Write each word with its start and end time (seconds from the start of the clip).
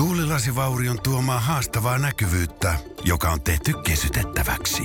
Tuulilasivaurion 0.00 1.02
tuomaa 1.02 1.40
haastavaa 1.40 1.98
näkyvyyttä, 1.98 2.74
joka 3.04 3.30
on 3.30 3.40
tehty 3.40 3.72
kesytettäväksi. 3.72 4.82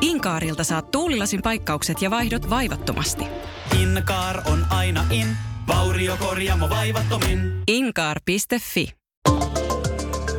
Inkaarilta 0.00 0.64
saat 0.64 0.90
tuulilasin 0.90 1.42
paikkaukset 1.42 2.02
ja 2.02 2.10
vaihdot 2.10 2.50
vaivattomasti. 2.50 3.24
Inkaar 3.80 4.42
on 4.44 4.66
aina 4.70 5.04
in, 5.10 5.26
vauriokorjaamo 5.66 6.68
vaivattomin. 6.70 7.62
Inkaar.fi 7.68 8.92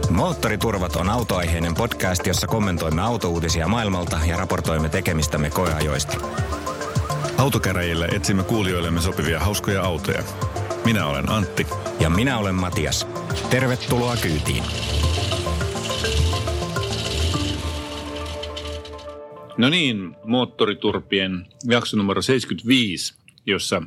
Moottoriturvat 0.10 0.96
on 0.96 1.10
autoaiheinen 1.10 1.76
podcast, 1.76 2.28
jossa 2.28 2.48
kommentoimme 2.48 3.02
autouutisia 3.02 3.68
maailmalta 3.68 4.20
ja 4.26 4.38
raportoimme 4.38 4.90
tekemistämme 4.90 5.50
koeajoista. 5.50 6.18
Autokäräjillä 7.38 8.08
etsimme 8.12 8.44
kuulijoillemme 8.44 9.02
sopivia 9.02 9.40
hauskoja 9.40 9.82
autoja. 9.84 10.24
Minä 10.88 11.06
olen 11.08 11.30
Antti. 11.30 11.68
Ja 12.00 12.10
minä 12.10 12.38
olen 12.38 12.56
Matias. 12.56 13.08
Tervetuloa 13.50 14.16
kyytiin. 14.22 14.64
No 19.58 19.70
niin, 19.70 20.16
Moottoriturpien 20.24 21.48
jakso 21.70 21.98
numero 21.98 22.22
75, 22.22 23.16
jossa 23.46 23.82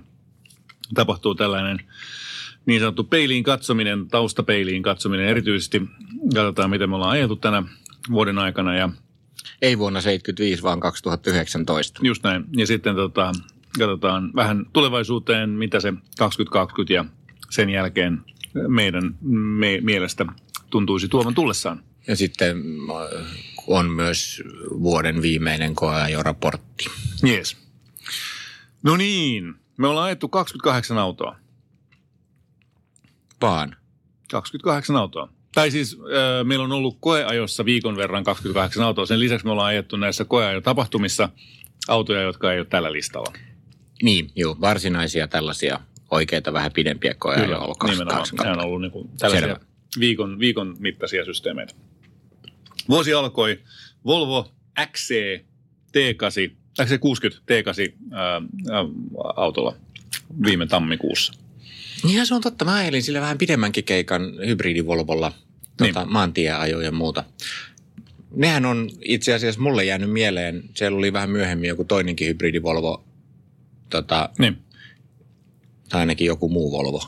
tapahtuu 0.94 1.34
tällainen 1.34 1.78
niin 2.66 2.80
sanottu 2.80 3.04
peiliin 3.04 3.44
katsominen, 3.44 4.08
taustapeiliin 4.08 4.82
katsominen. 4.82 5.26
Erityisesti 5.26 5.82
katsotaan, 6.34 6.70
miten 6.70 6.90
me 6.90 6.96
ollaan 6.96 7.12
ajettu 7.12 7.36
tänä 7.36 7.62
vuoden 8.10 8.38
aikana 8.38 8.74
ja 8.74 8.88
Ei 9.62 9.78
vuonna 9.78 10.00
75, 10.00 10.62
vaan 10.62 10.80
2019. 10.80 12.00
just 12.04 12.22
näin. 12.22 12.44
Ja 12.56 12.66
sitten 12.66 12.94
tota, 12.96 13.32
katsotaan 13.78 14.30
vähän 14.36 14.66
tulevaisuuteen, 14.72 15.50
mitä 15.50 15.80
se 15.80 15.92
2020 16.18 16.92
ja 16.92 17.04
sen 17.50 17.70
jälkeen 17.70 18.20
meidän 18.68 19.14
me, 19.22 19.78
mielestä 19.82 20.26
tuntuisi 20.70 21.08
tuovan 21.08 21.34
tullessaan. 21.34 21.82
Ja 22.06 22.16
sitten 22.16 22.56
äh, 22.56 23.26
on 23.66 23.90
myös 23.90 24.42
vuoden 24.80 25.22
viimeinen 25.22 25.74
koeajoraportti. 25.74 26.84
Jees. 27.22 27.56
No 28.82 28.96
niin, 28.96 29.54
me 29.76 29.88
ollaan 29.88 30.06
ajettu 30.06 30.28
28 30.28 30.98
autoa. 30.98 31.36
Vaan. 33.42 33.76
28 34.30 34.96
autoa. 34.96 35.28
Tai 35.54 35.70
siis 35.70 35.98
äh, 36.00 36.46
meillä 36.46 36.64
on 36.64 36.72
ollut 36.72 36.96
koeajossa 37.00 37.64
viikon 37.64 37.96
verran 37.96 38.24
28 38.24 38.82
autoa. 38.82 39.06
Sen 39.06 39.20
lisäksi 39.20 39.46
me 39.46 39.52
ollaan 39.52 39.68
ajettu 39.68 39.96
näissä 39.96 40.24
koeajotapahtumissa 40.24 41.28
autoja, 41.88 42.22
jotka 42.22 42.52
ei 42.52 42.58
ole 42.58 42.66
tällä 42.66 42.92
listalla. 42.92 43.32
Niin, 44.02 44.30
joo, 44.36 44.56
varsinaisia 44.60 45.28
tällaisia 45.28 45.80
oikeita 46.10 46.52
vähän 46.52 46.72
pidempiä 46.72 47.14
koeajoja 47.18 47.56
on 47.56 47.62
ollut 47.64 47.78
kaksi, 47.78 47.94
nimenomaan. 47.94 48.18
kaksi 48.20 48.36
Nämä 48.36 48.52
on 48.52 48.60
ollut 48.60 48.80
niin 48.80 48.92
kuin 48.92 49.08
tällaisia 49.18 49.46
Selvä. 49.48 49.60
viikon, 50.00 50.38
viikon 50.38 50.76
mittaisia 50.78 51.24
systeemeitä. 51.24 51.74
Vuosi 52.88 53.12
alkoi 53.14 53.60
Volvo 54.06 54.52
XC 54.92 55.14
T8, 55.88 56.50
XC60 56.82 57.34
T8 57.34 57.92
ää, 58.12 58.32
ää, 58.32 58.42
autolla 59.36 59.76
viime 60.44 60.66
tammikuussa. 60.66 61.32
Niin 62.04 62.26
se 62.26 62.34
on 62.34 62.40
totta. 62.40 62.64
Mä 62.64 62.74
ajelin 62.74 63.02
sillä 63.02 63.20
vähän 63.20 63.38
pidemmänkin 63.38 63.84
keikan 63.84 64.22
hybridivolvolla 64.46 65.32
tota, 65.76 66.00
Niin. 66.04 66.12
maantieajoja 66.12 66.84
ja 66.86 66.92
muuta. 66.92 67.24
Nehän 68.36 68.66
on 68.66 68.90
itse 69.04 69.34
asiassa 69.34 69.60
mulle 69.60 69.84
jäänyt 69.84 70.10
mieleen. 70.10 70.62
Siellä 70.74 70.98
oli 70.98 71.12
vähän 71.12 71.30
myöhemmin 71.30 71.68
joku 71.68 71.84
toinenkin 71.84 72.28
hybridivolvo, 72.28 73.04
tota, 73.90 74.28
Niin. 74.38 74.58
tai 75.88 76.00
ainakin 76.00 76.26
joku 76.26 76.48
muu 76.48 76.72
Volvo. 76.72 77.02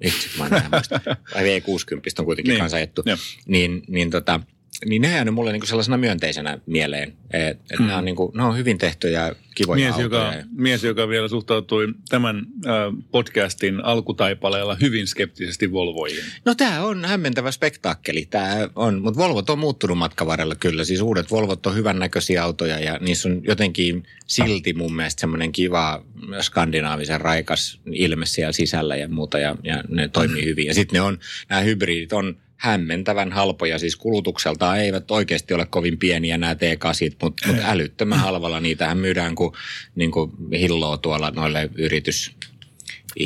Itse 0.00 0.28
mä 0.38 0.46
en 0.46 0.62
muista. 0.72 1.00
Vai 1.34 1.44
V60 1.44 2.12
on 2.18 2.24
kuitenkin 2.24 2.50
Niin. 2.50 2.58
kanssa 2.60 2.76
ajettu. 2.76 3.02
Niin, 3.46 3.82
niin, 3.88 4.10
tota, 4.10 4.40
niin 4.84 5.02
ne 5.02 5.10
jäänyt 5.10 5.34
mulle 5.34 5.52
niinku 5.52 5.66
sellaisena 5.66 5.96
myönteisenä 5.96 6.58
mieleen. 6.66 7.12
Että 7.30 7.64
et 7.74 7.78
Mm. 7.80 7.86
ne, 7.86 7.94
on 7.94 8.04
niinku, 8.04 8.32
ne 8.36 8.42
on 8.42 8.56
hyvin 8.56 8.78
tehtyjä 8.78 9.26
ja 9.26 9.34
kivoja 9.54 9.76
Mies 9.92 10.04
autoja. 10.04 10.32
joka, 10.34 10.46
mies, 10.56 10.84
joka 10.84 11.08
vielä 11.08 11.28
suhtautui 11.28 11.94
tämän 12.08 12.36
äh, 12.66 12.72
podcastin 13.10 13.84
alkutaipaleella 13.84 14.76
hyvin 14.80 15.06
skeptisesti 15.06 15.72
Volvoihin. 15.72 16.24
No 16.44 16.54
tämä 16.54 16.82
on 16.84 17.04
hämmentävä 17.04 17.50
spektaakkeli, 17.50 18.26
tämä 18.30 18.68
on, 18.76 19.02
mutta 19.02 19.18
Volvot 19.20 19.50
on 19.50 19.58
muuttunut 19.58 19.98
matkan 19.98 20.26
varrella 20.26 20.54
kyllä. 20.54 20.84
Siis 20.84 21.00
uudet 21.00 21.30
Volvot 21.30 21.66
on 21.66 21.74
hyvännäköisiä 21.76 22.42
autoja 22.44 22.78
ja 22.80 22.98
niissä 23.00 23.28
on 23.28 23.40
jotenkin 23.44 24.02
silti 24.26 24.72
mun 24.74 24.96
mielestä 24.96 25.20
semmoinen 25.20 25.52
kiva 25.52 26.04
skandinaavisen 26.40 27.20
raikas 27.20 27.80
ilme 27.92 28.26
siellä 28.26 28.52
sisällä 28.52 28.96
ja 28.96 29.08
muuta 29.08 29.38
ja, 29.38 29.56
ja 29.62 29.82
ne 29.88 30.08
toimii 30.08 30.44
hyvin. 30.44 30.66
Ja 30.66 30.74
sitten 30.74 30.94
ne 30.98 31.00
on, 31.00 31.18
nämä 31.48 31.60
hybridit 31.62 32.12
on 32.12 32.36
hämmentävän 32.58 33.32
halpoja, 33.32 33.78
siis 33.78 33.96
kulutukseltaan 33.96 34.80
eivät 34.80 35.10
oikeasti 35.10 35.54
ole 35.54 35.66
kovin 35.66 35.98
pieniä 35.98 36.38
nämä 36.38 36.54
T8, 36.54 37.16
mutta 37.22 37.48
mut 37.48 37.56
älyttömän 37.64 38.18
halvalla 38.18 38.60
niitähän 38.60 38.98
myydään 38.98 39.34
kuin, 39.34 39.52
niin 39.94 40.10
kuin 40.10 40.32
hilloa 40.52 40.98
tuolla 40.98 41.30
noille 41.30 41.70
yritys 41.74 42.36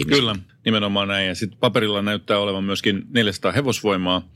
Kyllä, 0.08 0.36
nimenomaan 0.64 1.08
näin. 1.08 1.28
Ja 1.28 1.34
sitten 1.34 1.58
paperilla 1.58 2.02
näyttää 2.02 2.38
olevan 2.38 2.64
myöskin 2.64 3.02
400 3.10 3.52
hevosvoimaa, 3.52 4.28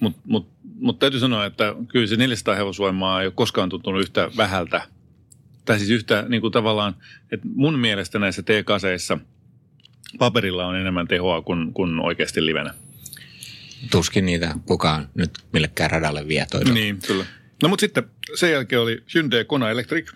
mutta 0.00 0.20
mut, 0.24 0.48
mut 0.80 0.98
täytyy 0.98 1.20
sanoa, 1.20 1.46
että 1.46 1.74
kyllä 1.88 2.06
se 2.06 2.16
400 2.16 2.54
hevosvoimaa 2.54 3.20
ei 3.20 3.26
ole 3.26 3.32
koskaan 3.36 3.68
tuntunut 3.68 4.00
yhtä 4.00 4.30
vähältä. 4.36 4.82
Tai 5.64 5.78
siis 5.78 5.90
yhtä 5.90 6.24
niin 6.28 6.40
kuin 6.40 6.52
tavallaan, 6.52 6.96
että 7.32 7.46
mun 7.54 7.78
mielestä 7.78 8.18
näissä 8.18 8.42
T-kaseissa 8.42 9.18
paperilla 10.18 10.66
on 10.66 10.76
enemmän 10.76 11.08
tehoa 11.08 11.42
kuin, 11.42 11.72
kuin 11.72 12.00
oikeasti 12.00 12.46
livenä. 12.46 12.74
Tuskin 13.90 14.26
niitä 14.26 14.54
kukaan 14.66 15.08
nyt 15.14 15.30
millekään 15.52 15.90
radalle 15.90 16.28
vie 16.28 16.46
toivon. 16.50 16.74
Niin, 16.74 16.98
kyllä. 17.06 17.24
No 17.62 17.68
mutta 17.68 17.80
sitten 17.80 18.04
sen 18.34 18.52
jälkeen 18.52 18.80
oli 18.82 19.02
Hyundai 19.14 19.44
Kona 19.44 19.70
Electric, 19.70 20.08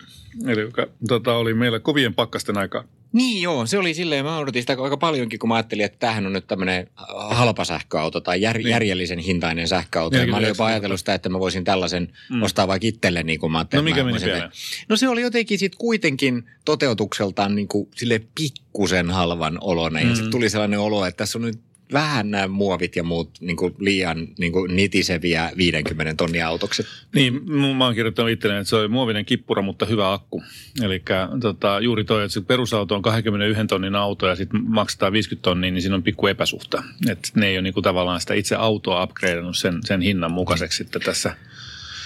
eli 0.47 0.61
joka 0.61 0.87
tota, 1.07 1.33
oli 1.33 1.53
meillä 1.53 1.79
kovien 1.79 2.13
pakkasten 2.13 2.57
aikaa. 2.57 2.83
Niin 3.13 3.41
joo, 3.41 3.65
se 3.65 3.77
oli 3.77 3.93
silleen, 3.93 4.25
mä 4.25 4.37
odotin 4.37 4.63
sitä 4.63 4.75
aika 4.79 4.97
paljonkin, 4.97 5.39
kun 5.39 5.49
mä 5.49 5.55
ajattelin, 5.55 5.85
että 5.85 5.97
tämähän 5.99 6.25
on 6.25 6.33
nyt 6.33 6.47
tämmöinen 6.47 6.87
halpa 7.29 7.65
sähköauto 7.65 8.21
tai 8.21 8.41
jär, 8.41 8.57
Niin. 8.57 8.63
niin. 8.63 8.71
järjellisen 8.71 9.19
hintainen 9.19 9.67
sähköauto. 9.67 10.17
Ja 10.17 10.27
mä 10.27 10.37
olin 10.37 10.47
jopa 10.47 10.63
49 10.63 10.65
ajatellut 10.67 10.99
sitä, 10.99 11.13
että 11.13 11.29
mä 11.29 11.39
voisin 11.39 11.63
tällaisen 11.63 12.13
Mm. 12.29 12.43
ostaa 12.43 12.67
vaikka 12.67 12.87
itselleni, 12.87 13.37
kun 13.37 13.51
mä 13.51 13.55
No 13.55 13.59
ajattelin, 13.59 13.83
mikä 13.85 13.95
että 14.01 14.05
mä 14.05 14.11
meni 14.11 14.23
pieleen? 14.25 14.49
No 14.89 14.95
se 14.95 15.07
oli 15.09 15.21
jotenkin 15.21 15.59
sitten 15.59 15.77
kuitenkin 15.77 16.43
toteutukseltaan 16.65 17.55
niin 17.55 17.67
kuin 17.67 17.87
sille 17.95 18.21
pikkusen 18.35 19.11
halvan 19.11 19.57
oloinen. 19.61 20.03
Mm. 20.03 20.09
Ja 20.09 20.15
sitten 20.15 20.31
tuli 20.31 20.49
sellainen 20.49 20.79
olo, 20.79 21.05
että 21.05 21.17
tässä 21.17 21.37
on 21.37 21.41
nyt 21.41 21.59
vähän 21.93 22.31
nämä 22.31 22.47
muovit 22.47 22.95
ja 22.95 23.03
muut 23.03 23.31
niin 23.39 23.57
kuin 23.57 23.75
liian 23.79 24.27
niin 24.39 24.51
kuin 24.51 24.75
nitiseviä 24.75 25.51
50 25.57 26.13
tonnia 26.13 26.47
autokset. 26.47 26.85
Niin, 27.15 27.51
mä 27.51 27.85
oon 27.85 27.95
kirjoittanut 27.95 28.31
itselleen, 28.31 28.61
että 28.61 28.69
se 28.69 28.75
oli 28.75 28.87
muovinen 28.87 29.25
kippura, 29.25 29.61
mutta 29.61 29.85
hyvä 29.85 30.13
akku. 30.13 30.43
Eli 30.81 31.03
tota, 31.41 31.79
juuri 31.79 32.03
toi, 32.03 32.23
että 32.23 32.33
se 32.33 32.41
perusauto 32.41 32.95
on 32.95 33.01
21 33.01 33.67
tonnin 33.67 33.95
auto 33.95 34.27
ja 34.27 34.35
sitten 34.35 34.61
maksetaan 34.67 35.13
50 35.13 35.43
tonnia, 35.43 35.71
niin 35.71 35.81
siinä 35.81 35.95
on 35.95 36.03
pikku 36.03 36.27
epäsuhta. 36.27 36.83
Että 37.09 37.29
ne 37.35 37.47
ei 37.47 37.55
ole 37.55 37.61
niinku 37.61 37.81
tavallaan 37.81 38.21
sitä 38.21 38.33
itse 38.33 38.55
autoa 38.55 39.03
upgradeannut 39.03 39.57
sen, 39.57 39.79
sen 39.85 40.01
hinnan 40.01 40.31
mukaiseksi 40.31 40.77
sitten 40.77 41.01
tässä. 41.01 41.35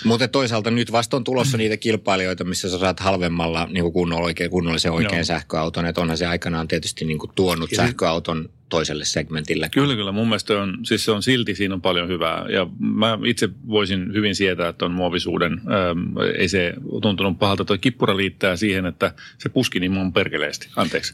Mutta 0.04 0.28
toisaalta 0.28 0.72
nyt 0.72 0.92
vasta 0.92 1.18
on 1.18 1.24
tulossa 1.24 1.58
niitä 1.58 1.78
kilpailijoita, 1.78 2.44
missä 2.44 2.70
sä 2.70 2.80
saat 2.80 3.00
halvemmalla 3.00 3.68
niin 3.72 3.84
kuin 3.84 3.94
kunnolla, 3.94 4.26
oikein, 4.26 4.52
kunnollisen 4.52 4.92
oikein 4.92 5.18
Joo. 5.18 5.24
Sähköauton. 5.24 5.86
Että 5.86 6.02
onhan 6.02 6.18
se 6.18 6.26
aikanaan 6.26 6.68
tietysti 6.68 7.06
niin 7.06 7.20
kuin 7.20 7.32
tuonut 7.36 7.72
Ja 7.72 7.78
sähköauton 7.78 8.50
toiselle 8.70 9.06
segmentille. 9.06 9.70
Kyllä, 9.70 9.96
kyllä. 9.96 10.12
Mun 10.12 10.28
mielestä 10.28 10.62
on, 10.62 10.78
siis 10.84 11.06
se 11.06 11.12
on 11.12 11.24
silti, 11.24 11.56
siinä 11.56 11.74
on 11.74 11.82
paljon 11.82 12.08
hyvää. 12.10 12.46
Ja 12.50 12.68
mä 12.80 13.20
itse 13.26 13.50
voisin 13.68 14.14
hyvin 14.14 14.36
sietää 14.36 14.74
tuon 14.74 14.92
muovisuuden. 14.92 15.54
Ähm, 15.54 16.18
ei 16.38 16.50
se 16.50 16.74
tuntunut 17.02 17.40
pahalta. 17.40 17.66
Toi 17.66 17.78
kippura 17.78 18.18
liittää 18.18 18.56
siihen, 18.56 18.86
että 18.86 19.14
se 19.38 19.50
puski 19.50 19.80
niin 19.80 19.92
maan 19.92 20.14
perkeleesti. 20.14 20.70
Anteeksi. 20.76 21.14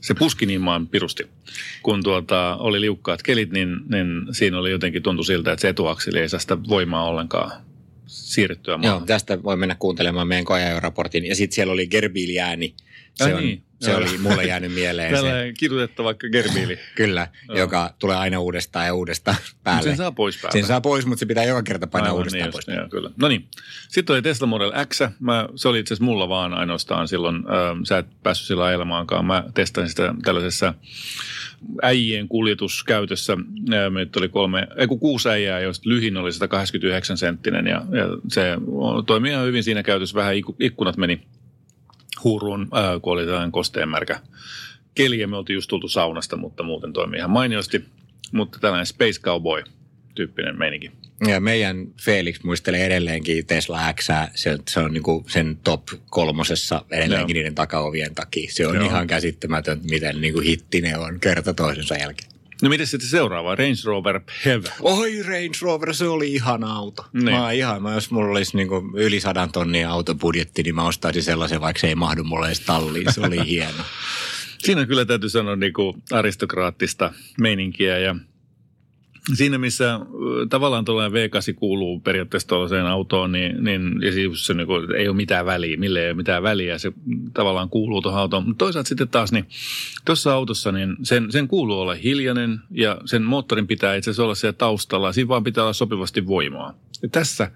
Se- 0.00 0.14
puski 0.18 0.46
niin 0.46 0.60
maan 0.60 0.86
pirusti. 0.88 1.26
Kun 1.82 2.02
tuota, 2.02 2.56
oli 2.56 2.80
liukkaat 2.80 3.22
kelit, 3.22 3.50
niin, 3.50 3.76
niin 3.88 4.06
siinä 4.32 4.58
oli 4.58 4.70
jotenkin 4.70 5.02
tuntu 5.02 5.24
siltä, 5.24 5.52
että 5.52 5.60
se 5.60 5.68
etuakseli 5.68 6.18
ei 6.18 6.28
saa 6.28 6.40
sitä 6.40 6.62
voimaa 6.68 7.04
ollenkaan 7.04 7.50
siirrettyä 8.06 8.72
Joo, 8.72 8.78
maahan. 8.78 9.06
tästä 9.06 9.42
voi 9.42 9.56
mennä 9.56 9.76
kuuntelemaan 9.78 10.28
meidän 10.28 10.44
koeajoraportin. 10.44 11.26
Ja 11.26 11.34
sitten 11.34 11.54
siellä 11.54 11.72
oli 11.72 11.86
Gerbiili-ääni. 11.86 12.74
Se, 13.14 13.34
on, 13.34 13.42
niin, 13.42 13.64
se 13.80 13.96
oli 13.96 14.18
mulle 14.18 14.44
jäänyt 14.44 14.72
mieleen 14.74 15.10
se. 15.10 15.16
Tällainen 15.16 15.54
kidutettava 15.58 16.14
gerbiili. 16.14 16.78
Kyllä, 16.94 17.28
Joo. 17.48 17.58
joka 17.58 17.94
tulee 17.98 18.16
aina 18.16 18.40
uudestaan 18.40 18.86
ja 18.86 18.94
uudestaan 18.94 19.36
päälle. 19.64 19.82
Sen 19.82 19.96
saa 19.96 20.12
pois 20.12 20.36
päältä. 20.42 20.58
Sen 20.58 20.66
saa 20.66 20.80
pois, 20.80 21.06
mutta 21.06 21.20
se 21.20 21.26
pitää 21.26 21.44
joka 21.44 21.62
kerta 21.62 21.86
painaa 21.86 22.06
Aivan 22.08 22.18
uudestaan 22.18 22.42
niin 22.42 22.52
pois. 22.52 22.66
joo, 22.68 22.88
kyllä. 22.88 23.10
No 23.16 23.28
niin. 23.28 23.48
Sitten 23.88 24.14
oli 24.14 24.22
Tesla 24.22 24.46
Model 24.46 24.72
X. 24.88 25.00
Mä, 25.20 25.48
se 25.56 25.68
oli 25.68 25.78
itse 25.78 25.94
asiassa 25.94 26.04
mulla 26.04 26.28
vaan 26.28 26.54
ainoastaan 26.54 27.08
silloin. 27.08 27.36
Ö, 27.36 27.40
sä 27.84 27.98
et 27.98 28.06
päässyt 28.22 28.46
sillä 28.46 28.64
ajelemaankaan. 28.64 29.24
Mä 29.24 29.44
testasin 29.54 29.88
sitä 29.90 30.14
tällaisessa 30.24 30.74
äijien 31.82 32.28
kuljetuskäytössä. 32.28 33.36
Ö, 33.72 33.90
Meitä 33.90 34.20
oli 34.20 34.28
kolme, 34.28 34.66
ei 34.76 34.86
kun 34.86 35.00
kuusi 35.00 35.28
äijää, 35.28 35.60
joista 35.60 35.88
lyhin 35.88 36.16
oli 36.16 36.32
189 36.32 37.16
senttinen. 37.16 37.66
Ja, 37.66 37.82
ja 37.90 38.04
se 38.28 38.42
toimii 39.06 39.30
ihan 39.32 39.46
hyvin 39.46 39.64
siinä 39.64 39.82
käytössä. 39.82 40.14
Vähän 40.16 40.34
ikku- 40.34 40.56
ikkunat 40.60 40.96
meni 40.96 41.22
huuruun, 42.24 42.62
ö, 42.62 43.00
kun 43.00 43.12
oli 43.12 43.24
tällainen 43.24 43.52
kosteenmärkä 43.52 44.20
keli. 44.94 45.18
Ja 45.18 45.28
me 45.28 45.36
oltiin 45.36 45.54
just 45.54 45.68
tultu 45.68 45.88
saunasta, 45.88 46.36
mutta 46.36 46.62
muuten 46.62 46.92
toimii 46.92 47.18
ihan 47.18 47.30
mainiosti. 47.30 47.84
Mutta 48.32 48.58
tällainen 48.58 48.86
Space 48.86 49.20
Cowboy 49.20 49.62
tyyppinen 50.14 50.58
meininki. 50.58 50.90
Ja 51.28 51.40
meidän 51.40 51.86
Felix 52.02 52.42
muistelee 52.42 52.86
edelleenkin 52.86 53.46
Tesla 53.46 53.92
X, 53.92 54.08
se, 54.34 54.58
se 54.68 54.80
on 54.80 54.92
niinku 54.92 55.24
sen 55.28 55.58
top 55.64 55.82
kolmosessa 56.10 56.84
edelleenkin 56.90 57.36
Joo. 57.36 57.40
niiden 57.40 57.54
takaovien 57.54 58.14
takia. 58.14 58.52
Se 58.52 58.66
on 58.66 58.74
Joo. 58.74 58.84
ihan 58.84 59.06
käsittämätön, 59.06 59.80
miten 59.90 60.20
niinku 60.20 60.40
hitti 60.40 60.80
ne 60.80 60.98
on 60.98 61.20
kerta 61.20 61.54
toisensa 61.54 61.94
jälkeen. 61.94 62.33
No 62.62 62.68
miten 62.68 62.86
sitten 62.86 63.08
seuraava? 63.08 63.54
Range 63.54 63.80
Rover 63.84 64.20
PHEV. 64.20 64.64
Oi 64.80 65.22
Range 65.22 65.58
Rover, 65.62 65.94
se 65.94 66.08
oli 66.08 66.32
ihana 66.32 66.72
auto. 66.72 67.06
Niin. 67.12 67.24
Mä 67.24 67.52
ihan, 67.52 67.82
mä, 67.82 67.94
jos 67.94 68.10
mulla 68.10 68.30
olisi 68.30 68.56
niinku 68.56 68.82
yli 68.94 69.20
sadan 69.20 69.52
tonnin 69.52 69.88
autobudjetti, 69.88 70.62
niin 70.62 70.74
mä 70.74 70.86
ostaisin 70.86 71.22
sellaisen, 71.22 71.60
vaikka 71.60 71.80
se 71.80 71.88
ei 71.88 71.94
mahdu 71.94 72.24
mulle 72.24 72.46
edes 72.46 72.60
talliin. 72.60 73.12
Se 73.12 73.20
oli 73.20 73.46
hieno. 73.46 73.84
Siinä 74.64 74.86
kyllä 74.86 75.04
täytyy 75.04 75.28
sanoa 75.28 75.56
niin 75.56 75.72
kuin 75.72 76.02
aristokraattista 76.12 77.12
meininkiä 77.38 77.98
ja 77.98 78.16
siinä 79.32 79.58
missä 79.58 80.00
tavallaan 80.50 80.84
tuollainen 80.84 81.30
V8 81.30 81.54
kuuluu 81.54 82.00
periaatteessa 82.00 82.48
tuollaiseen 82.48 82.86
autoon, 82.86 83.32
niin, 83.32 83.64
niin 83.64 84.02
ja 84.02 84.12
siis 84.12 84.46
se 84.46 84.54
niin 84.54 84.66
kuin, 84.66 84.94
ei 84.94 85.08
ole 85.08 85.16
mitään 85.16 85.46
väliä, 85.46 85.76
mille 85.76 86.00
ei 86.00 86.08
ole 86.08 86.16
mitään 86.16 86.42
väliä, 86.42 86.78
se 86.78 86.92
tavallaan 87.34 87.68
kuuluu 87.68 88.02
tuohon 88.02 88.20
autoon. 88.20 88.48
Mutta 88.48 88.64
toisaalta 88.64 88.88
sitten 88.88 89.08
taas, 89.08 89.32
niin 89.32 89.46
tuossa 90.04 90.34
autossa 90.34 90.72
niin 90.72 90.96
sen, 91.02 91.32
sen 91.32 91.48
kuuluu 91.48 91.80
olla 91.80 91.94
hiljainen 91.94 92.60
ja 92.70 92.98
sen 93.04 93.22
moottorin 93.22 93.66
pitää 93.66 93.94
itse 93.94 94.10
asiassa 94.10 94.24
olla 94.24 94.34
siellä 94.34 94.56
taustalla, 94.58 95.12
siinä 95.12 95.28
vaan 95.28 95.44
pitää 95.44 95.64
olla 95.64 95.72
sopivasti 95.72 96.26
voimaa. 96.26 96.74
Ja 97.02 97.08
tässä 97.08 97.50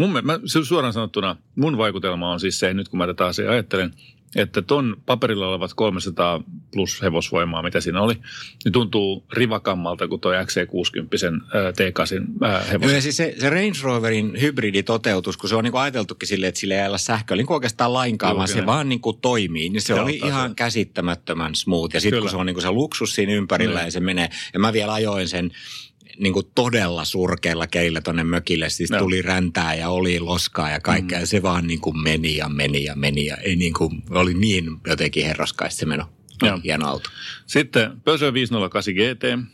Mun, 0.00 0.10
mä, 0.22 0.40
suoraan 0.62 0.92
sanottuna 0.92 1.36
mun 1.56 1.78
vaikutelma 1.78 2.32
on 2.32 2.40
siis 2.40 2.58
se, 2.58 2.74
nyt 2.74 2.88
kun 2.88 2.98
mä 2.98 3.06
tätä 3.06 3.26
asiaa 3.26 3.52
ajattelen, 3.52 3.94
että 4.36 4.62
ton 4.62 4.96
paperilla 5.06 5.48
olevat 5.48 5.74
300 5.74 6.42
plus 6.72 7.02
hevosvoimaa, 7.02 7.62
mitä 7.62 7.80
siinä 7.80 8.00
oli, 8.02 8.14
niin 8.64 8.72
tuntuu 8.72 9.24
rivakammalta 9.32 10.08
kuin 10.08 10.20
toi 10.20 10.36
XC60 10.36 11.54
ää, 11.54 11.70
T8 11.70 12.44
ää, 12.44 12.62
hevosen. 12.64 12.94
Ja 12.94 13.02
siis 13.02 13.16
se, 13.16 13.34
se 13.38 13.50
Range 13.50 13.78
Roverin 13.82 14.40
hybriditoteutus, 14.40 15.36
kun 15.36 15.48
se 15.48 15.56
on 15.56 15.64
niinku 15.64 15.78
ajateltukin 15.78 16.28
silleen, 16.28 16.48
että 16.48 16.60
sille 16.60 16.82
ei 16.82 16.88
ole 16.88 16.98
sähköä 16.98 17.36
niin 17.36 17.52
oikeastaan 17.52 17.92
lainkaan, 17.92 18.36
vaan 18.36 18.48
se 18.48 18.66
vaan 18.66 18.88
niinku 18.88 19.12
toimii, 19.12 19.68
niin 19.68 19.82
se 19.82 19.92
Joo, 19.92 20.02
oli 20.02 20.18
taas 20.18 20.28
ihan 20.30 20.50
on. 20.50 20.56
käsittämättömän 20.56 21.54
smooth. 21.54 21.94
Ja 21.94 22.00
sitten 22.00 22.20
kun 22.20 22.30
se 22.30 22.36
on 22.36 22.46
niinku 22.46 22.60
se 22.60 22.70
luksus 22.70 23.14
siinä 23.14 23.32
ympärillä 23.32 23.78
Niin. 23.78 23.84
ja 23.84 23.90
se 23.90 24.00
menee, 24.00 24.28
ja 24.54 24.60
mä 24.60 24.72
vielä 24.72 24.92
ajoin 24.92 25.28
sen 25.28 25.50
niin 26.18 26.32
kuin 26.32 26.46
todella 26.54 27.04
surkeilla 27.04 27.66
keillä 27.66 28.00
tonne 28.00 28.24
mökille. 28.24 28.70
Siis 28.70 28.90
Joo. 28.90 28.98
tuli 29.00 29.22
räntää 29.22 29.74
ja 29.74 29.88
oli 29.88 30.20
loskaa 30.20 30.70
ja 30.70 30.80
kaikkea. 30.80 31.18
Mm. 31.18 31.22
Ja 31.22 31.26
se 31.26 31.42
vaan 31.42 31.66
niin 31.66 31.80
kuin 31.80 32.02
meni 32.02 32.36
ja 32.36 32.48
meni 32.48 32.84
ja 32.84 32.94
meni. 32.96 33.26
Ja 33.26 33.36
ei 33.36 33.56
niin 33.56 33.74
kuin, 33.74 34.02
oli 34.10 34.34
niin 34.34 34.64
jotenkin 34.86 35.26
herraskaista 35.26 35.80
se 35.80 35.86
meno. 35.86 36.04
Joo. 36.46 36.60
Hieno 36.64 36.86
auto. 36.88 37.10
Sitten 37.46 38.00
Peugeot 38.04 38.34
508 38.34 38.94
GT. 38.94 39.50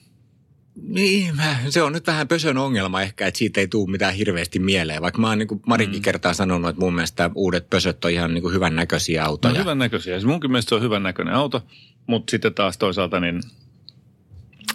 Niin, 0.88 1.36
mä- 1.36 1.56
se 1.68 1.82
on 1.82 1.92
nyt 1.92 2.06
vähän 2.06 2.28
pösön 2.28 2.58
ongelma 2.58 3.02
ehkä, 3.02 3.26
että 3.26 3.38
siitä 3.38 3.60
ei 3.60 3.68
tule 3.68 3.90
mitään 3.90 4.14
hirveästi 4.14 4.58
mieleen. 4.58 5.02
Vaikka 5.02 5.20
mä 5.20 5.28
oon 5.28 5.38
niin 5.38 5.48
Marikin 5.66 5.98
mm. 5.98 6.02
kertaa 6.02 6.34
sanonut, 6.34 6.68
että 6.70 6.80
mun 6.80 6.94
mielestä 6.94 7.30
uudet 7.34 7.70
pösöt 7.70 8.04
on 8.04 8.10
ihan 8.10 8.34
niin 8.34 8.52
hyvän 8.52 8.76
näköisiä 8.76 9.22
No, 9.22 9.28
autoja. 9.28 9.60
hyvän 9.60 9.78
näköisiä. 9.78 10.14
Siis 10.14 10.24
munkin 10.26 10.50
mielestä 10.50 10.68
se 10.68 10.74
on 10.74 10.82
hyvän 10.82 11.02
näköinen 11.02 11.34
auto, 11.34 11.66
mutta 12.06 12.30
sitten 12.30 12.54
taas 12.54 12.78
toisaalta 12.78 13.20
niin, 13.20 13.42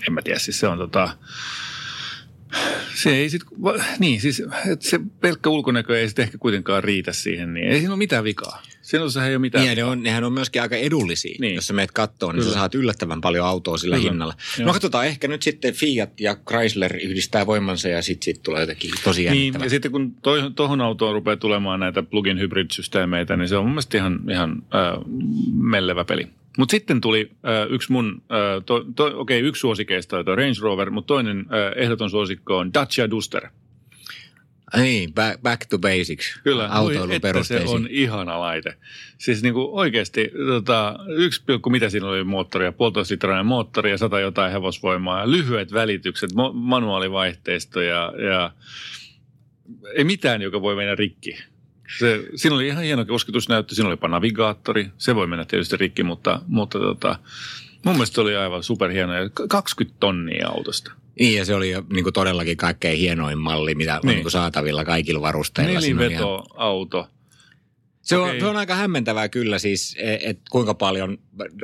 en 0.08 0.14
mä 0.14 0.22
tiedä, 0.22 0.40
siis 0.40 0.60
se 0.60 0.68
on 0.68 0.78
tota, 0.78 1.18
se 2.96 3.10
ei 3.16 3.30
sit, 3.30 3.42
niin 4.00 4.22
siis 4.22 4.40
että 4.72 4.90
se 4.90 5.00
pelkkä 5.20 5.50
ulkonäkö 5.50 6.00
ei 6.00 6.08
sitten 6.08 6.24
ehkä 6.24 6.38
kuitenkaan 6.38 6.84
riitä 6.84 7.14
siihen, 7.14 7.54
niin 7.54 7.68
ei 7.68 7.78
siinä 7.78 7.92
ole 7.92 7.98
mitään 7.98 8.24
vikaa. 8.24 8.62
Siinä 8.92 9.28
ei 9.28 9.36
ole 9.36 9.40
mitään 9.40 9.66
Niin, 9.66 9.78
ne 9.78 9.84
on, 9.84 10.04
nehän 10.04 10.24
on 10.24 10.34
myöskin 10.34 10.62
aika 10.62 10.76
edullisia. 10.76 11.38
Niin. 11.40 11.56
Jos 11.56 11.68
sä 11.68 11.74
meet 11.74 11.92
kattoon, 11.92 12.36
niin 12.36 12.42
Kyllä. 12.42 12.54
sä 12.54 12.60
saat 12.60 12.76
yllättävän 12.76 13.22
paljon 13.22 13.48
autoa 13.48 13.78
sillä 13.78 13.96
Kyllä. 13.96 14.10
hinnalla. 14.10 14.34
Joo. 14.58 14.68
No 14.68 14.74
katsotaan, 14.74 15.06
ehkä 15.06 15.28
nyt 15.28 15.42
sitten 15.42 15.74
Fiat 15.74 16.20
ja 16.20 16.36
Chrysler 16.36 16.96
yhdistää 16.98 17.46
voimansa 17.46 17.90
ja 17.90 18.02
sitten 18.02 18.26
sit 18.26 18.44
tulee 18.44 18.62
jotenkin 18.62 18.92
tosi 19.04 19.30
Niin, 19.30 19.54
ja 19.64 19.70
sitten 19.70 19.92
kun 19.92 20.16
tuohon 20.56 20.82
autoon 20.82 21.14
rupeaa 21.14 21.38
tulemaan 21.38 21.80
näitä 21.80 22.04
plug-in 22.04 22.40
hybrid-systeemeitä, 22.40 23.38
niin 23.38 23.48
se 23.48 23.58
on 23.58 23.64
mun 23.64 23.72
mielestä 23.72 23.98
ihan, 23.98 24.20
ihan 24.30 24.52
äh, 24.52 25.04
mellevä 25.54 26.06
peli. 26.06 26.28
Mutta 26.58 26.72
sitten 26.72 27.02
tuli 27.02 27.32
äh, 27.32 27.72
yksi 27.72 27.92
mun, 27.92 28.22
äh, 28.32 28.76
okei 28.98 29.14
okay, 29.16 29.48
yksi 29.48 29.60
suosikeista 29.60 30.18
on 30.18 30.26
Range 30.26 30.60
Rover, 30.62 30.90
mutta 30.90 31.08
toinen 31.08 31.40
äh, 31.40 31.84
ehdoton 31.84 32.10
suosikko 32.10 32.58
on 32.58 32.74
Dacia 32.74 33.10
Duster. 33.10 33.48
Niin, 34.78 35.14
back, 35.14 35.42
back 35.42 35.66
to 35.66 35.80
basics. 35.80 36.40
Kyllä, 36.44 36.68
Autoilun 36.68 37.12
että 37.12 37.44
se 37.44 37.64
on 37.68 37.88
ihana 37.90 38.40
laite. 38.40 38.78
Siis 39.18 39.44
niin 39.44 39.54
kuin 39.54 39.68
oikeasti 39.72 40.32
tota, 40.48 41.00
yksi 41.08 41.44
pilkku, 41.46 41.70
mitä 41.70 41.90
siinä 41.90 42.08
oli 42.08 42.24
moottoria, 42.24 42.72
puolitoista 42.72 43.14
litrainen 43.14 43.46
moottori 43.46 43.92
ja 43.92 43.98
sata 43.98 44.20
jotain 44.20 44.52
hevosvoimaa 44.52 45.20
ja 45.20 45.32
lyhyet 45.32 45.74
välitykset, 45.74 46.30
manuaalivaihteisto 46.54 47.82
ja, 47.82 48.14
ja 48.30 48.52
ei 49.96 50.04
mitään, 50.04 50.42
joka 50.42 50.62
voi 50.62 50.76
mennä 50.76 50.96
rikki. 50.96 51.38
Se, 52.00 52.24
siinä 52.36 52.56
oli 52.56 52.68
ihan 52.68 52.84
hieno 52.84 53.06
kosketusnäyttö, 53.06 53.76
siinä 53.76 53.88
oli 53.88 53.94
jopa 53.94 54.08
navigaattori, 54.08 54.90
se 54.98 55.16
voi 55.16 55.28
mennä 55.28 55.46
tietysti 55.46 55.78
rikki, 55.78 56.04
mutta, 56.04 56.42
mutta 56.48 56.80
tota, 56.80 57.20
mun 57.86 57.96
mielestä 57.96 58.16
se 58.16 58.22
oli 58.22 58.36
aivan 58.36 58.64
superhieno 58.64 59.14
ja 59.14 59.30
20 59.50 59.98
tonnia 60.00 60.48
autosta. 60.48 60.92
Niin, 61.20 61.38
ja 61.38 61.46
se 61.46 61.56
oli 61.56 61.70
jo 61.70 61.84
niin 61.94 62.04
kuin 62.04 62.14
todellakin 62.14 62.58
kaikkein 62.58 62.98
hienoin 63.00 63.38
malli, 63.40 63.76
mitä 63.76 63.92
niin. 63.94 64.00
on 64.00 64.08
Niin. 64.08 64.22
kuin 64.22 64.32
saatavilla 64.32 64.86
kaikilla 64.86 65.22
varusteilla. 65.22 65.72
Ihan- 65.72 65.84
Nelivetoauto. 65.84 67.08
Se 68.02 68.18
on, 68.18 68.30
se 68.40 68.46
on 68.46 68.58
aika 68.58 68.76
hämmentävää 68.76 69.30
kyllä 69.30 69.60
siis, 69.60 69.96
että 70.00 70.44
kuinka 70.52 70.74
paljon 70.74 71.18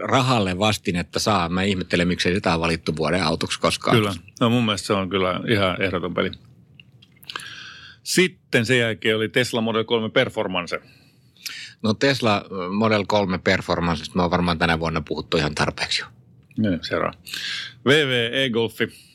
rahalle 0.04 0.60
vastinetta 0.60 1.20
saa. 1.20 1.50
Mä 1.50 1.64
ihmettelen, 1.64 2.08
miksei 2.08 2.34
sitä 2.36 2.54
on 2.54 2.60
valittu 2.60 2.96
vuoden 2.96 3.24
autoksi 3.24 3.60
koskaan. 3.60 3.98
Kyllä. 3.98 4.14
No 4.40 4.50
mun 4.50 4.66
mielestä 4.66 4.88
se 4.88 4.94
on 4.94 5.10
kyllä 5.10 5.40
ihan 5.52 5.82
ehdoton 5.82 6.14
peli. 6.14 6.32
Sitten 8.04 8.66
sen 8.66 8.80
jälkeen 8.80 9.16
oli 9.16 9.30
Tesla 9.30 9.62
Model 9.62 9.84
3 9.84 10.10
Performance. 10.10 10.80
No 11.84 11.94
Tesla 11.94 12.46
Model 12.78 13.04
3 13.08 13.38
Performancesta 13.38 14.16
me 14.16 14.24
on 14.24 14.32
varmaan 14.32 14.58
tänä 14.60 14.80
vuonna 14.80 15.02
puhuttu 15.02 15.38
ihan 15.38 15.56
tarpeeksi 15.56 16.02
jo. 16.02 16.08
Niin, 16.58 16.80
Seuraava. 16.82 17.18
VW 17.86 18.34
e-Golfi. 18.34 19.07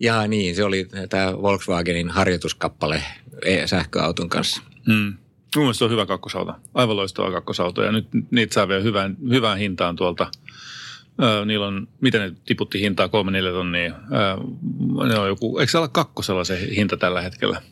Ja 0.00 0.26
niin, 0.26 0.56
se 0.56 0.64
oli 0.64 0.88
tämä 1.08 1.42
Volkswagenin 1.42 2.10
harjoituskappale 2.10 3.02
e- 3.44 3.66
sähköauton 3.66 4.28
kanssa. 4.28 4.62
Mm. 4.86 5.16
Mun 5.56 5.64
mielestä 5.64 5.78
se 5.78 5.84
on 5.84 5.90
hyvä 5.90 6.06
kakkosauto. 6.06 6.54
Aivan 6.74 6.96
loistava 6.96 7.30
kakkosauto. 7.30 7.82
Ja 7.82 7.92
nyt 7.92 8.08
niitä 8.30 8.54
saa 8.54 8.68
vielä 8.68 8.82
hyvään, 8.82 9.16
hyvään 9.30 9.58
hintaan 9.58 9.96
tuolta. 9.96 10.30
Öö, 11.22 11.44
niillä 11.44 11.66
on, 11.66 11.88
miten 12.00 12.20
ne 12.20 12.32
tiputti 12.46 12.80
hintaa, 12.80 13.08
kolme 13.08 13.30
neljä 13.30 13.52
tonnia. 13.52 13.94
Öö, 14.12 15.08
ne 15.08 15.18
on 15.18 15.28
joku, 15.28 15.58
eikö 15.58 15.70
se 15.70 15.78
olla 15.78 15.88
kakkosella 15.88 16.44
se 16.44 16.68
hinta 16.76 16.96
tällä 16.96 17.20
hetkellä? 17.20 17.62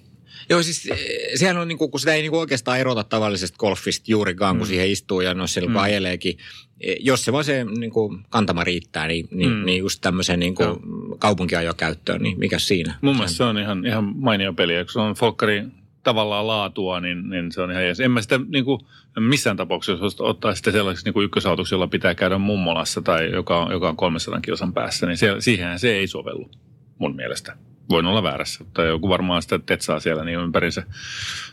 Joo, 0.51 0.63
siis 0.63 0.87
eh, 0.91 0.99
sehän 1.35 1.57
on, 1.57 1.69
niinku, 1.69 1.89
kun 1.89 2.01
sitä 2.01 2.15
ei 2.15 2.23
niinku 2.23 2.39
oikeastaan 2.39 2.79
erota 2.79 3.05
tavallisesta 3.05 3.57
golfista 3.59 4.05
juurikaan, 4.09 4.57
kun 4.57 4.67
Mm. 4.67 4.69
siihen 4.69 4.91
istuu 4.91 5.21
ja 5.21 5.35
no 5.35 5.47
siellä 5.47 5.67
kun 5.67 5.73
Mm. 5.75 5.83
ajeleekin. 5.83 6.39
Eh, 6.81 6.97
Jos 7.01 7.25
se 7.25 7.33
vaan 7.33 7.45
se 7.45 7.65
niinku, 7.65 8.19
kantama 8.29 8.65
riittää, 8.65 9.07
niin, 9.09 9.29
niin, 9.31 9.51
Mm. 9.51 9.65
niin 9.65 9.79
just 9.79 10.01
tämmöiseen 10.01 10.41
niinku, 10.41 10.63
Joo. 10.63 10.81
kaupunkiajokäyttöön, 11.19 12.23
niin 12.23 12.39
mikä 12.39 12.59
siinä? 12.59 12.95
Mun 13.01 13.17
mielestä 13.17 13.37
se 13.37 13.45
on 13.45 13.59
ihan, 13.59 13.87
ihan 13.87 14.13
mainio 14.17 14.53
peli. 14.53 14.75
Ja 14.75 14.85
kun 14.85 14.93
se 14.93 14.99
on 15.01 15.15
Folkkari 15.15 15.63
tavallaan 16.03 16.47
laatua, 16.47 17.01
niin, 17.01 17.31
niin 17.31 17.53
se 17.53 17.63
on 17.63 17.71
ihan 17.71 17.85
jees. 17.85 18.01
En 18.01 18.11
mä 18.11 18.23
sitä 18.23 18.41
niin 18.49 18.65
kuin, 18.65 18.81
missään 19.21 19.57
tapauksessa 19.57 20.05
jos 20.05 20.17
ottaa 20.21 20.55
sitten 20.55 20.73
sellaiseksi 20.73 21.05
niin 21.05 21.15
kuin 21.15 21.25
ykkösautoksi, 21.25 21.75
jolla 21.75 21.87
pitää 21.87 22.15
käydä 22.15 22.39
mummolassa 22.39 23.03
tai 23.03 23.31
joka 23.33 23.59
on, 23.65 23.73
joka 23.73 23.89
on 23.89 23.97
300 23.97 24.41
kilsan 24.41 24.73
päässä, 24.73 25.07
niin 25.07 25.17
se, 25.17 25.35
siihen 25.39 25.79
se 25.79 25.93
ei 25.97 26.07
sovellu 26.07 26.51
mun 26.99 27.17
mielestä. 27.17 27.57
Voin 27.91 28.07
olla 28.07 28.23
väärässä, 28.23 28.65
tai 28.75 28.89
joku 28.89 29.09
varmaan 29.09 29.43
sitä 29.43 29.59
tetsaa 29.59 30.01
siellä 30.01 30.25
niin 30.25 30.39
ympärinsä 30.39 30.83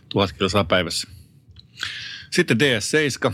tuhat 0.10 0.32
kilsaa 0.32 0.64
päivässä. 0.64 1.08
Sitten 2.32 2.58
DS7. 2.58 3.34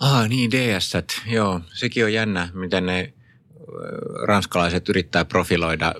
Ah 0.00 0.28
niin, 0.28 0.50
ds 0.50 0.92
joo. 1.26 1.60
Sekin 1.72 2.04
on 2.04 2.12
jännä, 2.12 2.48
miten 2.54 2.86
ne 2.86 3.12
ranskalaiset 4.26 4.88
yrittää 4.88 5.24
profiloida 5.24 5.94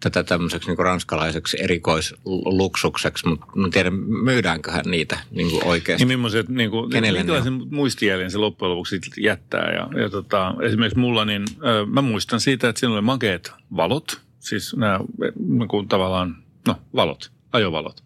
tätä 0.00 0.24
tämmöiseksi 0.24 0.68
niin 0.68 0.78
ranskalaiseksi 0.78 1.56
erikoisluksukseksi, 1.62 3.28
mutta 3.28 3.46
en 3.64 3.70
tiedä, 3.70 3.90
myydäänköhän 4.24 4.84
niitä 4.86 5.18
niin 5.30 5.50
kuin 5.50 5.64
oikeasti. 5.64 6.04
Niin 6.04 6.18
millaiset, 6.18 6.48
niin 6.48 6.70
kuin, 6.70 6.90
Kenelle 6.90 7.18
ne 7.18 7.22
minkälaisen 7.22 7.74
muistijäljen 7.74 8.30
se 8.30 8.38
loppujen 8.38 8.70
lopuksi 8.70 9.00
jättää. 9.20 9.72
Ja, 9.72 10.02
ja 10.02 10.10
tota, 10.10 10.54
esimerkiksi 10.62 10.98
mulla, 10.98 11.24
niin 11.24 11.44
ö, 11.64 11.86
mä 11.86 12.02
muistan 12.02 12.40
siitä, 12.40 12.68
että 12.68 12.80
siinä 12.80 12.92
oli 12.92 13.02
makeet 13.02 13.52
valot, 13.76 14.20
siis 14.48 14.76
nämä 14.76 15.00
niin 15.48 15.68
kuin 15.68 15.88
tavallaan, 15.88 16.36
no 16.66 16.76
valot, 16.94 17.30
ajovalot. 17.52 18.04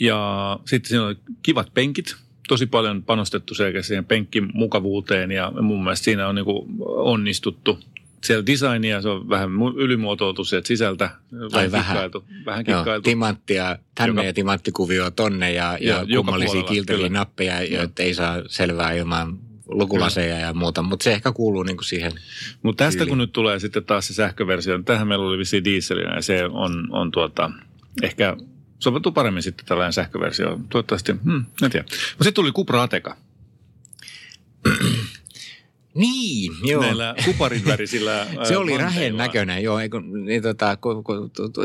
Ja 0.00 0.60
sitten 0.64 0.88
siinä 0.88 1.04
oli 1.06 1.16
kivat 1.42 1.74
penkit, 1.74 2.16
tosi 2.48 2.66
paljon 2.66 3.02
panostettu 3.02 3.54
sekä 3.54 3.82
siihen 3.82 4.04
penkkimukavuuteen 4.04 5.30
ja 5.30 5.52
mun 5.62 5.84
mielestä 5.84 6.04
siinä 6.04 6.28
on 6.28 6.34
niin 6.34 6.44
kuin 6.44 6.68
onnistuttu. 6.86 7.78
Siellä 8.24 8.46
designia, 8.46 9.02
se 9.02 9.08
on 9.08 9.28
vähän 9.28 9.48
mu- 9.50 9.76
ylimuotoiltu 9.80 10.44
sieltä 10.44 10.68
sisältä. 10.68 11.10
Ai 11.52 11.72
vähän. 11.72 11.86
kikkailtu, 11.86 12.24
vähän 12.46 12.64
Joo, 12.68 12.78
kikkailtu. 12.78 13.04
timanttia 13.04 13.78
tänne 13.94 14.10
Joka- 14.10 14.24
ja 14.24 14.32
timanttikuvio 14.32 15.10
tonne 15.10 15.52
ja, 15.52 15.78
ja 15.80 16.04
joka 16.06 16.16
kummallisia 16.16 16.62
kyllä. 16.86 17.08
nappeja, 17.08 17.62
joita 17.62 18.02
ei 18.02 18.14
saa 18.14 18.42
selvää 18.46 18.92
ilman 18.92 19.38
lukulaseja 19.68 20.38
ja 20.38 20.54
muuta, 20.54 20.82
mutta 20.82 21.04
se 21.04 21.12
ehkä 21.12 21.32
kuuluu 21.32 21.62
niin 21.62 21.76
kuin 21.76 21.84
siihen. 21.84 22.12
Mutta 22.62 22.84
tästä 22.84 22.98
Tyyli. 22.98 23.08
kun 23.08 23.18
nyt 23.18 23.32
tulee 23.32 23.58
sitten 23.58 23.84
taas 23.84 24.06
se 24.06 24.14
sähköversio, 24.14 24.76
niin 24.76 24.84
tähän 24.84 25.08
meillä 25.08 25.26
oli 25.26 25.38
vissiin 25.38 25.64
dieselinä 25.64 26.14
ja 26.14 26.22
se 26.22 26.44
on, 26.44 26.88
on 26.90 27.10
tuota, 27.10 27.50
ehkä 28.02 28.36
soveltuu 28.78 29.12
paremmin 29.12 29.42
sitten 29.42 29.66
tällainen 29.66 29.92
sähköversio. 29.92 30.60
Toivottavasti, 30.70 31.12
hmm, 31.24 31.44
en 31.62 31.70
tiedä. 31.70 31.84
Mutta 31.84 32.24
sitten 32.24 32.34
tuli 32.34 32.52
Cupra 32.52 32.82
Ateca. 32.82 33.16
Niin, 35.94 36.52
joo. 36.64 36.82
Näillä 36.82 37.14
kuparin 37.24 37.64
värisillä 37.64 38.26
Se 38.48 38.56
oli 38.56 38.76
rähen 38.78 39.16
näköinen, 39.16 39.62
joo. 39.62 39.78
Eikö, 39.78 40.00
niin 40.24 40.42
tota, 40.42 40.76
ku, 40.76 41.02
ku, 41.02 41.28
tu, 41.36 41.48
tu, 41.48 41.60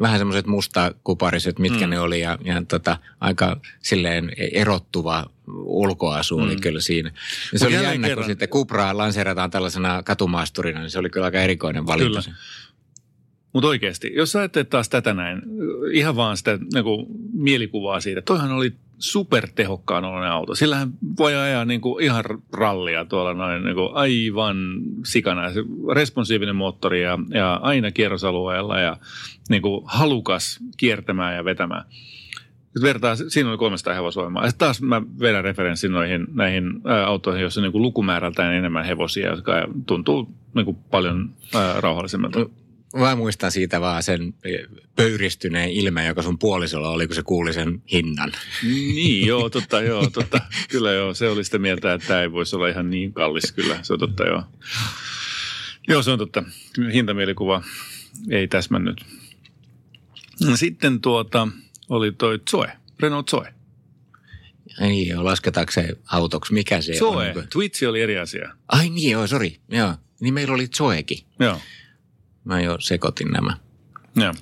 vähän 0.00 0.18
semmoiset 0.18 0.46
mustakupariset, 0.46 1.58
mitkä 1.58 1.86
Mm. 1.86 1.90
ne 1.90 2.00
oli. 2.00 2.20
Ja, 2.20 2.38
ja 2.44 2.62
tota, 2.68 2.98
aika 3.20 3.60
silleen 3.82 4.32
erottuva 4.52 5.26
ulkoasu 5.64 6.38
oli 6.38 6.54
Mm. 6.54 6.60
kyllä 6.60 6.80
siinä. 6.80 7.08
Ja 7.08 7.14
Mut 7.52 7.58
se 7.60 7.66
oli 7.66 7.74
jälleen 7.74 7.92
jännä, 7.92 8.08
kerran- 8.08 8.24
kun 8.24 8.30
sitten 8.32 8.48
Cupraa 8.48 8.96
lanseerataan 8.96 9.50
tällaisena 9.50 10.02
katumaasturina, 10.02 10.80
niin 10.80 10.90
se 10.90 10.98
oli 10.98 11.10
kyllä 11.10 11.24
aika 11.26 11.40
erikoinen 11.40 11.86
valinta. 11.86 12.22
Kyllä. 12.22 12.36
Mutta 13.52 13.68
oikeasti, 13.68 14.12
jos 14.14 14.36
ajattelet 14.36 14.70
taas 14.70 14.88
tätä 14.88 15.14
näin, 15.14 15.42
ihan 15.92 16.16
vaan 16.16 16.36
sitä 16.36 16.58
niinku, 16.74 17.06
mielikuvaa 17.32 18.00
siitä, 18.00 18.22
toihan 18.22 18.52
oli 18.52 18.72
supertehokkaan 18.98 20.04
oloinen 20.04 20.30
auto. 20.30 20.54
Sillähän 20.54 20.90
voi 21.18 21.34
ajaa 21.34 21.64
niinku, 21.64 21.98
ihan 21.98 22.24
rallia 22.52 23.04
tuolla 23.04 23.34
noin 23.34 23.64
niinku, 23.64 23.90
aivan 23.92 24.56
sikana. 25.04 25.52
Se 25.52 25.64
responsiivinen 25.94 26.56
moottori 26.56 27.02
ja, 27.02 27.18
ja 27.34 27.54
aina 27.54 27.90
kierrosalueella 27.90 28.80
ja 28.80 28.96
niinku, 29.48 29.82
halukas 29.86 30.58
kiertämään 30.76 31.36
ja 31.36 31.44
vetämään. 31.44 31.84
Vertaa, 32.82 33.16
siinä 33.16 33.50
oli 33.50 33.58
300 33.58 33.94
hevosvoimaa. 33.94 34.46
Ja 34.46 34.52
taas 34.58 34.82
mä 34.82 35.02
vedän 35.20 35.44
referenssin 35.44 35.92
noihin, 35.92 36.26
näihin 36.34 36.80
ää, 36.84 37.06
autoihin, 37.06 37.42
joissa 37.42 37.60
on 37.60 37.62
niinku 37.62 37.82
lukumäärältään 37.82 38.54
enemmän 38.54 38.84
hevosia, 38.84 39.30
jotka 39.30 39.52
tuntuu 39.86 40.28
niinku 40.54 40.72
paljon 40.72 41.30
ää, 41.54 41.80
rauhallisemmalta. 41.80 42.38
Mä 42.96 43.16
muistan 43.16 43.52
siitä 43.52 43.80
vaan 43.80 44.02
sen 44.02 44.34
pöyristyneen 44.96 45.70
ilmeen, 45.70 46.06
joka 46.06 46.22
sun 46.22 46.38
puolisolla 46.38 46.88
oli, 46.88 47.06
kun 47.06 47.16
se 47.16 47.22
kuuli 47.22 47.52
sen 47.52 47.82
hinnan. 47.92 48.32
Niin, 48.62 49.26
joo, 49.26 49.50
totta, 49.50 49.82
joo, 49.82 50.10
totta. 50.10 50.40
Kyllä 50.68 50.92
joo, 50.92 51.14
se 51.14 51.28
oli 51.28 51.44
sitä 51.44 51.58
mieltä, 51.58 51.92
että 51.92 52.06
tämä 52.06 52.22
ei 52.22 52.32
voisi 52.32 52.56
olla 52.56 52.68
ihan 52.68 52.90
niin 52.90 53.12
kallis, 53.12 53.52
kyllä, 53.52 53.78
se 53.82 53.92
on 53.92 53.98
totta, 53.98 54.24
joo. 54.24 54.42
Joo, 55.88 56.02
se 56.02 56.10
on 56.10 56.18
totta. 56.18 56.44
Hintamielikuva 56.92 57.62
ei 58.30 58.48
täsmännyt. 58.48 59.04
Sitten 60.54 61.00
tuota, 61.00 61.48
oli 61.88 62.12
toi 62.12 62.40
Zoe, 62.50 62.72
Renault 63.00 63.30
Zoe. 63.30 63.54
Niin, 64.80 65.08
joo, 65.08 65.24
lasketaanko 65.24 65.72
se 65.72 65.96
autoksi? 66.12 66.52
Mikä 66.52 66.80
se 66.80 66.94
Zoe, 66.94 67.34
on? 67.36 67.48
Twitsi 67.52 67.86
oli 67.86 68.00
eri 68.00 68.18
asia. 68.18 68.52
Ai 68.68 68.88
niin, 68.90 69.10
joo, 69.10 69.26
sori. 69.26 69.60
Joo. 69.68 69.94
Niin 70.20 70.34
meillä 70.34 70.54
oli 70.54 70.66
Zoekin. 70.66 71.18
Joo. 71.40 71.60
Mä 72.46 72.60
jo 72.60 72.76
sekoitin 72.80 73.30
nämä. 73.30 73.56
Joo. 74.16 74.34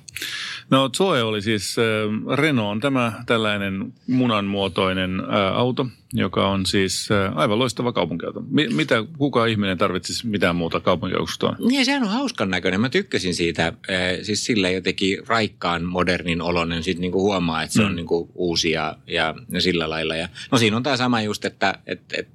No 0.69 0.89
Zoe 0.97 1.23
oli 1.23 1.41
siis 1.41 1.75
äh, 1.79 2.35
Renault 2.37 2.71
on 2.71 2.79
tämä 2.79 3.13
tällainen 3.25 3.93
munanmuotoinen 4.07 5.19
äh, 5.19 5.57
auto, 5.57 5.87
joka 6.15 6.47
on 6.49 6.65
siis 6.65 7.09
äh, 7.11 7.37
aivan 7.37 7.59
loistava 7.59 7.93
kaupunkiauto. 7.93 8.43
Mi- 8.49 8.67
mitä, 8.67 8.95
kuka 9.17 9.45
ihminen 9.45 9.77
tarvitsisi 9.77 10.27
mitään 10.27 10.55
muuta 10.55 10.79
kaupunkiautoa? 10.79 11.55
Niin, 11.67 11.85
sehän 11.85 12.03
on 12.03 12.09
hauskan 12.09 12.49
näköinen. 12.49 12.81
Mä 12.81 12.89
tykkäsin 12.89 13.35
siitä. 13.35 13.73
eh, 13.87 14.19
Siis 14.23 14.45
sillä 14.45 14.69
jotenkin 14.69 15.17
raikkaan 15.27 15.83
modernin 15.83 16.41
oloinen. 16.41 16.83
Sitten 16.83 17.01
niinku 17.01 17.21
huomaa, 17.21 17.63
että 17.63 17.73
se 17.73 17.81
Mm. 17.81 17.87
on 17.87 17.95
niinku 17.95 18.31
uusi 18.35 18.71
ja, 18.71 18.95
ja, 19.07 19.35
ja 19.51 19.61
sillä 19.61 19.89
lailla. 19.89 20.15
Ja, 20.15 20.29
no 20.51 20.57
siinä 20.57 20.77
on 20.77 20.83
tämä 20.83 20.97
sama 20.97 21.21
just, 21.21 21.45
että 21.45 21.79
et, 21.87 22.01
et, 22.17 22.27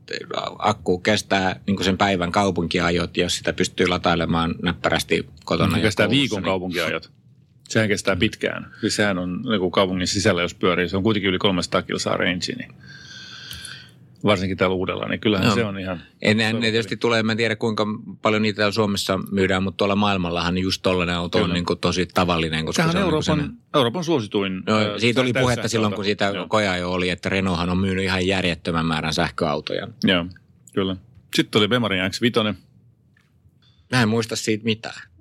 akku 0.58 0.98
kestää 0.98 1.60
niinku 1.66 1.82
sen 1.82 1.98
päivän 1.98 2.32
kaupunkiajot, 2.32 3.16
jos 3.16 3.36
sitä 3.36 3.52
pystyy 3.52 3.86
latailemaan 3.86 4.54
näppärästi 4.62 5.26
kotona. 5.44 5.74
Se 5.76 5.80
kestää 5.82 6.06
koulussa, 6.06 6.20
viikon 6.20 6.36
niin- 6.38 6.44
kaupunkiajot. 6.44 7.10
Sehän 7.68 7.88
kestää 7.88 8.16
pitkään. 8.16 8.66
Siis 8.80 8.96
sehän 8.96 9.18
on 9.18 9.42
niin 9.42 9.70
kaupungin 9.70 10.06
sisällä, 10.06 10.42
jos 10.42 10.54
pyörii. 10.54 10.88
Se 10.88 10.96
on 10.96 11.02
kuitenkin 11.02 11.28
yli 11.28 11.38
300 11.38 11.82
kilsaa 11.82 12.16
range, 12.16 12.52
niin 12.58 12.72
varsinkin 14.24 14.56
täällä 14.58 14.74
uudella, 14.76 15.08
niin 15.08 15.20
kyllähän 15.20 15.46
Joo. 15.46 15.54
se 15.54 15.64
on 15.64 15.78
ihan... 15.78 16.00
Enhän 16.22 16.52
ne 16.52 16.56
on 16.56 16.60
tietysti 16.62 16.96
tulee, 16.96 17.22
mä 17.22 17.32
en 17.32 17.38
tiedä 17.38 17.56
kuinka 17.56 17.86
paljon 18.22 18.42
niitä 18.42 18.56
täällä 18.56 18.72
Suomessa 18.72 19.18
myydään, 19.30 19.62
mutta 19.62 19.76
tuolla 19.76 19.96
maailmallahan 19.96 20.54
niin 20.54 20.62
just 20.62 20.82
tollainen 20.82 21.14
auto 21.16 21.38
on 21.38 21.44
Kyllä. 21.44 21.54
niin 21.54 21.64
kuin 21.64 21.78
tosi 21.78 22.06
tavallinen. 22.14 22.66
Koska 22.66 22.82
Sehän 22.82 22.92
se 22.92 22.98
on 22.98 23.02
on 23.02 23.06
Euroopan, 23.06 23.38
niin 23.38 23.48
kuin 23.48 23.58
Euroopan 23.74 24.04
suosituin. 24.04 24.62
No, 24.66 24.76
ää, 24.78 24.98
siitä 24.98 25.20
oli 25.20 25.32
puhetta 25.32 25.68
silloin, 25.68 25.94
kun 25.94 26.04
siitä 26.04 26.32
Joo. 26.34 26.46
koja 26.48 26.76
jo 26.76 26.92
oli, 26.92 27.10
että 27.10 27.28
Renaulthan 27.28 27.70
on 27.70 27.78
myynyt 27.78 28.04
ihan 28.04 28.26
järjettömän 28.26 28.86
määrän 28.86 29.14
sähköautoja. 29.14 29.88
Joo, 30.04 30.26
kyllä. 30.74 30.96
Sitten 31.34 31.58
oli 31.58 31.68
Bemarin 31.68 32.00
X5. 32.00 32.54
Mä 33.92 34.02
en 34.02 34.08
muista 34.08 34.36
siitä 34.36 34.64
mitään. 34.64 35.02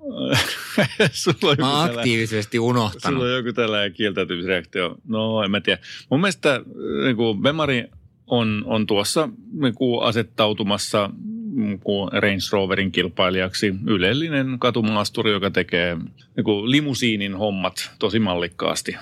Sulla 1.12 1.36
on 1.42 1.50
joku 1.50 1.62
Mä 1.62 1.68
tällainen- 1.68 1.98
aktiivisesti 1.98 2.58
unohtanut. 2.58 3.18
Sulla 3.20 3.32
on 3.32 3.36
joku 3.36 3.52
tällainen 3.52 3.92
kieltäytymisreaktio. 3.92 4.96
No, 5.08 5.42
en 5.42 5.50
mä 5.50 5.60
tiedä. 5.60 5.82
Mun 6.10 6.20
mielestä 6.20 6.60
niin 7.04 7.16
kuin 7.16 7.42
Bemari 7.42 7.84
on, 8.30 8.62
on 8.66 8.86
tuossa 8.86 9.28
niin 9.52 9.74
kuin 9.74 10.02
asettautumassa 10.02 11.10
niin 11.54 11.80
kuin 11.80 12.12
Range 12.12 12.38
Roverin 12.52 12.92
kilpailijaksi 12.92 13.74
ylellinen 13.86 14.56
katumaasturi, 14.58 15.32
joka 15.32 15.50
tekee 15.50 15.96
niin 16.36 16.44
kuin 16.44 16.70
limusiinin 16.70 17.36
hommat 17.36 17.90
tosi 17.98 18.18
mallikkaasti. 18.18 18.96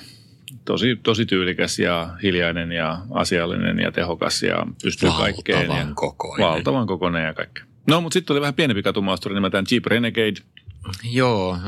Tosi, 0.65 0.97
tosi 1.03 1.27
tyylikäs 1.27 1.79
ja 1.79 2.11
hiljainen 2.23 2.73
ja 2.73 2.99
asiallinen 3.11 3.79
ja 3.79 3.93
tehokas 3.93 4.43
ja 4.43 4.67
pystyy 4.83 5.11
kaikkeen. 5.19 5.63
Ja 5.63 5.69
Valtavan 5.69 5.95
kokoinen. 5.95 6.49
valtavan 6.49 6.87
kokoinen 6.87 7.25
ja 7.25 7.35
kaikkea. 7.35 7.65
No, 7.87 8.01
mutta 8.01 8.15
sitten 8.15 8.35
oli 8.35 8.41
vähän 8.41 8.55
pienempi 8.55 8.83
katumaasturi 8.83 9.35
nimeltään 9.35 9.65
Jeep 9.71 9.87
Renegade. 9.87 10.41
Joo, 11.13 11.59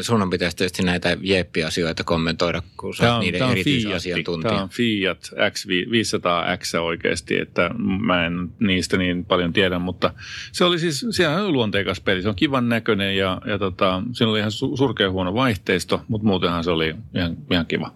sun 0.00 0.22
on 0.22 0.30
pitäisi 0.30 0.56
tietysti 0.56 0.82
näitä 0.82 1.16
jeppi-asioita 1.20 2.04
kommentoida, 2.04 2.62
kun 2.76 2.94
sä 2.94 3.14
oot 3.14 3.20
niiden 3.20 3.50
erityisasiantuntija. 3.50 4.50
tämä 4.50 4.62
on 4.62 4.68
Fiat 4.68 5.30
X, 5.50 5.66
500X 5.66 6.78
oikeasti, 6.80 7.38
että 7.38 7.70
mä 7.78 8.26
en 8.26 8.48
niistä 8.60 8.96
niin 8.96 9.24
paljon 9.24 9.52
tiedä, 9.52 9.78
mutta 9.78 10.14
se 10.52 10.64
oli 10.64 10.78
siis, 10.78 11.06
sehän 11.10 11.44
on 11.44 11.52
luonteikas 11.52 12.00
peli, 12.00 12.22
se 12.22 12.28
on 12.28 12.36
kivan 12.36 12.68
näköinen 12.68 13.16
ja, 13.16 13.40
ja 13.46 13.58
tota, 13.58 14.02
siinä 14.12 14.30
oli 14.30 14.38
ihan 14.38 14.50
su- 14.50 14.76
surkea 14.76 15.10
huono 15.10 15.34
vaihteisto, 15.34 16.02
mutta 16.08 16.26
muutenhan 16.26 16.64
se 16.64 16.70
oli 16.70 16.94
ihan, 17.14 17.36
ihan 17.50 17.66
kiva. 17.66 17.92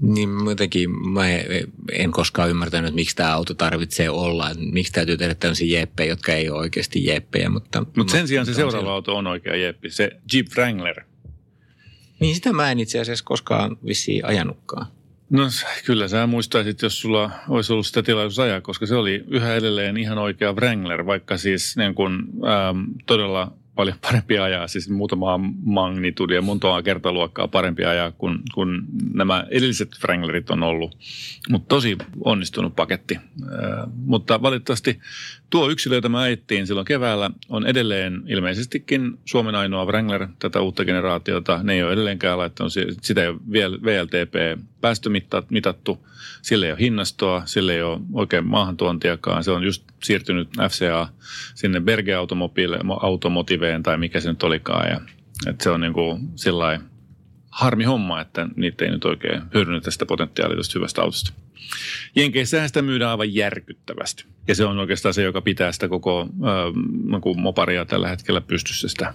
Niin 0.00 0.30
jotenkin 0.48 0.90
mä 0.90 1.28
en 1.92 2.10
koskaan 2.10 2.50
ymmärtänyt, 2.50 2.94
miksi 2.94 3.16
tämä 3.16 3.34
auto 3.34 3.54
tarvitsee 3.54 4.10
olla. 4.10 4.50
Miksi 4.58 4.92
täytyy 4.92 5.16
tehdä 5.16 5.34
tämmöisiä 5.34 5.80
jeppejä, 5.80 6.08
jotka 6.12 6.32
ei 6.32 6.50
ole 6.50 6.58
oikeasti 6.58 7.04
jeppejä. 7.04 7.48
Mutta, 7.48 7.84
Mutta 7.96 8.10
sen 8.12 8.28
sijaan 8.28 8.46
se 8.46 8.54
seuraava 8.54 8.78
siellä. 8.78 8.92
auto 8.92 9.16
on 9.16 9.26
oikea 9.26 9.56
jeppi, 9.56 9.90
se 9.90 10.10
Jeep 10.32 10.46
Wrangler. 10.56 11.02
Niin 12.20 12.34
sitä 12.34 12.52
mä 12.52 12.70
en 12.70 12.80
itse 12.80 13.00
asiassa 13.00 13.24
koskaan 13.24 13.76
vissiin 13.86 14.24
ajanutkaan. 14.24 14.86
No 15.30 15.42
kyllä 15.84 16.08
sä 16.08 16.26
muistaisit, 16.26 16.82
jos 16.82 17.00
sulla 17.00 17.30
olisi 17.48 17.72
ollut 17.72 17.86
sitä 17.86 18.02
tilaisuus 18.02 18.38
ajaa, 18.38 18.60
koska 18.60 18.86
se 18.86 18.94
oli 18.94 19.24
yhä 19.28 19.54
edelleen 19.54 19.96
ihan 19.96 20.18
oikea 20.18 20.52
Wrangler, 20.52 21.06
vaikka 21.06 21.36
siis 21.36 21.76
niin 21.76 21.94
kun, 21.94 22.28
ähm, 22.44 22.80
todella 23.06 23.52
paljon 23.78 23.96
parempi 24.02 24.38
ajaa, 24.38 24.68
siis 24.68 24.88
muutamaa 24.88 25.40
magnitudia, 25.64 26.42
montaa 26.42 26.82
kertaluokkaa 26.82 27.48
parempi 27.48 27.84
ajaa 27.84 28.12
kuin, 28.12 28.38
kuin 28.54 28.82
nämä 29.14 29.44
edelliset 29.50 29.88
Wranglerit 30.04 30.50
on 30.50 30.62
ollut. 30.62 30.98
Mutta 31.50 31.68
tosi 31.68 31.98
onnistunut 32.24 32.76
paketti. 32.76 33.18
Mutta 33.94 34.42
valitettavasti 34.42 35.00
tuo 35.50 35.70
yksilö, 35.70 35.94
jota 35.94 36.08
me 36.08 36.18
ajettiin 36.18 36.66
silloin 36.66 36.84
keväällä, 36.84 37.30
on 37.48 37.66
edelleen 37.66 38.22
ilmeisestikin 38.26 39.18
Suomen 39.24 39.54
ainoa 39.54 39.84
Wrangler 39.84 40.28
tätä 40.38 40.60
uutta 40.60 40.84
generaatiota. 40.84 41.62
Ne 41.62 41.74
ei 41.74 41.82
ole 41.82 41.92
edelleenkään 41.92 42.38
laittanut, 42.38 42.72
si- 42.72 42.96
sitä 43.02 43.22
ei 43.22 43.28
ole 43.28 43.38
vielä 43.52 43.78
VLTP 43.82 44.60
päästömitattu, 44.80 46.06
sillä 46.42 46.66
ei 46.66 46.72
ole 46.72 46.80
hinnastoa, 46.80 47.42
sillä 47.46 47.72
ei 47.72 47.82
ole 47.82 48.00
oikein 48.12 48.46
maahantuontiakaan. 48.46 49.44
Se 49.44 49.50
on 49.50 49.64
just 49.64 49.84
siirtynyt 50.02 50.48
FCA 50.70 51.08
sinne 51.54 51.80
Berge 51.80 52.14
Automobile, 52.14 52.78
Automotiveen 53.68 53.82
tai 53.82 53.98
mikä 53.98 54.20
se 54.20 54.28
nyt 54.28 54.42
olikaan. 54.42 54.88
Ja, 54.90 55.00
että 55.46 55.64
se 55.64 55.70
on 55.70 55.80
niin 55.80 55.92
kuin 55.92 56.28
sillai 56.36 56.78
harmi 57.50 57.84
homma, 57.84 58.20
että 58.20 58.48
niitä 58.56 58.84
ei 58.84 58.90
nyt 58.90 59.04
oikein 59.04 59.42
hyödynnetä 59.54 59.90
sitä 59.90 60.06
potentiaalia 60.06 60.56
tästä 60.56 60.78
hyvästä 60.78 61.02
autosta. 61.02 61.32
Jenkeissähän 62.16 62.68
sitä 62.68 62.82
myydään 62.82 63.10
aivan 63.10 63.34
järkyttävästi. 63.34 64.24
Ja 64.48 64.54
se 64.54 64.64
on 64.64 64.78
oikeastaan 64.78 65.14
se, 65.14 65.22
joka 65.22 65.40
pitää 65.40 65.72
sitä 65.72 65.88
koko 65.88 66.20
äh, 66.22 67.36
moparia 67.36 67.84
tällä 67.84 68.08
hetkellä 68.08 68.40
pystyssä 68.40 68.88
sitä 68.88 69.14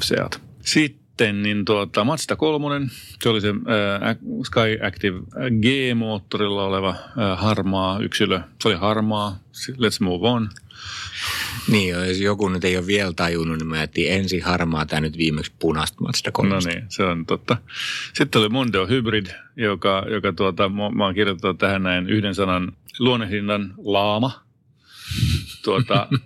FCAta. 0.00 0.40
Sitten 0.60 1.42
niin 1.42 1.64
tuota, 1.64 2.04
Mazda 2.04 2.36
3, 2.36 2.86
se 3.22 3.28
oli 3.28 3.40
se 3.40 3.48
äh, 3.48 4.16
Sky 4.44 4.86
Active 4.86 5.18
G-moottorilla 5.62 6.64
oleva 6.64 6.88
äh, 6.88 7.38
harmaa 7.38 7.98
yksilö. 7.98 8.40
Se 8.62 8.68
oli 8.68 8.76
harmaa, 8.76 9.38
let's 9.70 10.04
move 10.04 10.28
on. 10.28 10.48
Niin, 11.70 11.94
jos 12.08 12.20
joku 12.20 12.48
nyt 12.48 12.64
ei 12.64 12.76
ole 12.76 12.86
vielä 12.86 13.12
tajunnut, 13.12 13.58
niin 13.58 13.68
mä 13.68 13.78
jätin 13.78 14.12
ensin 14.12 14.42
harmaa 14.42 14.86
tämä 14.86 15.00
nyt 15.00 15.16
viimeksi 15.16 15.52
punaista 15.58 15.96
Mazda 16.00 16.28
No 16.28 16.32
3. 16.32 16.58
niin, 16.58 16.84
se 16.88 17.02
on 17.04 17.26
totta. 17.26 17.56
Sitten 18.14 18.40
oli 18.40 18.48
Mondeo 18.48 18.86
Hybrid, 18.86 19.26
joka, 19.56 20.06
joka 20.10 20.32
tuota, 20.32 20.68
mä, 20.68 21.04
oon 21.04 21.14
kirjoittanut 21.14 21.58
tähän 21.58 21.82
näin 21.82 22.08
yhden 22.08 22.34
sanan 22.34 22.72
luonnehdinnan 22.98 23.74
laama. 23.78 24.46
tuota, 25.64 26.08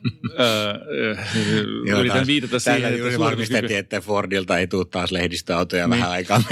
Joo, 1.87 2.01
yritän 2.01 2.27
viitata 2.27 2.57
Täällä 2.65 2.87
siihen, 2.89 2.99
juuri 2.99 3.15
että 3.15 3.25
varmistettiin, 3.25 3.79
että 3.79 4.01
Fordilta 4.01 4.59
ei 4.59 4.67
tule 4.67 4.85
taas 4.85 5.13
lehdistöautoja 5.13 5.87
Niin. 5.87 5.91
vähän 5.91 6.11
aikaa. 6.11 6.43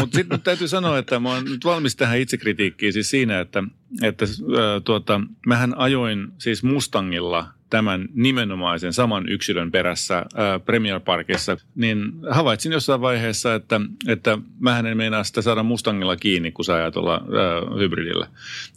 Mutta 0.00 0.16
sitten 0.16 0.40
täytyy 0.40 0.68
sanoa, 0.68 0.98
että 0.98 1.20
mä 1.20 1.34
oon 1.34 1.44
nyt 1.44 1.64
valmis 1.64 1.96
tähän 1.96 2.18
itsekritiikkiin 2.18 2.92
siis 2.92 3.10
siinä, 3.10 3.40
että, 3.40 3.64
että 4.02 4.24
ää, 4.24 4.80
tuota, 4.80 5.20
mähän 5.46 5.78
ajoin 5.78 6.28
siis 6.38 6.62
Mustangilla 6.62 7.48
tämän 7.70 8.08
nimenomaisen 8.14 8.92
saman 8.92 9.28
yksilön 9.28 9.70
perässä 9.70 10.16
ää, 10.34 10.58
Premier 10.58 11.00
Parkissa, 11.00 11.56
niin 11.74 12.12
havaitsin 12.30 12.72
jossain 12.72 13.00
vaiheessa, 13.00 13.54
että, 13.54 13.80
että 14.08 14.38
mähän 14.60 14.86
en 14.86 14.96
meinaa 14.96 15.24
sitä 15.24 15.42
saada 15.42 15.62
Mustangilla 15.62 16.16
kiinni, 16.16 16.52
kun 16.52 16.64
sä 16.64 16.74
ajat 16.74 16.96
olla 16.96 17.12
ää, 17.14 17.78
hybridillä. 17.78 18.26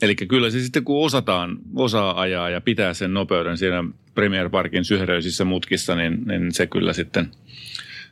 Eli 0.02 0.16
kyllä 0.16 0.50
se 0.50 0.60
sitten, 0.60 0.84
kun 0.84 1.06
osataan, 1.06 1.58
osaa 1.76 2.22
ajaa 2.22 2.50
ja 2.50 2.62
pitää 2.62 2.94
sen 2.94 3.14
nopeuden 3.14 3.58
siinä 3.58 3.84
Premier 4.16 4.50
Parkin 4.50 4.86
syheröisissä 4.86 5.46
mutkissa, 5.46 5.96
niin, 5.96 6.24
niin 6.26 6.52
se 6.52 6.68
kyllä 6.68 6.94
sitten 6.94 7.32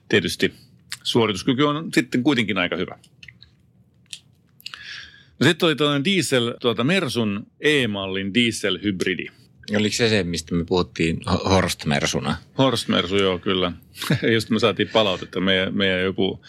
tietysti 0.10 0.54
suorituskyky 1.04 1.64
on 1.64 1.90
sitten 1.94 2.24
kuitenkin 2.24 2.58
aika 2.58 2.76
hyvä. 2.76 2.98
No 5.40 5.48
sitten 5.48 5.68
oli 5.68 5.76
tällainen 5.76 6.04
diesel, 6.04 6.54
tuota 6.60 6.84
Mersun 6.84 7.48
E-mallin 7.62 8.34
dieselhybridi. 8.34 9.28
Oliko 9.78 9.96
se 9.96 10.10
se, 10.10 10.24
mistä 10.24 10.56
me 10.56 10.64
puhuttiin 10.66 11.18
Ho- 11.30 11.50
Horst 11.50 11.86
Mersuna? 11.86 12.36
Horst 12.58 12.88
Mersu, 12.88 13.18
joo 13.18 13.40
kyllä. 13.40 13.72
Just 14.34 14.50
me 14.50 14.60
saatiin 14.60 14.90
palautetta. 14.94 15.40
Meidän, 15.40 15.78
meidän 15.78 16.02
joku 16.02 16.42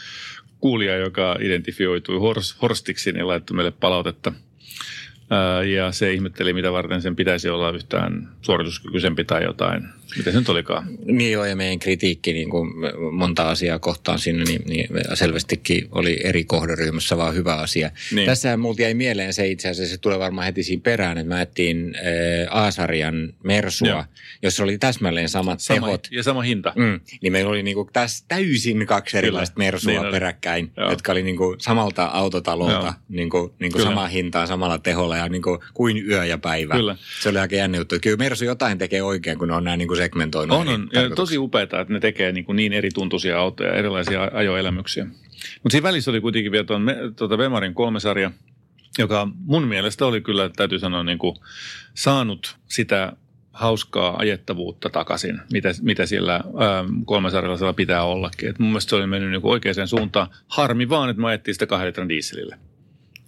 kuulija, 0.61 0.97
joka 0.97 1.37
identifioitui 1.41 2.19
Horst, 2.19 2.63
Horstiksi, 2.63 3.13
niin 3.13 3.29
laittoi 3.29 3.57
meille 3.57 3.71
palautetta. 3.71 4.33
Ja 5.75 5.93
se 5.93 6.13
ihmetteli, 6.13 6.53
mitä 6.53 6.73
varten 6.73 7.03
sen 7.03 7.17
pitäisi 7.17 7.49
olla 7.49 7.71
yhtään 7.71 8.29
suorituskykyisempi 8.43 9.25
tai 9.25 9.45
jotain. 9.45 9.89
Mitä 10.17 10.33
se 10.33 10.39
nyt 10.39 10.49
olikaan? 10.49 10.89
Niin 11.05 11.33
joo, 11.33 11.45
ja 11.45 11.57
meidän 11.57 11.79
kritiikki 11.79 12.33
niin 12.33 12.51
kuin 12.51 12.71
monta 13.13 13.49
asiaa 13.49 13.79
kohtaan 13.79 14.19
sinne, 14.19 14.45
niin, 14.45 14.63
niin 14.69 14.89
selvästikin 15.15 15.89
oli 15.93 16.21
eri 16.25 16.45
kohderyhmässä 16.45 17.17
vaan 17.17 17.35
hyvä 17.35 17.55
asia. 17.55 17.89
Niin. 18.11 18.25
Niin. 18.25 18.31
Tässähän 18.31 18.61
multa 18.61 18.83
jäi 18.83 18.95
mieleen 18.95 19.33
se 19.35 19.49
itse 19.49 19.69
asiassa, 19.69 19.95
se 19.95 20.01
tulee 20.01 20.19
varmaan 20.19 20.45
heti 20.45 20.63
siinä 20.63 20.81
perään, 20.83 21.19
että 21.19 21.35
mä 21.35 21.43
etsin 21.43 21.95
äh, 21.97 22.65
A-sarjan 22.65 23.33
Mersua, 23.43 23.89
Joo. 23.89 24.05
jossa 24.43 24.65
oli 24.65 24.79
täsmälleen 24.79 25.29
samat 25.29 25.61
Sama, 25.61 25.87
tehot. 25.87 26.09
ja 26.11 26.23
sama 26.23 26.43
hinta. 26.43 26.73
Mm, 26.77 27.01
niin 27.23 27.33
meillä 27.33 27.51
oli 27.51 27.63
niinku 27.63 27.89
täs, 27.93 28.25
täysin 28.29 28.87
kaksi 28.87 29.19
erilaista 29.19 29.59
Mersua 29.59 29.93
Niin 29.93 30.03
niin 30.03 30.13
peräkkäin, 30.13 30.73
Joo. 30.77 30.91
Jotka 30.91 31.13
oli 31.13 31.23
niinku 31.23 31.57
samalta 31.59 32.05
autotalolta 32.05 32.73
Joo. 32.73 32.93
niinku, 33.09 33.55
niinku 33.59 33.79
Kyllä. 33.79 33.91
samaa 33.91 34.09
hintaa 34.09 34.47
samalla 34.47 34.79
teholla 34.79 35.17
ja 35.17 35.29
niinku 35.29 35.63
kuin 35.75 36.09
yö 36.09 36.25
ja 36.25 36.39
päivä. 36.39 36.75
Kyllä. 36.75 36.97
Se 37.23 37.29
oli 37.29 37.39
aika 37.39 37.57
jännä 37.57 37.79
juttu. 37.79 37.95
Kyllä 38.03 38.17
Mersu 38.17 38.45
jotain 38.45 38.79
tekee 38.79 39.03
oikein, 39.03 39.39
kun 39.39 39.51
on 39.51 39.65
nämä 39.65 39.77
niinku 39.77 39.97
segmentoinut. 40.05 40.59
On, 40.59 40.69
on. 40.69 40.89
Ja 40.93 41.11
tosi 41.11 41.39
upeaa, 41.39 41.63
että 41.63 41.87
ne 41.89 42.01
tekee 42.01 42.33
niin, 42.33 42.45
kuin 42.45 42.57
niin 42.57 42.73
eri 42.73 42.91
tuntuisia 42.95 43.41
autoja, 43.41 43.75
erilaisia 43.75 44.31
ajoelämyksiä. 44.33 45.05
Mutta 45.63 45.71
siinä 45.71 45.83
välissä 45.83 46.11
oli 46.11 46.21
kuitenkin 46.21 46.53
vielä 46.53 46.65
tuon 46.65 46.87
tuota 47.17 47.39
Vemarin 47.39 47.75
kolmesarja, 47.75 48.31
joka 48.99 49.29
mun 49.35 49.69
mielestä 49.69 50.07
oli 50.07 50.21
kyllä, 50.21 50.51
täytyy 50.57 50.79
sanoa, 50.79 51.03
niin 51.03 51.19
kuin 51.19 51.37
saanut 51.95 52.57
sitä 52.69 53.13
hauskaa 53.53 54.17
ajettavuutta 54.19 54.91
takaisin, 54.91 55.41
mitä, 55.53 55.69
mitä 55.83 56.07
sillä 56.07 56.35
ähm, 56.35 57.03
kolmesarjalla 57.05 57.73
pitää 57.73 58.05
ollakin. 58.05 58.49
Et 58.49 58.59
mun 58.59 58.69
mielestä 58.69 58.91
se 58.91 58.97
oli 58.97 59.07
mennyt 59.07 59.31
niin 59.31 59.41
oikeaan 59.45 59.89
suuntaan. 59.89 60.29
Harmi 60.49 60.89
vaan, 60.89 61.11
että 61.11 61.21
mä 61.21 61.29
ajettiin 61.29 61.55
sitä 61.55 61.67
kahden 61.67 61.87
litran 61.87 62.09
dieselillä. 62.09 62.59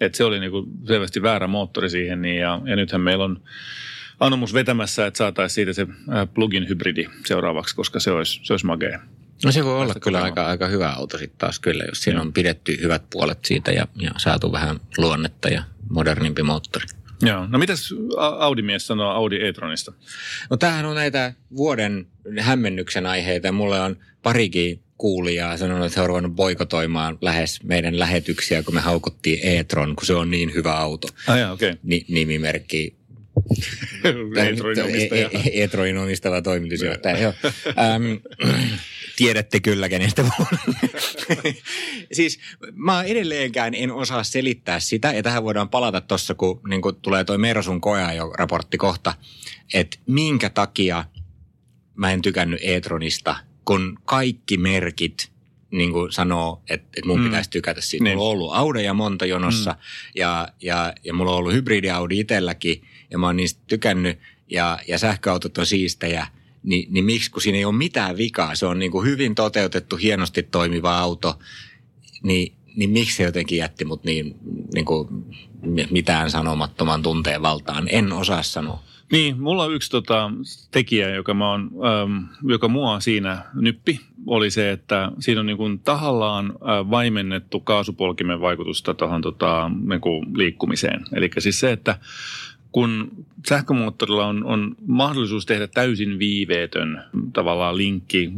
Et 0.01 0.15
se 0.15 0.25
oli 0.25 0.41
niin 0.41 0.51
kuin 0.51 0.67
selvästi 0.87 1.23
väärä 1.23 1.47
moottori 1.47 1.91
siihen, 1.91 2.23
niin 2.23 2.41
ja, 2.41 2.61
ja 2.65 2.77
nythän 2.77 3.01
meillä 3.01 3.25
on 3.25 3.41
anomus 4.21 4.55
vetämässä, 4.55 5.07
että 5.07 5.19
saataisiin 5.19 5.55
siitä 5.55 5.73
se 5.73 5.87
plug-in 6.35 6.69
hybridi 6.69 7.09
seuraavaksi, 7.27 7.77
koska 7.77 8.01
se 8.01 8.11
olisi, 8.11 8.41
se 8.43 8.53
olisi 8.53 8.67
magea. 8.67 9.01
No 9.45 9.53
se 9.53 9.65
voi 9.65 9.81
olla 9.81 9.95
kyllä 9.95 10.23
aika, 10.23 10.47
aika 10.47 10.67
hyvä 10.67 10.91
auto 10.91 11.19
sitten 11.19 11.39
taas 11.39 11.61
kyllä, 11.61 11.85
jos 11.85 12.03
siinä 12.03 12.21
on 12.21 12.33
pidetty 12.33 12.79
hyvät 12.83 13.03
puolet 13.11 13.45
siitä 13.45 13.73
ja, 13.73 13.87
ja 13.97 14.11
saatu 14.17 14.53
vähän 14.53 14.81
luonnetta 14.99 15.49
ja 15.49 15.63
modernimpi 15.91 16.43
moottori. 16.43 16.87
Joo. 17.23 17.47
No 17.47 17.59
mitäs 17.59 17.95
Audi-mies 18.39 18.87
sanoo 18.87 19.11
Audi 19.11 19.37
e-tronista? 19.47 19.93
No 20.51 20.57
tämähän 20.57 20.87
on 20.87 20.95
näitä 20.95 21.35
vuoden 21.57 22.07
hämmennyksen 22.41 23.07
aiheita. 23.07 23.53
Mulle 23.53 23.81
on 23.81 23.97
parikin 24.23 24.83
kuulijaa 24.99 25.57
sanonut, 25.57 25.87
että 25.87 26.01
he 26.01 26.03
on 26.03 26.09
ruvennut 26.09 26.35
boikotoimaan 26.35 27.19
lähes 27.21 27.63
meidän 27.63 27.99
lähetyksiä, 27.99 28.63
kun 28.63 28.75
me 28.75 28.81
haukuttiin 28.81 29.39
e-tron, 29.43 29.97
kun 29.97 30.07
se 30.07 30.15
on 30.15 30.31
niin 30.31 30.55
hyvä 30.55 30.73
auto. 30.73 31.09
Ah 31.27 31.39
jaa, 31.39 31.53
okei. 31.53 31.75
Ni, 31.83 32.05
nimimerkki 32.09 32.97
Omistaja. 34.85 35.31
E- 35.33 35.39
e- 35.39 35.63
E-Troin 35.63 35.99
omistava 35.99 36.43
toimitusjohtaja, 36.43 37.19
joo. 37.19 37.33
Ähm, 37.67 38.13
tiedätte 39.17 39.61
kyllä, 39.61 39.89
kenestä 39.89 40.25
puhun. 40.25 40.59
siis 42.13 42.39
mä 42.75 43.03
edelleenkään 43.03 43.75
en 43.75 43.93
osaa 43.93 44.25
selittää 44.25 44.81
sitä, 44.81 45.13
ja 45.13 45.23
tähän 45.23 45.45
voidaan 45.45 45.69
palata 45.69 46.01
tuossa, 46.01 46.35
kun, 46.35 46.61
niin 46.69 46.83
kun 46.83 46.97
tulee 46.97 47.25
toi 47.25 47.39
Mersun 47.39 47.81
koeajo-raportti 47.81 48.77
kohta, 48.79 49.15
että 49.75 49.99
minkä 50.07 50.51
takia 50.51 51.05
mä 51.95 52.13
en 52.13 52.23
tykännyt 52.23 52.61
E-Tronista, 52.63 53.37
kun 53.65 53.99
kaikki 54.05 54.57
merkit 54.57 55.36
niin 55.77 55.93
kuin 55.93 56.13
sanoo, 56.13 56.63
että, 56.71 56.89
että 56.97 57.07
mun 57.09 57.21
Mm. 57.21 57.25
pitäisi 57.25 57.51
tykätä 57.51 57.81
siitä. 57.81 58.05
Niin. 58.05 58.17
Mulla 58.17 58.29
on 58.29 58.33
ollut 58.33 58.55
Audeja 58.55 58.95
monta 58.95 59.27
jonossa 59.27 59.71
mm. 59.71 59.79
ja, 60.15 60.49
ja, 60.63 60.93
ja 61.05 61.15
mulla 61.15 61.31
on 61.31 61.37
ollut 61.37 61.53
hybridi 61.53 61.91
Audi 61.91 62.19
itselläkin 62.21 62.83
ja 63.11 63.19
mä 63.19 63.27
oon 63.27 63.37
niistä 63.37 63.61
tykännyt 63.67 64.19
ja, 64.51 64.79
ja 64.89 64.99
sähköautot 64.99 65.59
on 65.59 65.67
siistejä. 65.67 66.27
Ni, 66.63 66.87
niin 66.91 67.05
miksi, 67.05 67.31
kun 67.31 67.43
siinä 67.43 67.59
ei 67.59 67.65
ole 67.65 67.75
mitään 67.75 68.17
vikaa, 68.17 68.55
se 68.55 68.67
on 68.67 68.79
niin 68.79 68.91
kuin 68.91 69.07
hyvin 69.07 69.35
toteutettu, 69.35 69.97
hienosti 69.97 70.43
toimiva 70.43 70.99
auto, 70.99 71.39
niin, 72.23 72.53
niin 72.77 72.91
miksi 72.91 73.17
se 73.17 73.23
jotenkin 73.23 73.59
jätti 73.59 73.85
mut 73.85 74.05
niin, 74.05 74.35
niin 74.75 74.85
kuin 74.85 75.09
mitään 75.91 76.31
sanomattoman 76.31 77.03
tunteen 77.03 77.43
valtaan? 77.43 77.89
En 77.91 78.13
osaa 78.13 78.43
sanoa. 78.43 78.83
Niin, 79.13 79.41
mulla 79.41 79.65
on 79.65 79.75
yksi 79.75 79.91
tota, 79.91 80.31
tekijä, 80.71 81.09
joka, 81.09 81.35
mä 81.35 81.51
oon, 81.51 81.71
ähm, 81.87 82.25
joka 82.43 82.69
mua 82.69 83.01
siinä 83.01 83.45
nyppi, 83.55 84.01
oli 84.27 84.51
se, 84.51 84.71
että 84.71 85.13
siinä 85.19 85.41
on 85.41 85.47
niin 85.47 85.57
kuin 85.57 85.79
tahallaan 85.79 86.55
vaimennettu 86.91 87.61
kaasupolkimen 87.61 88.41
vaikutusta 88.41 88.95
tuohon 88.95 89.23
tota, 89.23 89.71
niin 89.89 90.01
kuin 90.01 90.27
liikkumiseen. 90.35 91.05
Eli 91.13 91.31
siis 91.39 91.61
se, 91.61 91.73
että 91.73 91.99
kun 92.73 93.11
sähkömoottorilla 93.49 94.27
on, 94.27 94.45
on 94.45 94.77
mahdollisuus 94.87 95.47
tehdä 95.47 95.67
täysin 95.67 96.19
viiveetön 96.19 97.05
tavallaan 97.33 97.77
linkki 97.77 98.33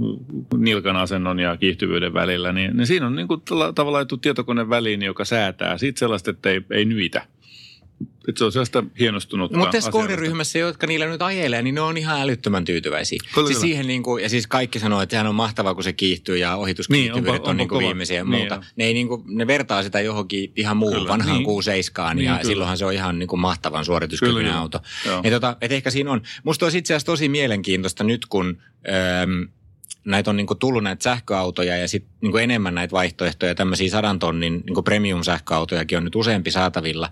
nilkan 0.57 0.97
asennon 0.97 1.39
ja 1.39 1.57
kiihtyvyyden 1.57 2.15
välillä, 2.15 2.53
niin, 2.53 2.77
niin 2.77 2.87
siinä 2.87 3.07
on 3.07 3.17
niin 3.17 3.29
kuin 3.29 3.43
tavallaan 3.75 4.07
tietokone 4.21 4.69
väliin, 4.69 5.03
joka 5.03 5.25
säätää 5.25 5.79
siitä 5.79 5.99
sellaista, 5.99 6.31
että 6.31 6.51
ei, 6.51 6.63
ei 6.71 6.85
nyitä. 6.85 7.27
Että 8.29 8.39
se 8.39 8.45
on 8.45 8.53
sellaista 8.53 8.85
hienostunutta 8.99 9.59
Mutta 9.59 9.73
tässä 9.73 9.91
kohderyhmässä, 9.91 10.59
jotka 10.59 10.87
niillä 10.87 11.07
nyt 11.07 11.23
ajelee, 11.23 11.63
niin 11.63 11.75
ne 11.75 11.81
on 11.81 11.97
ihan 11.97 12.21
älyttömän 12.21 12.65
tyytyväisiä. 12.65 13.19
Kyllä, 13.35 13.47
Siis 13.47 13.61
siihen 13.61 13.87
niin 13.87 14.03
kuin, 14.03 14.23
ja 14.23 14.29
siis 14.29 14.47
kaikki 14.47 14.79
sanoo, 14.79 15.03
että 15.03 15.11
sehän 15.13 15.27
on 15.27 15.35
mahtavaa, 15.35 15.75
kun 15.75 15.85
se 15.85 15.93
kiihtyy 15.93 16.37
ja 16.37 16.51
Niin, 16.51 16.61
ohituskiihtyvyydet 16.61 17.41
onpa- 17.41 17.51
on 17.51 17.57
niin 17.57 17.65
onpa 17.65 17.75
kuin 17.75 17.87
viimeisiä 17.87 18.17
ja 18.17 18.25
Niin 18.25 18.31
muuta. 18.41 18.55
on. 18.55 18.65
ne, 18.77 18.85
ei 18.85 18.95
niin 18.95 19.09
kuin, 19.09 19.23
ne 19.27 19.47
vertaa 19.47 19.83
sitä 19.83 20.01
johonkin 20.01 20.53
ihan 20.57 20.77
muuhun, 20.77 20.97
Kyllä, 20.99 21.09
vanhaan 21.09 21.37
niin. 21.39 21.47
Q7, 21.47 22.15
Niin, 22.15 22.25
ja 22.25 22.33
kyllä. 22.33 22.45
silloinhan 22.45 22.79
se 22.79 22.85
on 22.85 22.93
ihan 22.93 23.19
niin 23.19 23.27
kuin 23.29 23.41
mahtavan 23.41 23.85
suorituskykyinen 23.85 24.45
Kyllä, 24.45 24.59
auto. 24.59 24.81
Joo. 25.07 25.23
Niin 25.23 25.33
tota, 25.33 25.57
et 25.61 25.73
ehkä 25.73 25.91
siinä 25.91 26.11
on. 26.13 26.23
Musta 26.45 26.67
olisi 26.67 26.79
itse 26.79 26.95
asiassa 26.95 27.07
tosi 27.07 27.29
mielenkiintoista 27.29 28.05
nyt, 28.05 28.27
kun... 28.27 28.59
Öö, 28.89 29.49
näitä 30.09 30.31
on 30.31 30.37
niin 30.37 30.47
kuin 30.47 30.59
tullut 30.59 30.83
näitä 30.83 31.03
sähköautoja 31.03 31.77
ja 31.77 31.89
sitten 31.89 32.11
niin 32.21 32.39
enemmän 32.39 32.75
näitä 32.75 32.93
vaihtoehtoja, 32.93 33.55
tämmöisiä 33.55 33.91
sadan 33.91 34.19
tonnin 34.19 34.63
niin 34.67 34.75
kuin 34.75 34.85
premium-sähköautojakin 34.85 35.99
on 35.99 36.05
nyt 36.05 36.17
useampi 36.17 36.51
saatavilla, 36.51 37.11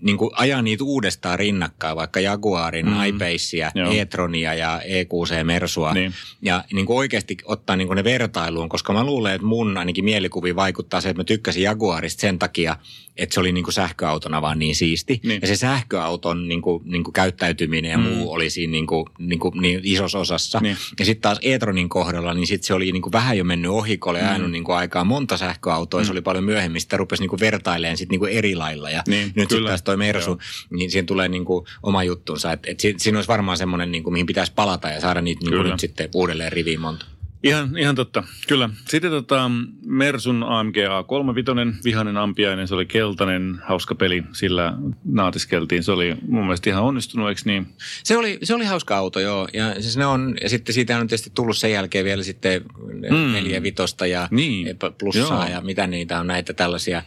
niin 0.00 0.18
kuin 0.18 0.30
ajaa 0.34 0.62
niitä 0.62 0.84
uudestaan 0.84 1.38
rinnakkain, 1.38 1.96
vaikka 1.96 2.20
Jaguarin, 2.20 2.86
Mm. 2.86 2.92
mm. 2.92 3.04
iPacea, 3.04 3.70
e-tronia 3.92 4.54
ja 4.54 4.80
EQC 4.84 5.44
Mersua. 5.44 5.94
Niin. 5.94 6.12
Ja 6.42 6.64
niin 6.72 6.86
kuin 6.86 6.96
oikeasti 6.98 7.36
ottaa 7.44 7.76
niin 7.76 7.86
kuin 7.88 7.96
ne 7.96 8.04
vertailuun, 8.04 8.68
koska 8.68 8.92
mä 8.92 9.04
luulen, 9.04 9.34
että 9.34 9.46
mun 9.46 9.76
ainakin 9.78 10.04
mielikuvi 10.04 10.56
vaikuttaa 10.56 11.00
se, 11.00 11.08
että 11.08 11.20
mä 11.20 11.24
tykkäsin 11.24 11.62
Jaguarista 11.62 12.20
sen 12.20 12.38
takia, 12.38 12.76
että 13.16 13.34
se 13.34 13.40
oli 13.40 13.52
niin 13.52 13.64
kuin 13.64 13.74
sähköautona 13.74 14.42
vaan 14.42 14.58
niin 14.58 14.74
siisti. 14.74 15.20
Niin. 15.24 15.38
Ja 15.42 15.48
se 15.48 15.56
sähköauton 15.56 16.48
niin 16.48 16.62
kuin, 16.62 16.82
niin 16.84 17.04
kuin 17.04 17.12
käyttäytyminen 17.12 17.90
ja 17.90 17.98
Mm. 17.98 18.04
muu 18.04 18.32
oli 18.32 18.50
siinä 18.50 18.70
niin 18.70 18.86
kuin, 18.86 19.06
niin 19.18 19.38
kuin, 19.38 19.60
niin 19.62 19.80
isossa 19.82 20.18
osassa. 20.18 20.58
Niin. 20.62 20.76
Ja 20.98 21.04
sitten 21.04 21.22
taas 21.22 21.38
e-tronin 21.42 21.88
kohdalla, 21.88 22.29
niin 22.34 22.46
sitten 22.46 22.66
se 22.66 22.74
oli 22.74 22.92
niin 22.92 23.02
kuin 23.02 23.12
vähän 23.12 23.38
jo 23.38 23.44
mennyt 23.44 23.70
ohi, 23.70 23.98
kun 23.98 24.10
oli 24.10 24.20
Mm. 24.20 24.28
ajanut 24.28 24.50
niin 24.50 24.64
kuin 24.64 24.76
aikaa 24.76 25.04
monta 25.04 25.36
sähköautoa, 25.36 26.00
ja 26.00 26.04
se 26.04 26.12
oli 26.12 26.20
paljon 26.22 26.44
myöhemmin. 26.44 26.80
Sitä 26.80 26.96
rupesi 26.96 27.22
niin 27.22 27.30
kuin 27.30 27.40
vertailemaan 27.40 27.96
sit 27.96 28.08
niin 28.10 28.18
kuin 28.20 28.32
eri 28.32 28.54
lailla. 28.56 28.90
Ja 28.90 29.02
Niin, 29.08 29.32
nyt 29.34 29.50
sitten 29.50 29.66
taas 29.66 29.82
toi 29.82 29.96
Mersu, 29.96 30.30
Joo. 30.30 30.38
niin 30.70 30.90
siihen 30.90 31.06
tulee 31.06 31.28
niin 31.28 31.44
kuin 31.44 31.66
oma 31.82 32.04
juttunsa. 32.04 32.52
Että 32.52 32.70
et 32.70 32.80
si- 32.80 32.94
siinä 32.98 33.18
olisi 33.18 33.28
varmaan 33.28 33.58
semmoinen, 33.58 33.92
niin 33.92 34.02
kuin, 34.02 34.12
mihin 34.12 34.26
pitäisi 34.26 34.52
palata 34.56 34.88
ja 34.88 35.00
saada 35.00 35.20
niitä 35.20 35.40
niin 35.44 35.54
kuin 35.54 35.70
nyt 35.70 35.80
sitten 35.80 36.08
uudelleen 36.14 36.52
riviin 36.52 36.80
monta. 36.80 37.06
Ihan, 37.42 37.78
ihan 37.78 37.94
totta, 37.94 38.22
kyllä. 38.48 38.70
Sitten 38.88 39.10
tota, 39.10 39.50
Mersun 39.86 40.42
AMG 40.42 40.76
A35, 40.76 41.80
vihanen 41.84 42.16
ampiainen, 42.16 42.68
se 42.68 42.74
oli 42.74 42.86
keltainen, 42.86 43.60
hauska 43.64 43.94
peli, 43.94 44.22
sillä 44.32 44.74
naatiskeltiin. 45.04 45.82
Se 45.82 45.92
oli 45.92 46.16
mun 46.28 46.42
mielestä 46.44 46.70
ihan 46.70 46.82
onnistunut, 46.82 47.28
eikö 47.28 47.40
niin? 47.44 47.66
Se 48.04 48.16
oli, 48.16 48.38
se 48.42 48.54
oli 48.54 48.64
hauska 48.64 48.96
auto, 48.96 49.20
joo. 49.20 49.48
Ja, 49.52 49.74
siis 49.74 49.96
ne 49.96 50.06
on, 50.06 50.36
ja 50.42 50.48
sitten 50.48 50.74
siitä 50.74 50.98
on 50.98 51.06
tietysti 51.06 51.30
tullut 51.34 51.56
sen 51.56 51.72
jälkeen 51.72 52.04
vielä 52.04 52.22
sitten 52.22 52.64
mm. 53.10 53.32
neljä 53.32 53.62
vitosta 53.62 54.06
ja 54.06 54.28
Niin. 54.30 54.76
plussaa 54.98 55.44
Joo. 55.44 55.54
ja 55.54 55.60
mitä 55.60 55.86
niitä 55.86 56.20
on 56.20 56.26
näitä 56.26 56.52
tällaisia, 56.52 57.02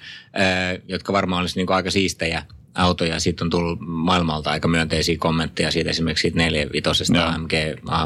jotka 0.87 1.13
varmaan 1.13 1.41
olisi 1.41 1.59
niin 1.59 1.71
aika 1.71 1.91
siistejä 1.91 2.43
autoja. 2.75 3.19
Siitä 3.19 3.45
on 3.45 3.49
tullut 3.49 3.79
maailmalta 3.81 4.49
aika 4.49 4.67
myönteisiä 4.67 5.15
kommentteja 5.19 5.71
siitä 5.71 5.89
esimerkiksi 5.89 6.21
siitä 6.21 6.37
neljävitosesta 6.37 7.17
Joo. 7.17 7.27
AMG 7.27 7.51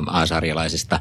A-sarjalaisesta. 0.08 0.99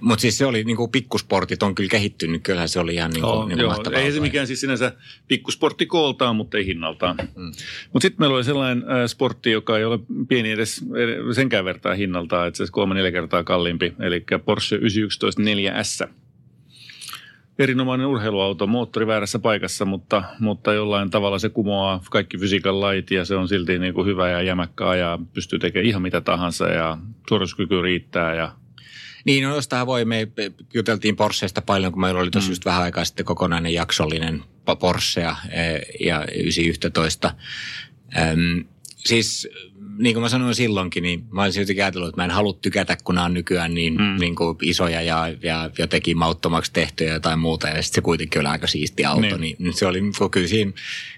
Mutta 0.00 0.20
siis 0.20 0.38
se 0.38 0.46
oli 0.46 0.64
niin 0.64 0.76
kuin 0.76 0.90
pikkusportit 0.90 1.62
on 1.62 1.74
kyllä 1.74 1.90
kehittynyt. 1.90 2.42
Kyllähän 2.42 2.68
se 2.68 2.80
oli 2.80 2.94
ihan 2.94 3.10
niin 3.10 3.22
kuin, 3.22 3.30
Oh, 3.30 3.46
niin 3.48 3.56
kuin 3.56 3.60
joo, 3.60 3.70
mahtava 3.70 3.96
ei 3.96 4.12
se 4.12 4.20
mikään 4.20 4.46
siis 4.46 4.60
sinänsä 4.60 4.92
pikkusportti 5.28 5.86
kooltaan, 5.86 6.36
mutta 6.36 6.58
ei 6.58 6.66
hinnaltaan. 6.66 7.16
Mm. 7.36 7.52
Mutta 7.92 8.02
sitten 8.02 8.22
meillä 8.22 8.36
oli 8.36 8.44
sellainen 8.44 8.84
äh, 8.90 9.06
sportti, 9.06 9.50
joka 9.50 9.78
ei 9.78 9.84
ole 9.84 9.98
pieni 10.28 10.50
edes 10.50 10.84
ed- 10.96 11.34
senkään 11.34 11.64
vertaa 11.64 11.94
hinnaltaan, 11.94 12.48
että 12.48 12.66
se 12.66 12.72
kolme 12.72 12.94
neljä 12.94 13.12
kertaa 13.12 13.44
kalliimpi, 13.44 13.92
eli 14.00 14.24
Porsche 14.44 14.76
911 14.76 15.42
4S. 15.42 16.08
Erinomainen 17.60 18.06
urheiluauto, 18.06 18.66
moottori 18.66 19.06
väärässä 19.06 19.38
paikassa, 19.38 19.84
mutta, 19.84 20.22
mutta 20.38 20.72
jollain 20.72 21.10
tavalla 21.10 21.38
se 21.38 21.48
kumoaa 21.48 22.02
kaikki 22.10 22.38
fysiikan 22.38 22.80
lait 22.80 23.10
ja 23.10 23.24
se 23.24 23.36
on 23.36 23.48
silti 23.48 23.78
niin 23.78 23.94
kuin 23.94 24.06
hyvä 24.06 24.30
ja 24.30 24.42
jämäkkä 24.42 24.88
ajaa, 24.88 25.18
pystyy 25.34 25.58
tekemään 25.58 25.86
ihan 25.86 26.02
mitä 26.02 26.20
tahansa 26.20 26.68
ja 26.68 26.98
suorituskyky 27.28 27.82
riittää 27.82 28.34
ja 28.34 28.52
Niin, 29.24 29.44
no 29.44 29.54
jostain 29.54 29.86
voi. 29.86 30.04
Me 30.04 30.28
juteltiin 30.74 31.16
Porscheista 31.16 31.62
paljon, 31.62 31.92
kun 31.92 32.00
meillä 32.00 32.20
oli 32.20 32.30
tuossa 32.30 32.48
mm. 32.48 32.52
just 32.52 32.64
vähän 32.64 32.82
aikaa 32.82 33.04
sitten 33.04 33.26
kokonainen 33.26 33.74
jaksollinen 33.74 34.42
po- 34.70 34.76
Porschea 34.76 35.36
ja 36.00 36.24
911. 36.34 37.34
Öm, 38.18 38.64
siis 38.96 39.48
niin 40.00 40.14
kuin 40.14 40.22
mä 40.22 40.28
sanoin 40.28 40.54
silloinkin, 40.54 41.02
niin 41.02 41.24
mä 41.30 41.42
olisin 41.42 41.60
jotenkin 41.60 41.84
ajatellut, 41.84 42.08
että 42.08 42.20
mä 42.20 42.24
en 42.24 42.30
halua 42.30 42.58
tykätä, 42.62 42.96
kun 43.04 43.14
nämä 43.14 43.24
on 43.24 43.34
nykyään 43.34 43.74
niin, 43.74 43.94
mm. 43.94 44.16
niin 44.20 44.34
kuin 44.34 44.56
isoja 44.62 45.02
ja, 45.02 45.28
ja 45.42 45.70
jotenkin 45.78 46.18
mauttomaksi 46.18 46.72
tehtyjä 46.72 47.12
jotain 47.12 47.38
muuta. 47.38 47.68
Ja 47.68 47.82
sitten 47.82 47.94
se 47.94 48.00
kuitenkin 48.00 48.40
oli 48.40 48.48
aika 48.48 48.66
siisti 48.66 49.04
auto. 49.04 49.20
Niin. 49.20 49.40
Niin, 49.40 49.56
niin 49.58 49.74
se 49.74 49.86
oli, 49.86 50.00
kyllä 50.30 50.48
siinä, 50.48 50.72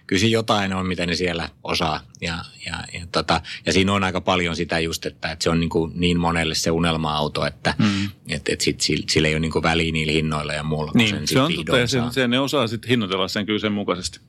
kyllä 0.07 0.21
siinä 0.21 0.33
jotain 0.33 0.73
on, 0.73 0.87
mitä 0.87 1.07
ne 1.07 1.15
siellä 1.15 1.49
osaa. 1.65 2.01
Ja, 2.21 2.39
ja, 2.67 2.75
ja, 2.93 3.07
tota, 3.13 3.41
ja 3.67 3.73
siinä 3.73 3.93
on 3.93 4.05
aika 4.05 4.21
paljon 4.21 4.57
sitä 4.57 4.79
just, 4.79 5.07
että, 5.07 5.33
että 5.33 5.43
se 5.43 5.51
on 5.51 5.61
niin, 5.61 5.71
kuin 5.71 5.93
niin 5.95 6.21
monelle 6.21 6.55
se 6.55 6.71
unelma-auto, 6.71 7.47
että 7.47 7.75
mm. 7.79 8.09
et, 8.29 8.49
et 8.49 8.61
sit, 8.61 8.81
sillä, 8.81 9.05
sillä 9.09 9.29
ei 9.29 9.35
ole 9.35 9.41
niin 9.41 9.53
kuin 9.53 9.63
väliä 9.63 9.93
niillä 9.93 10.13
hinnoilla 10.13 10.53
ja 10.53 10.63
muulla, 10.63 10.93
sen 10.93 10.99
Niin, 10.99 11.29
se 11.29 11.41
on 11.41 11.55
totta 11.55 11.79
ja 11.79 11.87
se, 11.87 11.99
saa. 11.99 12.13
se, 12.13 12.29
ne 12.29 12.41
osaa 12.41 12.67
sitten 12.67 12.89
hinnoitella 12.89 13.29
sen 13.29 13.47
kyllä 13.47 13.59
sen 13.59 13.73
mukaisesti. 13.73 14.21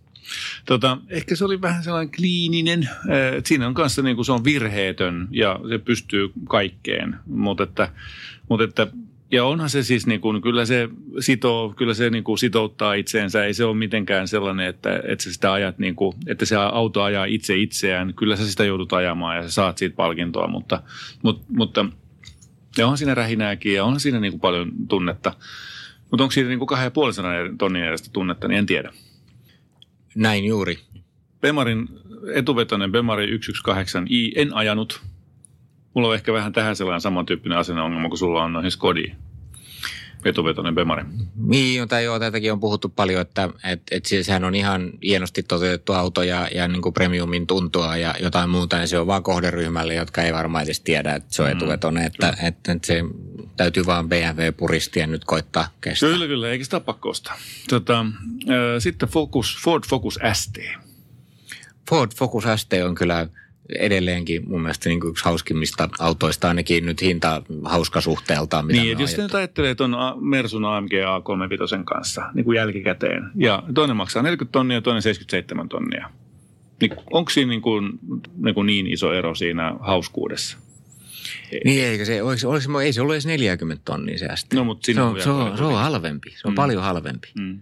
Tota, 0.65 0.97
ehkä 1.09 1.35
se 1.35 1.45
oli 1.45 1.61
vähän 1.61 1.83
sellainen 1.83 2.11
kliininen, 2.15 2.89
eh, 3.09 3.37
että 3.37 3.47
siinä 3.47 3.67
on 3.67 3.73
kanssa 3.73 4.01
niin 4.01 4.15
kuin 4.15 4.25
se 4.25 4.31
on 4.31 4.43
virheetön 4.43 5.27
ja 5.31 5.59
se 5.69 5.77
pystyy 5.77 6.31
kaikkeen, 6.49 7.15
mutta 7.25 7.63
että, 7.63 7.89
mutta 8.49 8.63
että 8.63 8.87
ja 9.33 9.45
onhan 9.45 9.69
se 9.69 9.83
siis 9.83 10.07
niin 10.07 10.21
kuin, 10.21 10.41
kyllä 10.41 10.65
se 10.65 10.89
sitoo, 11.19 11.73
kyllä 11.77 11.93
se 11.93 12.09
niin 12.09 12.23
kuin 12.23 12.37
sitouttaa 12.37 12.93
itseensä. 12.93 13.45
Ei 13.45 13.53
se 13.53 13.65
ole 13.65 13.75
mitenkään 13.75 14.27
sellainen, 14.27 14.67
että, 14.67 15.01
että 15.07 15.31
sitä 15.31 15.53
ajat 15.53 15.79
niin 15.79 15.95
kuin, 15.95 16.15
että 16.27 16.45
se 16.45 16.55
auto 16.55 17.01
ajaa 17.01 17.25
itse 17.25 17.57
itseään. 17.57 18.13
Kyllä 18.13 18.35
sä 18.35 18.49
sitä 18.49 18.65
joudut 18.65 18.93
ajamaan 18.93 19.35
ja 19.35 19.43
sä 19.43 19.49
saat 19.49 19.77
siitä 19.77 19.95
palkintoa, 19.95 20.47
mutta, 20.47 20.83
mutta, 21.23 21.45
mutta 21.49 21.85
ja 22.77 22.85
onhan 22.85 22.97
siinä 22.97 23.13
rähinääkin 23.13 23.73
ja 23.73 23.83
onhan 23.83 23.99
siinä 23.99 24.19
niin 24.19 24.31
kuin 24.31 24.41
paljon 24.41 24.71
tunnetta. 24.87 25.33
Mutta 26.11 26.23
onko 26.23 26.31
siitä 26.31 26.49
niin 26.49 26.59
kuin 26.59 26.69
250 26.69 27.57
tonnin 27.57 27.83
edestä 27.83 28.09
tunnetta, 28.13 28.47
niin 28.47 28.57
en 28.57 28.65
tiedä. 28.65 28.93
Näin 30.15 30.45
juuri. 30.45 30.79
Bemarin 31.41 31.89
etuvetoinen 32.33 32.91
Bemari 32.91 33.37
118i 33.37 34.31
en 34.35 34.53
ajanut. 34.53 35.01
Mulla 35.93 36.07
on 36.07 36.15
ehkä 36.15 36.33
vähän 36.33 36.53
tähän 36.53 36.75
sellainen 36.75 37.01
samantyyppinen 37.01 37.57
asenneongelma 37.57 38.09
kuin 38.09 38.19
sulla 38.19 38.43
on 38.43 38.53
noihin 38.53 38.71
Skodiin. 38.71 39.15
Etuvetoinen 40.25 40.75
Bemari. 40.75 41.03
Niin, 41.35 41.77
jota 41.79 41.99
joo, 41.99 42.19
tätäkin 42.19 42.51
on 42.51 42.59
puhuttu 42.59 42.89
paljon, 42.89 43.21
että 43.21 43.49
et, 43.71 43.81
et 43.91 44.05
se- 44.05 44.23
sehän 44.23 44.43
on 44.43 44.55
ihan 44.55 44.91
hienosti 45.03 45.43
toteutettu 45.43 45.93
auto 45.93 46.23
ja, 46.23 46.47
ja 46.55 46.67
niin 46.67 46.81
kuin 46.81 46.93
premiumin 46.93 47.47
tuntua 47.47 47.97
ja 47.97 48.15
jotain 48.19 48.49
muuta, 48.49 48.77
ja 48.77 48.87
se 48.87 48.99
on 48.99 49.07
vaan 49.07 49.23
kohderyhmälle, 49.23 49.93
jotka 49.93 50.21
ei 50.21 50.33
varmaan 50.33 50.63
edes 50.63 50.79
tiedä, 50.79 51.15
että 51.15 51.33
se 51.33 51.41
on 51.43 51.49
etuvetoinen, 51.51 52.03
että, 52.05 52.29
että, 52.43 52.71
että 52.71 52.87
se 52.87 53.03
täytyy 53.57 53.85
vaan 53.85 54.09
BMW-puristien 54.09 55.11
nyt 55.11 55.25
koittaa 55.25 55.67
kestää. 55.81 56.09
Kyllä, 56.09 56.27
kyllä, 56.27 56.49
eikä 56.49 56.63
sitä 56.63 56.79
pakko 56.79 57.09
ostaa. 57.09 57.37
Tota, 57.69 58.05
ö, 58.49 58.79
sitten 58.79 59.09
Focus, 59.09 59.57
Ford 59.63 59.83
Focus 59.87 60.19
ST. 60.33 60.57
Ford 61.89 62.11
Focus 62.15 62.43
ST 62.55 62.73
on 62.85 62.95
kyllä 62.95 63.27
edelleenkin 63.79 64.49
mun 64.49 64.61
mielestä 64.61 64.89
niin 64.89 64.99
kuin 64.99 65.11
yksi 65.11 65.25
hauskimmista 65.25 65.89
autoista, 65.99 66.47
ainakin 66.47 66.85
nyt 66.85 67.01
hinta 67.01 67.41
hauska 67.63 68.01
suhteeltaan. 68.01 68.65
Mitä 68.65 68.79
Niin, 68.79 68.99
jos 68.99 69.17
nyt 69.17 69.35
ajattelee 69.35 69.75
tuon 69.75 69.95
Mersun 70.21 70.65
AMG 70.65 70.91
A35 70.91 71.83
kanssa 71.83 72.21
niin 72.33 72.45
kuin 72.45 72.55
jälkikäteen, 72.55 73.23
ja 73.35 73.63
toinen 73.73 73.95
maksaa 73.95 74.23
40 74.23 74.51
tonnia 74.51 74.77
ja 74.77 74.81
toinen 74.81 75.01
77 75.01 75.69
tonnia, 75.69 76.09
niin 76.81 76.91
onko 77.11 77.29
siinä 77.29 77.49
niin, 77.49 77.61
kuin, 77.61 77.99
niin, 78.37 78.55
kuin 78.55 78.65
niin 78.65 78.87
iso 78.87 79.13
ero 79.13 79.35
siinä 79.35 79.75
hauskuudessa? 79.79 80.57
Niin, 81.65 81.85
eikä 81.85 82.05
se, 82.05 82.21
oliko, 82.23 82.49
oliko, 82.49 82.81
ei 82.81 82.93
se 82.93 83.01
ollut 83.01 83.15
edes 83.15 83.25
40 83.25 83.81
tonnia 83.85 84.17
se 84.17 84.27
ST. 84.35 84.53
No, 84.53 84.63
mutta 84.63 84.85
se, 84.93 85.01
on, 85.01 85.21
se, 85.21 85.29
on, 85.29 85.57
se 85.57 85.63
on 85.63 85.75
halvempi, 85.75 86.29
se 86.29 86.47
on 86.47 86.53
Mm. 86.53 86.55
paljon 86.55 86.83
halvempi. 86.83 87.27
Mm. 87.39 87.59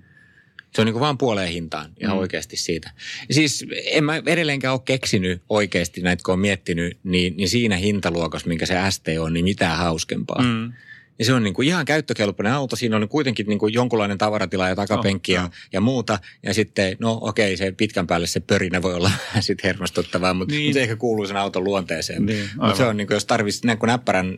Se 0.76 0.82
on 0.82 0.86
niin 0.86 0.94
kuin 0.94 1.02
vaan 1.02 1.18
puoleen 1.18 1.52
hintaan 1.52 1.92
ihan 2.02 2.16
mm. 2.16 2.20
oikeasti 2.20 2.58
siitä. 2.58 2.92
Siis 3.32 3.66
en 3.86 4.04
mä 4.04 4.22
edelleenkään 4.26 4.74
ole 4.74 4.82
keksinyt 4.86 5.42
oikeasti 5.50 6.02
näitä, 6.02 6.24
kun 6.26 6.34
on 6.34 6.40
miettinyt, 6.40 6.98
niin, 7.04 7.38
niin 7.38 7.50
siinä 7.50 7.76
hintaluokassa, 7.76 8.48
minkä 8.48 8.66
se 8.66 8.76
ST 8.90 9.08
on, 9.20 9.34
niin 9.34 9.46
mitään 9.46 9.78
hauskempaa. 9.78 10.42
Mm. 10.44 10.74
Ja 11.22 11.26
se 11.26 11.34
on 11.34 11.44
niin 11.44 11.54
kuin 11.54 11.68
ihan 11.68 11.86
käyttökelpoinen 11.86 12.54
auto. 12.54 12.76
Siinä 12.76 12.96
on 12.96 13.08
kuitenkin 13.10 13.48
niin 13.48 13.60
kuin 13.60 13.74
jonkunlainen 13.74 14.18
tavaratila 14.18 14.70
ja 14.70 14.76
takapenkki 14.76 15.38
Oh, 15.38 15.44
ja, 15.44 15.50
ja 15.74 15.82
muuta. 15.82 16.20
Ja 16.44 16.54
sitten, 16.54 16.98
no 17.00 17.18
okei, 17.22 17.58
se 17.58 17.72
pitkän 17.72 18.08
päälle 18.08 18.28
se 18.28 18.40
pörinä 18.40 18.82
voi 18.82 18.94
olla 18.94 19.12
sitten 19.40 19.68
hermostuttavaa, 19.68 20.34
mutta 20.34 20.52
Niin. 20.54 20.64
niin. 20.64 20.74
se 20.74 20.82
ehkä 20.82 20.96
kuuluu 20.96 21.28
sen 21.28 21.38
auton 21.38 21.64
luonteeseen. 21.64 22.26
Niin, 22.26 22.50
mutta 22.62 22.76
se 22.76 22.86
on 22.86 22.98
niin 22.98 23.08
kuin, 23.08 23.16
jos 23.16 23.26
tarvitsisi 23.26 23.68
näin 23.68 23.78
kuin 23.78 23.88
näppärän 23.88 24.38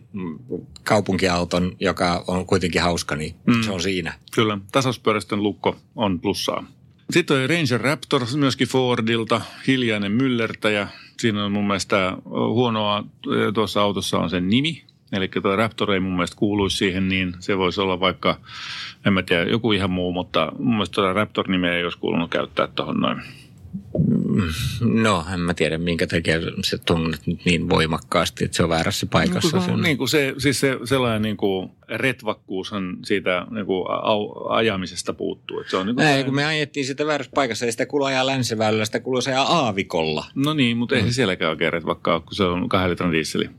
kaupunkiauton, 0.83 1.75
joka 1.79 2.23
on 2.27 2.45
kuitenkin 2.45 2.81
hauska, 2.81 3.15
niin 3.15 3.35
Mm. 3.47 3.55
mm. 3.55 3.63
se 3.63 3.71
on 3.71 3.81
siinä. 3.81 4.13
Kyllä, 4.33 4.57
tasauspyöräisten 4.71 5.43
lukko 5.43 5.75
on 5.95 6.19
plussaa. 6.19 6.65
Sitten 7.11 7.37
on 7.37 7.49
Ranger 7.49 7.81
Raptor, 7.81 8.21
myöskin 8.35 8.67
Fordilta, 8.67 9.41
hiljainen 9.67 10.11
myllertäjä. 10.11 10.87
Siinä 11.19 11.45
on 11.45 11.51
mun 11.51 11.67
mielestä 11.67 12.17
huonoa 12.25 13.03
tuossa 13.53 13.81
autossa 13.81 14.17
on 14.17 14.29
sen 14.29 14.49
nimi. 14.49 14.83
Eli 15.13 15.27
tuo 15.27 15.55
Raptor 15.55 15.91
ei 15.91 15.99
mun 15.99 16.11
mielestä 16.13 16.37
kuuluisi 16.37 16.77
siihen, 16.77 17.09
niin 17.09 17.33
se 17.39 17.57
voisi 17.57 17.81
olla 17.81 17.99
vaikka, 17.99 18.39
en 19.05 19.13
mä 19.13 19.23
tiedä, 19.23 19.43
joku 19.51 19.71
ihan 19.71 19.91
muu, 19.91 20.13
mutta 20.13 20.51
mun 20.59 20.73
mielestä 20.73 20.93
tuota 20.95 21.13
Raptor-nimeä 21.13 21.75
ei 21.75 21.83
olisi 21.83 21.97
kuulunut 21.99 22.29
käyttää 22.31 22.67
tuohon 22.67 22.99
noin. 22.99 23.21
No, 24.81 25.25
en 25.33 25.39
mä 25.39 25.53
tiedä, 25.53 25.77
minkä 25.77 26.07
takia 26.07 26.35
se 26.63 26.77
tunnet 26.77 27.27
nyt 27.27 27.45
niin 27.45 27.69
voimakkaasti, 27.69 28.45
että 28.45 28.57
se 28.57 28.63
on 28.63 28.69
väärässä 28.69 29.05
paikassa. 29.11 29.57
No, 29.57 29.63
Se 29.63 29.71
on- 29.71 29.81
niin 29.81 29.97
kuin 29.97 30.09
se, 30.09 30.33
siis 30.37 30.59
se, 30.59 30.77
sellainen 30.83 31.21
niin 31.21 31.37
kuin 31.37 31.69
retvakkuushan 31.89 32.97
siitä 33.03 33.47
niin 33.51 33.65
kuin 33.65 33.85
au, 33.89 34.47
ajamisesta 34.49 35.13
puuttuu. 35.13 35.59
Että 35.59 35.71
se 35.71 35.77
on 35.77 35.85
niin 35.85 35.95
kuin 35.95 36.03
Ei, 36.03 36.07
sellainen- 36.07 36.25
kun 36.25 36.35
me 36.35 36.45
ajettiin 36.45 36.85
sitä 36.85 37.05
väärässä 37.05 37.31
paikassa, 37.35 37.65
ei 37.65 37.71
sitä 37.71 37.85
kuulu 37.85 38.03
ajaa 38.05 38.25
länsiväylällä, 38.25 38.85
sitä 38.85 38.99
kuulu 38.99 39.19
ajaa 39.27 39.43
aavikolla. 39.43 40.25
No 40.35 40.53
niin, 40.53 40.77
mutta 40.77 40.95
ei 40.95 41.01
se 41.01 41.11
sielläkään 41.13 41.51
oikein 41.51 41.73
retvakkaa, 41.73 42.19
kun 42.19 42.35
se 42.35 42.43
on 42.43 42.69
kahden 42.69 42.89
litran 42.89 43.11
diisseli. 43.11 43.49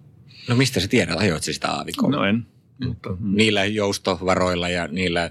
No 0.49 0.57
mistä 0.57 0.81
sä 0.81 0.89
tiedät, 0.89 1.21
ajoit 1.21 1.43
sitä 1.43 1.71
aavikolla? 1.71 2.17
No 2.17 2.25
en. 2.25 2.47
Mutta, 2.85 3.17
Niillä 3.21 3.65
joustovaroilla 3.65 4.69
ja 4.69 4.89
niillä 4.89 5.31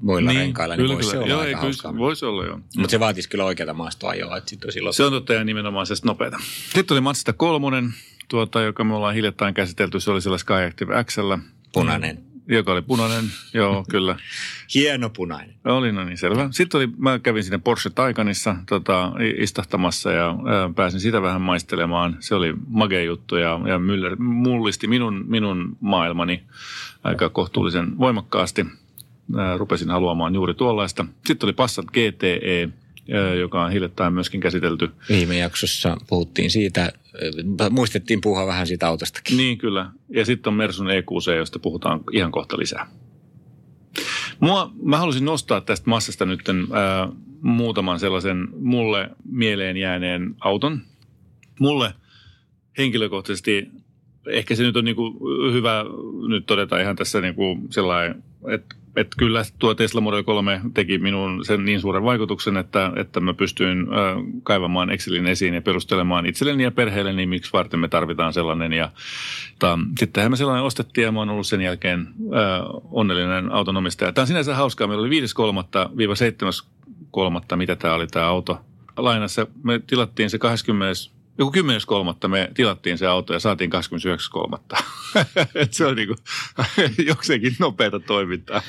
muilla 0.00 0.30
niin, 0.30 0.40
renkailla, 0.40 0.76
niin 0.76 0.88
voisi 0.88 1.10
se 1.10 1.18
olla 1.18 1.28
joo, 1.28 1.40
aika 1.40 1.48
ei, 1.48 1.54
hauskaa. 1.54 1.92
kyllä, 1.92 2.04
voisi 2.04 2.24
olla 2.24 2.44
joo. 2.44 2.60
Mutta 2.76 2.90
se 2.90 3.00
vaatisi 3.00 3.28
kyllä 3.28 3.44
oikeata 3.44 3.74
maastoajoa, 3.74 4.36
että 4.36 4.50
sitten 4.50 4.68
on 4.68 4.72
silloin... 4.72 4.94
Se 4.94 5.04
on 5.04 5.12
totta 5.12 5.32
ja 5.32 5.44
nimenomaisesti 5.44 6.06
nopeata. 6.06 6.38
Sitten 6.74 6.94
oli 6.94 7.00
Matsista 7.00 7.32
kolmonen, 7.32 7.94
tuota, 8.28 8.62
joka 8.62 8.84
me 8.84 8.94
ollaan 8.94 9.14
hiljattain 9.14 9.54
käsitelty. 9.54 10.00
Se 10.00 10.10
oli 10.10 10.22
siellä 10.22 10.38
Skyactiv 10.38 10.88
Xllä. 11.04 11.38
Punainen. 11.72 12.31
Joka 12.52 12.72
oli 12.72 12.82
punainen, 12.82 13.24
joo, 13.54 13.84
kyllä. 13.90 14.16
Hieno 14.74 15.10
punainen. 15.10 15.54
Oli, 15.64 15.92
no 15.92 16.04
niin, 16.04 16.18
selvä. 16.18 16.48
Sitten 16.50 16.78
oli, 16.78 16.88
mä 16.98 17.18
kävin 17.18 17.44
sinne 17.44 17.58
Porsche 17.58 17.90
Taycanissa 17.90 18.56
tota, 18.68 19.12
istahtamassa 19.38 20.12
ja 20.12 20.26
ää, 20.26 20.70
pääsin 20.74 21.00
sitä 21.00 21.22
vähän 21.22 21.42
maistelemaan. 21.42 22.16
Se 22.20 22.34
oli 22.34 22.54
magea 22.68 23.02
juttu 23.02 23.36
ja, 23.36 23.60
ja 23.66 23.78
Müller 23.78 24.16
mullisti 24.18 24.86
minun, 24.86 25.24
minun 25.28 25.76
maailmani 25.80 26.42
aika 27.04 27.28
kohtuullisen 27.28 27.98
voimakkaasti. 27.98 28.66
Ää, 29.36 29.56
rupesin 29.56 29.90
haluamaan 29.90 30.34
juuri 30.34 30.54
tuollaista. 30.54 31.04
Sitten 31.26 31.46
oli 31.46 31.52
Passat 31.52 31.86
GTE, 31.86 32.68
joka 33.40 33.64
on 33.64 33.72
hiljattain 33.72 34.14
myöskin 34.14 34.40
käsitelty. 34.40 34.90
Viime 35.08 35.38
jaksossa 35.38 35.96
puhuttiin 36.08 36.50
siitä, 36.50 36.82
äh, 37.60 37.70
muistettiin 37.70 38.20
puhua 38.20 38.46
vähän 38.46 38.66
siitä 38.66 38.88
autostakin. 38.88 39.36
Niin 39.36 39.58
kyllä. 39.58 39.90
Ja 40.08 40.24
sitten 40.24 40.50
on 40.50 40.56
Mersun 40.56 40.90
EQC, 40.90 41.36
josta 41.36 41.58
puhutaan 41.58 42.00
ihan 42.12 42.32
kohta 42.32 42.58
lisää. 42.58 42.86
Mua, 44.40 44.72
mä 44.82 44.98
halusin 44.98 45.24
nostaa 45.24 45.60
tästä 45.60 45.90
massasta 45.90 46.24
nyt 46.24 46.40
ää, 46.48 47.08
muutaman 47.40 48.00
sellaisen 48.00 48.48
mulle 48.60 49.10
mieleen 49.24 49.76
jääneen 49.76 50.34
auton. 50.40 50.80
Mulle 51.60 51.94
henkilökohtaisesti, 52.78 53.68
ehkä 54.26 54.54
se 54.54 54.62
nyt 54.62 54.76
on 54.76 54.84
niinku 54.84 55.18
hyvä 55.52 55.84
nyt 56.28 56.46
todeta 56.46 56.80
ihan 56.80 56.96
tässä 56.96 57.20
niinku 57.20 57.58
sellainen, 57.70 58.24
että 58.48 58.74
että 58.96 59.16
kyllä 59.18 59.42
tuo 59.58 59.74
Tesla 59.74 60.00
Model 60.00 60.22
3 60.22 60.60
teki 60.74 60.98
minun 60.98 61.44
sen 61.44 61.64
niin 61.64 61.80
suuren 61.80 62.04
vaikutuksen, 62.04 62.56
että, 62.56 62.92
että 62.96 63.20
mä 63.20 63.34
pystyin 63.34 63.80
äh, 63.80 63.86
kaivamaan 64.42 64.90
Excelin 64.90 65.26
esiin 65.26 65.54
ja 65.54 65.62
perustelemaan 65.62 66.26
itselleni 66.26 66.62
ja 66.62 66.70
perheelleni, 66.70 67.16
niin 67.16 67.28
miksi 67.28 67.52
varten 67.52 67.80
me 67.80 67.88
tarvitaan 67.88 68.32
sellainen. 68.32 68.72
Ja, 68.72 68.90
ta, 69.58 69.78
sittenhän 69.98 70.32
me 70.32 70.36
sellainen 70.36 70.64
ostettiin 70.64 71.04
ja 71.04 71.12
mä 71.12 71.18
oon 71.18 71.30
ollut 71.30 71.46
sen 71.46 71.60
jälkeen 71.60 72.00
äh, 72.00 72.06
onnellinen 72.90 73.52
autonomistaja. 73.52 74.12
Tämä 74.12 74.22
on 74.22 74.26
sinänsä 74.26 74.54
hauskaa. 74.54 74.86
Meillä 74.86 75.06
oli 75.06 75.20
5.3.-7.3. 75.20 77.56
mitä 77.56 77.76
tämä 77.76 77.94
oli 77.94 78.06
tämä 78.06 78.26
auto 78.26 78.60
lainassa. 78.96 79.46
Me 79.62 79.80
tilattiin 79.86 80.30
se 80.30 80.38
20 80.38 81.21
joku 81.42 81.52
10.3. 82.22 82.28
me 82.28 82.50
tilattiin 82.54 82.98
se 82.98 83.06
auto 83.06 83.32
ja 83.32 83.40
saatiin 83.40 83.70
29.3. 84.72 84.78
se 85.70 85.86
on 85.86 85.96
niinku 85.96 86.14
jokseenkin 87.10 87.56
nopeata 87.58 88.00
toimintaa. 88.00 88.62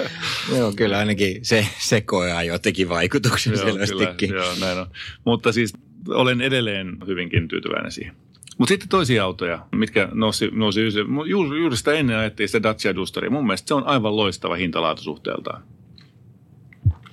Joo, 0.57 0.73
kyllä 0.75 0.97
ainakin 0.97 1.45
se, 1.45 1.67
se 1.79 2.01
koeajo 2.01 2.59
teki 2.59 2.89
vaikutuksen 2.89 3.53
joo, 3.53 3.65
selvästikin. 3.65 4.29
Kyllä, 4.29 4.43
joo, 4.43 4.55
näin 4.59 4.79
on. 4.79 4.87
Mutta 5.25 5.51
siis 5.51 5.73
olen 6.07 6.41
edelleen 6.41 6.97
hyvinkin 7.07 7.47
tyytyväinen 7.47 7.91
siihen. 7.91 8.15
Mutta 8.57 8.71
sitten 8.71 8.89
toisia 8.89 9.23
autoja, 9.23 9.65
mitkä 9.71 10.09
nousi, 10.13 10.49
nousi 10.51 10.81
juuri, 11.25 11.59
juuri 11.59 11.77
sitä 11.77 11.93
ennen 11.93 12.17
ajettiin 12.17 12.49
sitä 12.49 12.63
Dacia 12.63 12.95
Dusteria. 12.95 13.29
Mun 13.29 13.45
mielestä 13.45 13.67
se 13.67 13.73
on 13.73 13.87
aivan 13.87 14.15
loistava 14.15 14.55
hintalaatusuhteeltaan. 14.55 15.63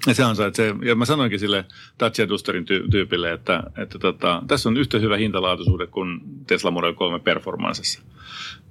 Ja 0.06 0.14
se 0.14 0.22
ansaitsee, 0.24 0.74
ja 0.84 0.94
mä 0.94 1.04
sanoinkin 1.04 1.38
sille 1.38 1.64
Dacia 2.00 2.28
Dusterin 2.28 2.64
ty- 2.64 2.90
tyypille, 2.90 3.32
että, 3.32 3.62
että 3.78 3.98
tota, 3.98 4.42
tässä 4.46 4.68
on 4.68 4.76
yhtä 4.76 4.98
hyvä 4.98 5.16
hintalaatuisuude 5.16 5.86
kuin 5.86 6.20
Tesla 6.46 6.70
Model 6.70 6.92
3 6.92 7.18
Performancessa. 7.18 8.02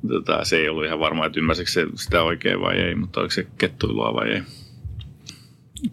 Tota, 0.07 0.45
se 0.45 0.57
ei 0.57 0.69
ollut 0.69 0.85
ihan 0.85 0.99
varma, 0.99 1.25
että 1.25 1.39
ymmärsikö 1.39 1.71
se 1.71 1.87
sitä 1.95 2.23
oikein 2.23 2.61
vai 2.61 2.75
ei, 2.75 2.95
mutta 2.95 3.19
oliko 3.19 3.31
se 3.31 3.47
kettuilua 3.57 4.13
vai 4.13 4.29
ei. 4.29 4.41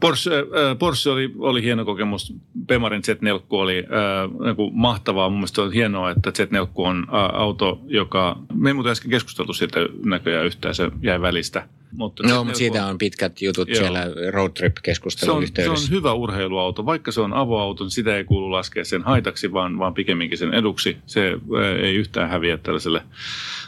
Porsche, 0.01 0.31
äh, 0.39 0.79
Porsche 0.79 1.11
oli, 1.11 1.35
oli 1.39 1.63
hieno 1.63 1.85
kokemus. 1.85 2.35
Bemarin 2.67 3.03
Z4 3.03 3.47
oli 3.51 3.79
äh, 3.79 4.47
niin 4.57 4.71
mahtavaa. 4.73 5.29
Mun 5.29 5.39
mielestä 5.39 5.63
on 5.63 5.73
hienoa, 5.73 6.11
että 6.11 6.31
Z4 6.31 6.69
on 6.75 7.07
äh, 7.09 7.41
auto, 7.41 7.81
joka... 7.87 8.39
Me 8.55 8.71
ei 8.71 8.75
muuten 8.75 8.93
äsken 8.93 9.11
keskusteltu 9.11 9.53
siitä 9.53 9.81
näköjään 10.05 10.47
yhtään, 10.47 10.75
se 10.75 10.91
jäi 11.03 11.21
välistä. 11.21 11.69
Mutta 11.97 12.23
no, 12.29 12.45
mutta 12.45 12.59
siitä 12.59 12.87
on 12.87 12.99
pitkät 12.99 13.43
jutut 13.43 13.69
joo. 13.69 13.79
siellä 13.79 14.07
road 14.31 14.51
trip 14.53 14.77
keskustelun 14.83 15.43
yhteydessä. 15.43 15.87
Se 15.87 15.93
on 15.93 15.99
hyvä 15.99 16.13
urheiluauto. 16.13 16.87
Vaikka 16.87 17.13
se 17.13 17.21
on 17.21 17.33
avoauto, 17.33 17.85
niin 17.85 17.91
sitä 17.91 18.17
ei 18.17 18.25
kuulu 18.25 18.51
laskea 18.51 18.85
sen 18.85 19.03
haitaksi, 19.03 19.53
vaan, 19.53 19.79
vaan 19.79 19.95
pikemminkin 19.95 20.39
sen 20.39 20.55
eduksi. 20.55 20.97
Se 21.07 21.39
ei 21.83 21.95
yhtään 21.95 22.31
häviä 22.31 22.57
tällaiselle 22.57 23.03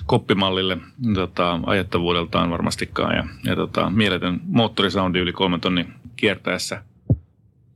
koppimallille 0.06 0.78
tota, 1.14 1.60
ajettavuudeltaan 1.66 2.50
varmastikaan. 2.50 3.16
Ja, 3.16 3.24
ja 3.44 3.56
tota, 3.56 3.90
mieletön 3.90 4.40
moottorisoundi 4.44 5.18
yli 5.18 5.32
kolmen 5.32 5.60
tonnin 5.60 5.92
kiertäessä. 6.16 6.82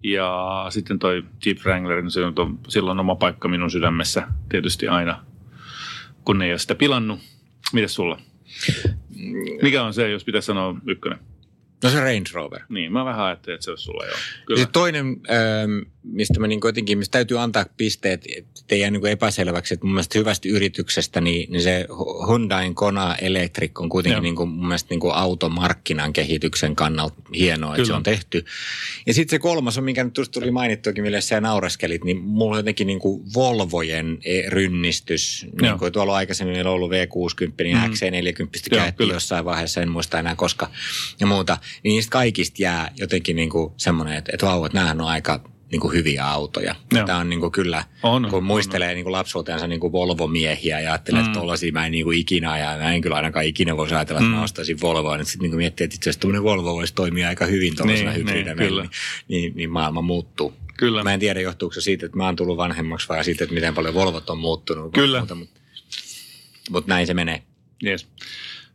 Ja 0.04 0.66
sitten 0.70 0.98
toi 0.98 1.24
Jeep 1.46 1.58
Wrangler, 1.64 2.02
niin 2.02 2.10
se 2.10 2.24
on 2.24 2.58
silloin 2.68 3.00
oma 3.00 3.14
paikka 3.14 3.48
minun 3.48 3.70
sydämessä 3.70 4.28
tietysti 4.48 4.88
aina, 4.88 5.24
kun 6.24 6.38
ne 6.38 6.44
ei 6.44 6.52
ole 6.52 6.58
sitä 6.58 6.74
pilannut. 6.74 7.18
Mites 7.72 7.94
sulla? 7.94 8.18
Mikä 9.62 9.82
on 9.82 9.94
se, 9.94 10.10
jos 10.10 10.24
pitäisi 10.24 10.46
sanoa 10.46 10.74
ykkönen? 10.86 11.18
No 11.82 11.90
se 11.90 12.00
Range 12.00 12.30
Rover. 12.32 12.60
Niin, 12.68 12.92
mä 12.92 13.04
vähän 13.04 13.26
ajattelin, 13.26 13.54
että 13.54 13.64
se 13.64 13.70
olisi 13.70 13.84
sulla 13.84 14.06
jo. 14.06 14.12
Kyllä. 14.46 14.66
toinen, 14.72 15.06
ähm, 15.06 15.91
mistä 16.04 16.40
mä 16.40 16.46
niin 16.46 16.60
jotenkin, 16.64 16.98
mistä 16.98 17.12
täytyy 17.12 17.40
antaa 17.40 17.64
pisteet, 17.76 18.24
ettei 18.36 18.80
jää 18.80 18.90
niin 18.90 19.06
epäselväksi, 19.06 19.74
että 19.74 19.86
mun 19.86 19.94
mielestä 19.94 20.18
hyvästä 20.18 20.48
yrityksestä, 20.48 21.20
niin, 21.20 21.52
niin 21.52 21.62
se 21.62 21.86
Hyundai 22.28 22.70
Kona 22.74 23.16
Electric 23.16 23.80
on 23.80 23.88
kuitenkin 23.88 24.22
niin 24.22 24.36
kuin, 24.36 24.48
mun 24.48 24.68
mielestä 24.68 24.90
niin 24.90 25.00
kuin 25.00 25.14
automarkkinan 25.14 26.12
kehityksen 26.12 26.76
kannalta 26.76 27.22
hienoa, 27.34 27.70
Kyllä. 27.70 27.82
että 27.82 27.86
se 27.86 27.92
on 27.92 28.02
tehty. 28.02 28.44
Ja 29.06 29.14
sitten 29.14 29.36
se 29.36 29.38
kolmas 29.38 29.78
on, 29.78 29.84
minkä 29.84 30.04
nyt 30.04 30.14
tuli 30.32 30.50
mainittuakin, 30.50 31.04
millä 31.04 31.20
sä 31.20 31.40
naureskelit, 31.40 32.04
niin 32.04 32.20
mulla 32.20 32.52
on 32.52 32.58
jotenkin 32.58 32.86
niin 32.86 32.98
kuin 32.98 33.22
Volvojen 33.34 34.18
e, 34.24 34.42
rynnistys. 34.50 35.42
Joo. 35.42 35.70
Niin 35.70 35.78
kuin 35.78 35.92
tuolla 35.92 36.16
aikaisemmin 36.16 36.56
meillä 36.56 36.70
on 36.70 36.74
ollut 36.74 36.90
V60, 36.90 37.52
niin 37.62 37.76
mm. 37.76 37.82
XC40 37.84 38.70
käytti 38.70 39.08
jossain 39.08 39.44
vaiheessa, 39.44 39.80
en 39.80 39.90
muista 39.90 40.18
enää 40.18 40.36
koska 40.36 40.70
ja 41.20 41.26
muuta 41.26 41.58
niin 41.82 41.90
niistä 41.92 42.10
kaikista 42.10 42.62
jää 42.62 42.92
jotenkin 42.96 43.36
niin 43.36 43.50
kuin 43.50 43.72
semmoinen, 43.76 44.16
että, 44.16 44.30
että 44.34 44.46
vau, 44.46 44.64
että 44.64 44.78
nämähän 44.78 45.00
on 45.00 45.06
aika 45.08 45.51
niin 45.72 45.80
kuin 45.80 45.94
hyviä 45.94 46.26
autoja. 46.26 46.74
Joo. 46.92 47.06
Tämä 47.06 47.18
on 47.18 47.28
niin 47.28 47.40
kuin 47.40 47.52
kyllä, 47.52 47.84
on, 48.02 48.28
kun 48.30 48.44
muistelee 48.44 48.88
on. 48.88 48.94
Niin 48.94 49.04
kuin 49.04 49.12
lapsuutensa 49.12 49.66
niin 49.66 49.80
kuin 49.80 49.92
Volvo-miehiä 49.92 50.80
ja 50.80 50.90
ajattelee, 50.90 51.20
mm. 51.20 51.26
että 51.26 51.38
tuollaisia 51.38 51.72
mä 51.72 51.86
en 51.86 51.92
niin 51.92 52.04
kuin 52.04 52.18
ikinä 52.18 52.58
ja 52.58 52.78
mä 52.78 52.92
en 52.92 53.00
kyllä 53.00 53.16
ainakaan 53.16 53.44
ikinä 53.44 53.76
voisi 53.76 53.94
ajatella, 53.94 54.20
että 54.20 54.30
mm. 54.30 54.36
mä 54.36 54.42
ostaisin 54.42 54.80
Volvoa. 54.80 55.16
Niin 55.16 55.26
sitten 55.26 55.50
niin 55.50 55.56
miettii, 55.56 55.84
että 55.84 55.94
itse 55.94 56.10
asiassa 56.10 56.42
Volvo 56.42 56.74
voisi 56.74 56.94
toimia 56.94 57.28
aika 57.28 57.46
hyvin 57.46 57.76
tuollaisena 57.76 58.10
niin, 58.10 58.20
hybridänä, 58.20 58.62
niin, 58.62 58.74
niin, 58.76 58.90
niin, 59.28 59.52
niin 59.56 59.70
maailma 59.70 60.02
muuttuu. 60.02 60.54
Kyllä. 60.76 61.04
Mä 61.04 61.14
en 61.14 61.20
tiedä, 61.20 61.40
johtuuko 61.40 61.74
se 61.74 61.80
siitä, 61.80 62.06
että 62.06 62.18
mä 62.18 62.26
oon 62.26 62.36
tullut 62.36 62.56
vanhemmaksi 62.56 63.08
vai 63.08 63.24
siitä, 63.24 63.44
että 63.44 63.54
miten 63.54 63.74
paljon 63.74 63.94
Volvot 63.94 64.30
on 64.30 64.38
muuttunut. 64.38 64.92
Kyllä. 64.92 65.18
Mutta, 65.18 65.34
mutta, 65.34 65.60
mutta 66.70 66.94
näin 66.94 67.06
se 67.06 67.14
menee. 67.14 67.42
Yes. 67.84 68.08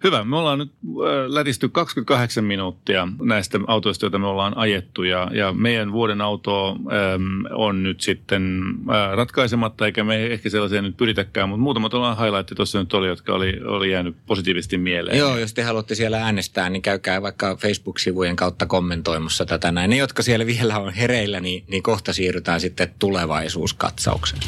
Hyvä. 0.03 0.23
Me 0.23 0.37
ollaan 0.37 0.59
nyt 0.59 0.71
äh, 0.85 1.33
lätisty 1.33 1.69
28 1.69 2.43
minuuttia 2.43 3.07
näistä 3.21 3.59
autoista, 3.67 4.05
joita 4.05 4.19
me 4.19 4.27
ollaan 4.27 4.57
ajettu 4.57 5.03
ja, 5.03 5.31
ja 5.33 5.53
meidän 5.53 5.91
vuoden 5.91 6.21
auto 6.21 6.71
äm, 6.71 7.43
on 7.51 7.83
nyt 7.83 8.01
sitten 8.01 8.63
äh, 8.89 9.15
ratkaisematta, 9.15 9.85
eikä 9.85 10.03
me 10.03 10.25
ehkä 10.25 10.49
sellaisia 10.49 10.81
nyt 10.81 10.97
pyritäkään, 10.97 11.49
mutta 11.49 11.61
muutamat 11.61 11.93
ollaan 11.93 12.17
highlightti 12.17 12.55
tuossa 12.55 12.79
nyt 12.79 12.93
oli, 12.93 13.07
jotka 13.07 13.33
oli, 13.33 13.59
oli 13.65 13.91
jäänyt 13.91 14.15
positiivisesti 14.25 14.77
mieleen. 14.77 15.17
Joo, 15.17 15.37
jos 15.37 15.53
te 15.53 15.63
haluatte 15.63 15.95
siellä 15.95 16.23
äänestää, 16.23 16.69
niin 16.69 16.81
käykää 16.81 17.21
vaikka 17.21 17.55
Facebook-sivujen 17.55 18.35
kautta 18.35 18.65
kommentoimassa 18.65 19.45
tätä 19.45 19.71
näin. 19.71 19.89
Ne, 19.89 19.97
jotka 19.97 20.23
siellä 20.23 20.45
vielä 20.45 20.79
on 20.79 20.93
hereillä, 20.93 21.39
niin, 21.39 21.63
niin 21.67 21.83
kohta 21.83 22.13
siirrytään 22.13 22.61
sitten 22.61 22.89
tulevaisuuskatsaukseen. 22.99 24.41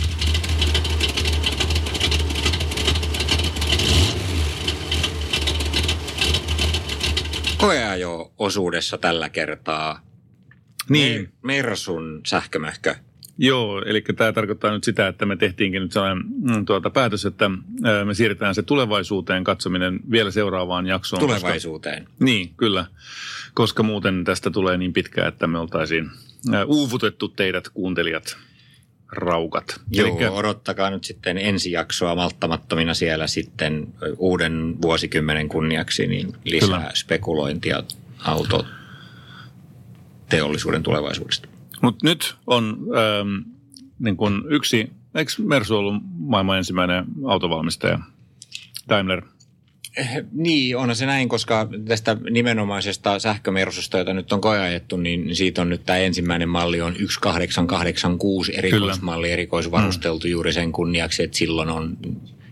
Koeajo-osuudessa 7.60 8.98
tällä 8.98 9.30
kertaa 9.30 10.02
niin. 10.90 11.30
Mersun 11.42 12.22
sähkömöhkö. 12.26 12.96
Joo, 13.38 13.82
eli 13.86 14.02
tämä 14.02 14.34
tarkoittaa 14.34 14.72
nyt 14.72 14.84
sitä, 14.84 15.08
että 15.08 15.26
me 15.26 15.36
tehtiinkin 15.36 15.82
nyt 15.82 15.92
sellainen 15.92 16.24
mm, 16.42 16.66
tuota, 16.66 16.90
päätös, 16.90 17.26
että 17.26 17.50
me 18.06 18.14
siirretään 18.14 18.56
se 18.56 18.62
tulevaisuuteen 18.62 19.44
katsominen 19.44 20.00
vielä 20.12 20.32
seuraavaan 20.32 20.88
jaksoon. 20.88 21.20
Tulevaisuuteen. 21.20 22.04
Koska, 22.04 22.26
niin, 22.26 22.54
kyllä. 22.58 22.86
Koska 23.54 23.84
muuten 23.84 24.24
tästä 24.24 24.52
tulee 24.52 24.78
niin 24.78 24.94
pitkään, 24.94 25.28
että 25.28 25.48
me 25.48 25.60
oltaisiin 25.60 26.12
uuvutettu 26.66 27.28
teidät 27.28 27.70
kuuntelijat 27.70 28.38
raukat. 29.12 29.82
Joo, 29.92 30.08
Elikkä... 30.08 30.32
odottakaa 30.32 30.90
nyt 30.90 31.04
sitten 31.04 31.38
ensi 31.38 31.72
jaksoa 31.72 32.16
malttamattomina 32.16 32.94
siellä 32.94 33.28
sitten 33.28 33.88
uuden 34.18 34.82
vuosikymmenen 34.82 35.50
kunniaksi 35.50 36.08
niin 36.08 36.34
lisää 36.44 36.80
Kyllä. 36.80 36.92
spekulointia 36.94 37.84
auto 38.20 38.66
teollisuuden 40.30 40.84
tulevaisuudesta. 40.84 41.50
Mutta 41.82 42.08
nyt 42.08 42.36
on 42.48 42.78
ähm, 42.98 43.50
niin 44.00 44.18
kun 44.18 44.46
yksi, 44.50 44.92
eikö 45.16 45.32
Mersu 45.38 45.78
ollut 45.78 46.04
maailman 46.18 46.58
ensimmäinen 46.58 47.06
autovalmistaja? 47.26 48.00
Daimler 48.90 49.22
niin, 50.32 50.78
on 50.78 50.96
se 50.96 51.06
näin, 51.06 51.30
koska 51.30 51.68
tästä 51.86 52.18
nimenomaisesta 52.30 53.20
sähkömersusta, 53.20 53.98
jota 53.98 54.14
nyt 54.14 54.34
on 54.34 54.42
koeajettu, 54.42 54.98
niin 54.98 55.36
siitä 55.36 55.62
on 55.62 55.70
nyt 55.70 55.86
tämä 55.86 56.00
ensimmäinen 56.00 56.50
malli 56.50 56.82
on 56.82 56.94
1886 56.94 58.58
erikoismalli, 58.58 59.28
Kyllä. 59.28 59.34
erikoisvarusteltu 59.34 60.28
mm. 60.28 60.32
juuri 60.32 60.54
sen 60.54 60.72
kunniaksi, 60.72 61.24
että 61.24 61.38
silloin 61.38 61.70
on 61.70 61.98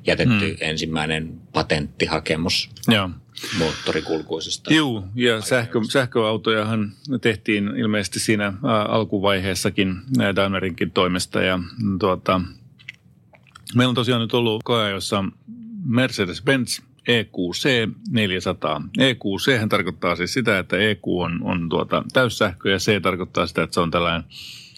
jätetty 0.07 0.47
mm. 0.51 0.57
ensimmäinen 0.59 1.41
patenttihakemus. 1.53 2.69
Joo 2.87 3.09
moottorikulkuisesta. 3.57 4.73
Joo, 4.73 5.03
ja 5.15 5.41
sähkö, 5.41 5.79
sähköautojahan 5.91 6.91
tehtiin 7.21 7.67
ilmeisesti 7.67 8.19
siinä 8.19 8.53
alkuvaiheessakin 8.87 9.95
Daimlerinkin 10.35 10.91
toimesta. 10.91 11.41
Ja, 11.41 11.59
tuota, 11.99 12.41
meillä 13.75 13.89
on 13.89 13.95
tosiaan 13.95 14.21
nyt 14.21 14.33
ollut 14.33 14.63
koe, 14.63 14.89
jossa 14.89 15.23
Mercedes-Benz 15.85 16.86
EQC 17.07 17.89
400. 18.11 18.81
EQC 18.99 19.69
tarkoittaa 19.69 20.15
siis 20.15 20.33
sitä, 20.33 20.59
että 20.59 20.77
EQ 20.77 21.01
on, 21.07 21.39
on 21.43 21.69
tuota 21.69 22.03
täyssähkö 22.13 22.71
ja 22.71 22.77
C 22.77 23.01
tarkoittaa 23.01 23.47
sitä, 23.47 23.63
että 23.63 23.73
se 23.73 23.79
on 23.79 23.91
tällainen 23.91 24.23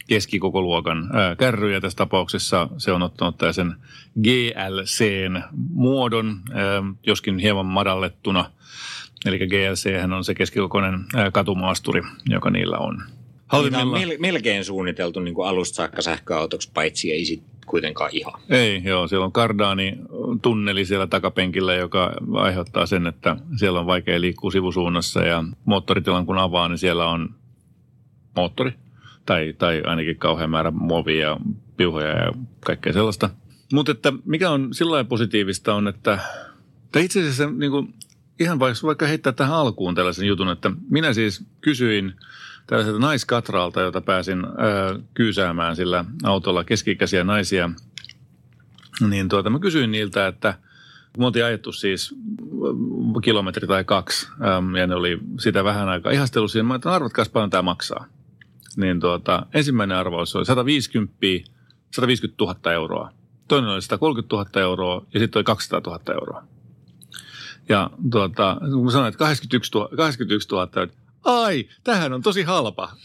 keskikokoluokan 0.08 1.10
ää, 1.14 1.36
kärry 1.36 1.74
ja 1.74 1.82
tässä 1.82 1.96
tapauksessa 1.96 2.70
se 2.78 2.92
on 2.92 3.02
ottanut 3.02 3.36
sen 3.52 3.76
GLCn 4.24 5.44
muodon, 5.74 6.40
ää, 6.54 6.84
joskin 7.06 7.40
hieman 7.40 7.66
madallettuna. 7.66 8.52
Eli 9.26 9.38
GLC 9.38 10.14
on 10.16 10.24
se 10.24 10.36
keskikokoinen 10.36 11.06
ää, 11.16 11.32
katumaasturi, 11.32 12.02
joka 12.30 12.50
niillä 12.50 12.78
on. 12.78 12.96
On 12.96 13.04
Halvimmilla, 13.48 13.98
mel- 13.98 14.20
melkein 14.20 14.66
suunniteltu 14.66 15.20
niin 15.20 15.34
kuin 15.34 15.48
alusta 15.48 15.76
saakka 15.76 16.02
sähköautoksi, 16.02 16.72
paitsi 16.74 17.12
ei 17.12 17.26
sit 17.26 17.44
kuitenkaan 17.70 18.10
ihan. 18.14 18.42
ei, 18.50 18.82
joo, 18.84 19.08
siellä 19.08 19.26
on 19.26 19.32
Cardani 19.32 19.98
tunneli 20.42 20.86
siellä 20.86 21.08
takapenkillä, 21.08 21.74
joka 21.74 22.14
aiheuttaa 22.34 22.86
sen, 22.86 23.08
että 23.08 23.36
siellä 23.56 23.80
on 23.80 23.86
vaikea 23.86 24.22
liikkua 24.22 24.52
sivusuunnassa 24.52 25.20
ja 25.20 25.44
moottoritilan 25.66 26.26
kun 26.26 26.38
avaa, 26.38 26.68
niin 26.68 26.78
siellä 26.78 27.08
on 27.08 27.36
moottori 28.36 28.74
tai, 29.26 29.54
tai 29.58 29.82
ainakin 29.86 30.18
kauhean 30.18 30.50
määrä 30.50 30.72
muovia 30.72 31.28
ja 31.28 31.38
piuhoja 31.78 32.08
ja 32.08 32.34
kaikkea 32.60 32.94
sellaista. 32.94 33.30
Mutta 33.74 33.92
että 33.92 34.14
mikä 34.26 34.50
on 34.50 34.74
sillä 34.74 35.04
positiivista 35.04 35.76
on, 35.76 35.88
että 35.88 36.20
tai 36.92 37.06
itse 37.06 37.20
asiassa 37.20 37.50
niin 37.50 37.72
kuin, 37.72 37.94
ihan 38.40 38.60
vaikka 38.60 39.06
heittää 39.06 39.34
tähän 39.34 39.56
alkuun 39.56 39.96
tällaisen 39.96 40.28
jutun, 40.28 40.50
että 40.50 40.72
minä 40.90 41.14
siis 41.14 41.46
kysyin 41.62 42.14
tällaiselta 42.70 43.00
naiskatraalta, 43.00 43.82
jota 43.82 44.02
pääsin 44.02 44.46
ää, 44.46 44.54
kyysäämään 45.14 45.76
sillä 45.76 46.06
autolla 46.24 46.64
keski-ikäisiä 46.64 47.24
naisia, 47.24 47.70
niin 49.10 49.30
tuota, 49.30 49.50
mä 49.50 49.60
kysyin 49.60 49.92
niiltä, 49.92 50.28
että 50.28 50.54
me 51.18 51.26
oltiin 51.26 51.46
ajettu 51.46 51.72
siis 51.72 52.16
kilometri 53.24 53.68
tai 53.68 53.84
kaksi, 53.84 54.28
äm, 54.58 54.76
ja 54.76 54.88
ne 54.88 54.96
oli 54.96 55.20
sitä 55.40 55.64
vähän 55.64 55.90
aikaa 55.90 56.12
ihastellut 56.12 56.52
siihen, 56.52 56.66
mä 56.66 56.76
että 56.76 56.92
arvatkaas 56.92 57.30
paljon 57.30 57.50
tämä 57.50 57.62
maksaa. 57.62 58.06
Niin 58.78 59.00
tuota, 59.00 59.46
ensimmäinen 59.54 59.98
arvaus 59.98 60.36
oli 60.36 60.46
150, 60.46 61.18
150 61.92 62.44
000 62.44 62.74
euroa. 62.74 63.12
Toinen 63.48 63.70
oli 63.70 63.82
130 63.82 64.36
000 64.36 64.62
euroa 64.62 65.06
ja 65.14 65.20
sitten 65.20 65.40
oli 65.40 65.44
200 65.44 65.82
000 65.86 66.14
euroa. 66.14 66.44
Ja 67.70 67.90
tuota, 68.12 68.58
kun 68.72 68.92
sanoin, 68.92 69.08
että 69.08 69.18
81 69.18 69.72
000, 69.76 69.90
81 69.96 70.50
000 70.50 70.64
että 70.64 71.09
ai, 71.24 71.66
tähän 71.84 72.14
on 72.14 72.22
tosi 72.22 72.44
halpa. 72.44 72.92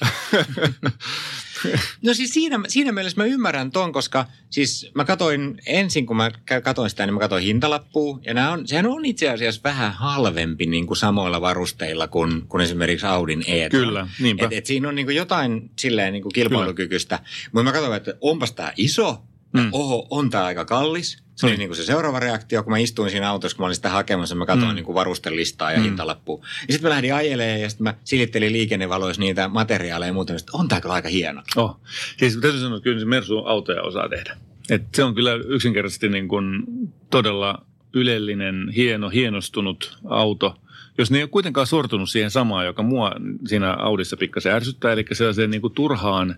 No 2.03 2.15
siis 2.15 2.35
siinä, 2.35 2.61
siinä 2.69 2.93
mielessä 2.93 3.21
mä 3.21 3.25
ymmärrän 3.25 3.71
ton, 3.71 3.93
koska 3.93 4.27
siis 4.51 4.91
mä 4.95 5.05
katoin 5.05 5.61
ensin, 5.67 6.07
kun 6.07 6.17
mä 6.17 6.31
katoin 6.65 6.91
sitä, 6.91 7.07
niin 7.07 7.15
mä 7.15 7.21
katoin 7.21 7.45
hintalappua. 7.45 8.19
Ja 8.23 8.35
nämä 8.35 8.53
on, 8.53 8.69
sehän 8.69 8.87
on 8.87 9.05
itse 9.05 9.29
asiassa 9.29 9.61
vähän 9.65 9.93
halvempi 9.93 10.67
niin 10.67 10.87
kuin 10.87 10.97
samoilla 10.97 11.41
varusteilla 11.41 12.09
kuin, 12.09 12.49
kuin 12.49 12.61
esimerkiksi 12.61 13.07
Audin 13.07 13.45
e 13.47 13.71
Kyllä, 13.71 14.09
niinpä. 14.21 14.45
Et, 14.45 14.53
et 14.53 14.67
siinä 14.67 14.89
on 14.89 14.95
niin 14.95 15.07
kuin 15.07 15.17
jotain 15.17 15.71
silleen 15.79 16.13
niin 16.13 16.23
kuin 16.23 16.33
kilpailukykyistä. 16.33 17.19
Mutta 17.53 17.65
mä 17.65 17.73
katsoin, 17.73 17.97
että 17.97 18.15
onpas 18.21 18.53
tämä 18.53 18.73
iso, 18.77 19.23
Mm. 19.55 19.69
oho, 19.73 20.07
on 20.11 20.31
tämä 20.31 20.45
aika 20.45 20.65
kallis. 20.65 21.25
Se 21.35 21.47
oli 21.47 21.57
Niin. 21.57 21.69
kuin 21.69 21.77
se 21.77 21.85
seuraava 21.85 22.21
reaktio, 22.21 22.63
kun 22.63 22.73
mä 22.73 22.79
istuin 22.79 23.11
siinä 23.11 23.31
autossa, 23.31 23.57
kun 23.57 23.63
mä 23.63 23.67
olin 23.67 23.75
sitä 23.75 23.91
hakemassa, 23.91 24.35
mä 24.35 24.47
katsoin 24.47 24.71
Mm. 24.73 24.75
niin 24.75 24.85
kuin 24.85 24.95
varustelistaa 24.95 25.73
ja 25.73 25.79
Mm. 25.79 25.85
hintalappua. 25.85 26.39
Ja 26.69 26.73
sitten 26.73 26.83
mä 26.83 26.91
lähdin 26.95 27.15
ajelemaan 27.15 27.61
ja 27.61 27.69
sitten 27.71 27.85
mä 27.85 27.95
silittelin 28.05 28.53
liikennevaloissa 28.53 29.21
niitä 29.23 29.49
materiaaleja 29.49 30.09
ja 30.09 30.13
muuta. 30.13 30.33
Ja 30.33 30.39
sit, 30.39 30.51
on 30.51 30.69
tämä 30.69 30.81
kyllä 30.81 30.95
aika 30.95 31.09
hieno. 31.09 31.43
Oh. 31.57 31.81
Siis 32.19 32.37
täytyy 32.37 32.61
sanoa, 32.61 32.77
että 32.77 32.85
kyllä 32.85 33.01
se 33.01 33.07
Mersu 33.07 33.39
autoja 33.39 33.83
osaa 33.83 34.09
tehdä. 34.09 34.37
Et 34.71 34.83
se 34.95 35.05
on 35.05 35.15
kyllä 35.15 35.33
yksinkertaisesti 35.35 36.09
niin 36.09 36.29
kuin 36.29 36.63
todella 37.11 37.67
ylellinen, 37.95 38.69
hieno, 38.77 39.09
hienostunut 39.09 39.99
auto. 40.09 40.57
Jos 40.99 41.11
ne 41.11 41.19
ei 41.19 41.23
ole 41.23 41.31
kuitenkaan 41.31 41.67
sortunut 41.67 42.11
siihen 42.11 42.31
samaan, 42.31 42.67
joka 42.67 42.83
mua 42.83 43.13
siinä 43.47 43.73
Audissa 43.73 44.17
pikkasen 44.17 44.53
ärsyttää, 44.53 44.93
eli 44.93 45.05
sellaiseen 45.13 45.51
niin 45.51 45.61
kuin 45.61 45.75
turhaan, 45.75 46.37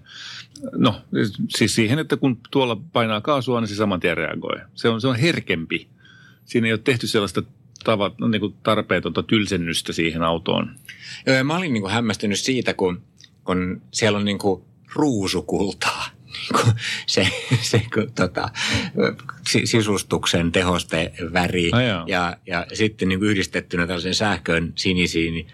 no 0.72 1.00
siis 1.56 1.74
siihen, 1.74 1.98
että 1.98 2.16
kun 2.16 2.38
tuolla 2.50 2.76
painaa 2.92 3.20
kaasua, 3.20 3.60
niin 3.60 3.68
se 3.68 3.74
saman 3.74 4.00
tien 4.00 4.16
reagoi. 4.16 4.60
Se 4.74 4.88
on, 4.88 5.00
se 5.00 5.08
on 5.08 5.16
herkempi. 5.16 5.88
Siinä 6.44 6.66
ei 6.66 6.72
ole 6.72 6.80
tehty 6.84 7.06
sellaista 7.06 7.42
tavat, 7.84 8.18
no, 8.18 8.28
niin 8.28 8.40
kuin 8.40 8.54
tarpeetonta 8.62 9.22
tylsennystä 9.22 9.92
siihen 9.92 10.22
autoon. 10.22 10.76
Joo, 11.26 11.36
ja 11.36 11.44
mä 11.44 11.56
olin 11.56 11.72
niinku 11.72 11.88
hämmästynyt 11.88 12.38
siitä, 12.38 12.74
kun, 12.74 13.02
kun 13.44 13.82
siellä 13.90 14.18
on 14.18 14.24
niinku 14.24 14.66
ruusukultaa. 14.94 16.05
Niinku 16.52 16.70
se, 17.06 17.28
se 17.60 17.82
kun, 17.94 18.12
tota, 18.14 18.48
si- 19.48 19.66
sisustuksen 19.66 20.52
tehosteväri 20.52 21.70
Ai 21.72 21.88
jaa. 21.88 22.04
ja, 22.08 22.36
ja 22.46 22.66
sitten 22.74 23.08
niinku 23.08 23.24
yhdistettynä 23.24 23.86
tällaisen 23.86 24.14
sähkön 24.14 24.72
sinisiin 24.74 25.34
niin 25.34 25.46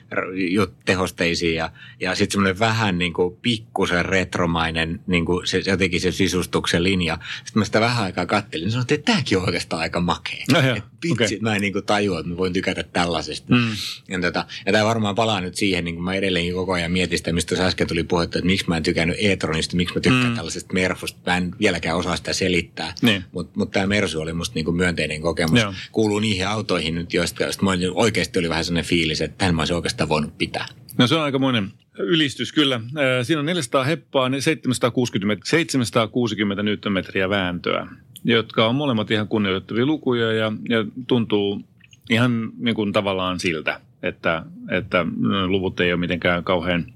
tehosteisiin 0.84 1.54
ja, 1.54 1.70
ja 2.00 2.14
sitten 2.14 2.32
semmoinen 2.32 2.58
vähän 2.58 2.98
niinku 2.98 3.38
pikkusen 3.42 4.04
retromainen 4.04 5.00
niinku 5.06 5.42
se, 5.44 5.62
jotenkin 5.66 6.00
se 6.00 6.12
sisustuksen 6.12 6.82
linja. 6.82 7.18
Sitten 7.44 7.60
mä 7.60 7.64
sitä 7.64 7.80
vähän 7.80 8.04
aikaa 8.04 8.26
kattelin 8.26 8.64
ja 8.64 8.70
sanoin, 8.70 8.86
että 8.90 9.12
tämäkin 9.12 9.38
on 9.38 9.44
oikeastaan 9.44 9.82
aika 9.82 10.00
makea. 10.00 10.44
Et 10.76 10.84
vitsi, 11.02 11.24
okei. 11.24 11.38
mä 11.40 11.54
en 11.54 11.60
niinku 11.60 11.82
tajua, 11.82 12.18
että 12.20 12.30
mä 12.30 12.36
voin 12.36 12.52
tykätä 12.52 12.82
tällaisesta. 12.82 13.54
Mm. 13.54 13.66
Ja, 14.08 14.20
tota, 14.20 14.44
ja 14.66 14.72
tämä 14.72 14.84
varmaan 14.84 15.14
palaa 15.14 15.40
nyt 15.40 15.54
siihen, 15.54 15.84
niin 15.84 15.94
kuin 15.94 16.04
mä 16.04 16.14
edelleenkin 16.14 16.54
koko 16.54 16.72
ajan 16.72 16.92
mietin 16.92 17.18
sitä, 17.18 17.32
mistä 17.32 17.48
tuossa 17.48 17.66
äsken 17.66 17.86
tuli 17.88 18.02
puhetta, 18.04 18.38
että 18.38 18.46
miksi 18.46 18.68
mä 18.68 18.76
en 18.76 18.82
tykännyt 18.82 19.16
e-tronista, 19.20 19.76
miksi 19.76 19.94
mä 19.94 20.00
tykkään 20.00 20.28
Mm. 20.30 20.34
tällaisesta 20.36 20.74
Merfusta. 20.74 21.20
Mä 21.30 21.36
en 21.36 21.50
vieläkään 21.60 21.96
osaa 21.96 22.16
sitä 22.16 22.32
selittää, 22.32 22.94
Niin. 23.02 23.24
mutta 23.32 23.52
mut 23.58 23.70
tämä 23.70 23.86
Mersu 23.86 24.20
oli 24.20 24.32
musta 24.32 24.54
niinku 24.54 24.72
myönteinen 24.72 25.22
kokemus. 25.22 25.60
Joo. 25.60 25.74
Kuuluu 25.92 26.18
niihin 26.18 26.48
autoihin 26.48 26.94
nyt, 26.94 27.14
joista, 27.14 27.42
joista 27.42 27.66
oikeasti 27.94 28.38
oli 28.38 28.48
vähän 28.48 28.64
sellainen 28.64 28.88
fiilis, 28.88 29.20
että 29.20 29.38
tämän 29.38 29.54
mä 29.54 29.60
olisin 29.62 29.76
oikeastaan 29.76 30.08
voinut 30.08 30.38
pitää. 30.38 30.66
No 30.98 31.06
se 31.06 31.14
on 31.14 31.22
aikamoinen 31.22 31.72
ylistys 31.98 32.52
kyllä. 32.52 32.80
Ää, 32.96 33.24
Siinä 33.24 33.40
on 33.40 33.46
400 33.46 33.84
heppaa, 33.84 34.28
niin 34.28 34.42
760, 34.42 35.42
760 35.46 36.62
newtonmetriä 36.62 37.28
vääntöä, 37.28 37.86
jotka 38.24 38.66
on 38.66 38.74
molemmat 38.74 39.10
ihan 39.10 39.28
kunnioitettavia 39.28 39.86
lukuja 39.86 40.32
ja, 40.32 40.52
ja 40.68 40.84
tuntuu 41.06 41.62
ihan 42.10 42.50
niin 42.58 42.74
kuin 42.74 42.92
tavallaan 42.92 43.40
siltä, 43.40 43.80
että, 44.02 44.42
että 44.70 45.06
luvut 45.46 45.80
ei 45.80 45.92
ole 45.92 46.00
mitenkään 46.00 46.44
kauhean 46.44 46.86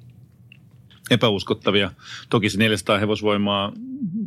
epäuskottavia. 1.11 1.91
Toki 2.31 2.51
se 2.51 2.59
400 2.59 2.99
hevosvoimaa 2.99 3.73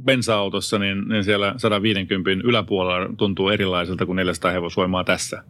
bensa-autossa, 0.06 0.80
niin, 0.80 1.08
niin 1.08 1.24
siellä 1.24 1.54
150 1.58 2.48
yläpuolella 2.48 3.14
tuntuu 3.18 3.50
erilaiselta 3.50 4.06
kuin 4.06 4.16
400 4.16 4.52
hevosvoimaa 4.52 5.04
tässä. 5.04 5.44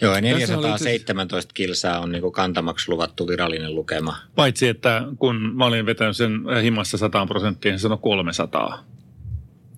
Joo, 0.00 0.12
ja 0.12 0.18
oli 0.34 0.42
itse 0.42 0.56
417 0.56 1.54
kilsaa 1.54 2.00
on 2.00 2.12
niinku 2.12 2.30
kantamaksi 2.30 2.90
luvattu 2.90 3.28
virallinen 3.28 3.74
lukema. 3.74 4.16
Paitsi, 4.34 4.68
että 4.68 5.02
kun 5.18 5.36
mä 5.54 5.66
olin 5.66 5.86
vetänyt 5.86 6.16
sen 6.16 6.40
himassa 6.62 6.98
100 6.98 7.26
prosenttia, 7.26 7.72
niin 7.72 7.78
se 7.78 7.82
sanoi 7.82 7.98
300. 8.02 8.84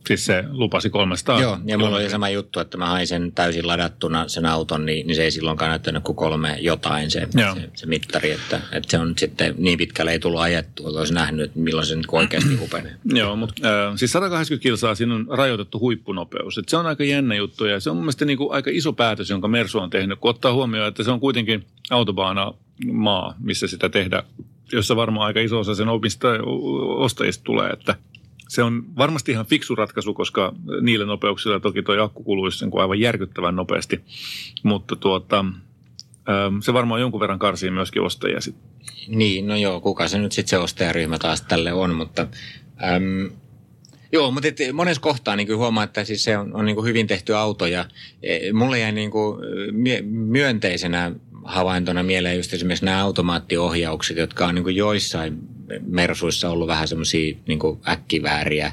Siis 0.08 0.26
se 0.26 0.44
lupasi 0.50 0.90
300. 0.90 1.40
Joo, 1.40 1.58
ja 1.64 1.78
mulla 1.78 1.96
oli 1.96 2.10
sama 2.10 2.28
juttu, 2.28 2.60
että 2.60 2.76
mä 2.76 2.86
hain 2.86 3.06
sen 3.06 3.32
täysin 3.34 3.66
ladattuna 3.66 4.28
sen 4.28 4.46
auton, 4.46 4.86
niin, 4.86 5.06
niin 5.06 5.16
se 5.16 5.22
ei 5.22 5.30
silloinkaan 5.30 5.68
näyttänyt 5.68 6.04
kuin 6.04 6.16
kolme 6.16 6.56
jotain 6.60 7.10
se, 7.10 7.28
Joo. 7.34 7.54
se, 7.54 7.70
se 7.74 7.86
mittari, 7.86 8.30
että, 8.30 8.60
että 8.72 8.90
se 8.90 8.98
on 8.98 9.14
sitten 9.16 9.54
niin 9.58 9.78
pitkälle 9.78 10.12
ei 10.12 10.18
tullut 10.18 10.40
ajettua, 10.40 10.88
että 10.88 10.98
olisi 10.98 11.14
nähnyt, 11.14 11.44
että 11.44 11.58
milloin 11.58 11.86
se 11.86 11.96
nyt 11.96 12.06
oikeasti 12.12 12.56
hupenee. 12.62 12.94
Joo, 13.04 13.36
mutta 13.36 13.88
äh, 13.88 13.96
siis 13.96 14.12
180 14.12 14.62
kilsaa 14.62 14.94
siinä 14.94 15.14
on 15.14 15.26
rajoitettu 15.30 15.80
huippunopeus. 15.80 16.58
Et 16.58 16.68
se 16.68 16.76
on 16.76 16.86
aika 16.86 17.04
jännä 17.04 17.34
juttu 17.34 17.64
ja 17.64 17.80
se 17.80 17.90
on 17.90 17.96
mun 17.96 18.04
mielestä 18.04 18.24
niinku 18.24 18.50
aika 18.50 18.70
iso 18.72 18.92
päätös, 18.92 19.30
jonka 19.30 19.48
Mersu 19.48 19.78
on 19.78 19.90
tehnyt, 19.90 20.18
kun 20.18 20.30
ottaa 20.30 20.52
huomioon, 20.52 20.88
että 20.88 21.02
se 21.02 21.10
on 21.10 21.20
kuitenkin 21.20 21.66
autobaana 21.90 22.54
maa, 22.92 23.34
missä 23.40 23.66
sitä 23.66 23.88
tehdään, 23.88 24.24
jossa 24.72 24.96
varmaan 24.96 25.26
aika 25.26 25.40
iso 25.40 25.58
osa 25.58 25.74
sen 25.74 25.88
omista, 25.88 26.28
ostajista 26.96 27.44
tulee, 27.44 27.70
että 27.70 27.94
se 28.48 28.62
on 28.62 28.84
varmasti 28.96 29.32
ihan 29.32 29.46
fiksu 29.46 29.74
ratkaisu, 29.74 30.14
koska 30.14 30.52
niillä 30.80 31.06
nopeuksilla 31.06 31.60
toki 31.60 31.82
tuo 31.82 32.02
akku 32.02 32.22
kuluisi 32.22 32.58
sen 32.58 32.70
kuin 32.70 32.82
aivan 32.82 33.00
järkyttävän 33.00 33.56
nopeasti, 33.56 34.00
mutta 34.62 34.96
tuota, 34.96 35.38
ähm, 35.38 36.60
se 36.60 36.72
varmaan 36.72 37.00
jonkun 37.00 37.20
verran 37.20 37.38
karsii 37.38 37.70
myöskin 37.70 38.02
ostajia 38.02 38.40
sitten. 38.40 38.70
Niin, 39.08 39.46
no 39.46 39.56
joo, 39.56 39.80
kuka 39.80 40.08
se 40.08 40.18
nyt 40.18 40.32
sitten 40.32 40.50
se 40.50 40.58
ostajaryhmä 40.58 41.18
taas 41.18 41.42
tälle 41.42 41.72
on, 41.72 41.94
mutta... 41.94 42.26
Äm, 42.82 43.30
Joo, 44.12 44.30
mutta 44.30 44.48
et 44.48 44.58
monessa 44.72 45.00
kohtaa 45.00 45.36
niin 45.36 45.46
kyllä 45.46 45.58
huomaa, 45.58 45.84
että 45.84 46.04
siis 46.04 46.24
se 46.24 46.38
on, 46.38 46.54
on 46.54 46.64
niin 46.64 46.74
kuin 46.74 46.86
hyvin 46.86 47.06
tehty 47.06 47.34
auto 47.34 47.66
ja 47.66 47.84
e, 48.22 48.52
mulle 48.52 48.78
jäi 48.78 48.92
niin 48.92 49.10
kuin 49.10 49.40
mie- 49.72 50.02
myönteisenä 50.02 51.12
havaintona 51.48 52.02
mieleen 52.02 52.36
just 52.36 52.52
esimerkiksi 52.52 52.84
nämä 52.84 53.02
automaattiohjaukset, 53.02 54.16
jotka 54.16 54.46
on 54.46 54.54
niin 54.54 54.62
kuin 54.62 54.76
joissain 54.76 55.38
mersuissa 55.86 56.50
ollut 56.50 56.68
vähän 56.68 56.88
semmoisia 56.88 57.36
niin 57.46 57.58
äkkivääriä 57.88 58.72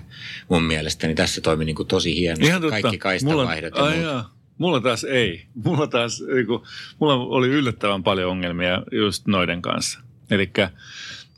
mun 0.49 0.63
mielestä, 0.63 1.07
niin 1.07 1.17
tässä 1.17 1.41
toimi 1.41 1.65
niin 1.65 1.75
kuin 1.75 1.87
tosi 1.87 2.15
hienosti. 2.15 2.45
Ihan 2.45 2.61
totta. 2.61 2.81
Kaikki 2.81 2.97
kaistavaihdot 2.97 3.75
ja 3.75 3.83
ai 3.83 3.93
muut. 3.93 4.03
jaa. 4.03 4.35
Mulla 4.57 4.81
taas 4.81 5.03
ei. 5.03 5.45
Mulla 5.65 5.87
taas, 5.87 6.23
niinku, 6.33 6.63
mulla 6.99 7.13
oli 7.13 7.47
yllättävän 7.47 8.03
paljon 8.03 8.31
ongelmia 8.31 8.83
just 8.91 9.27
noiden 9.27 9.61
kanssa. 9.61 9.99
Eli 10.31 10.51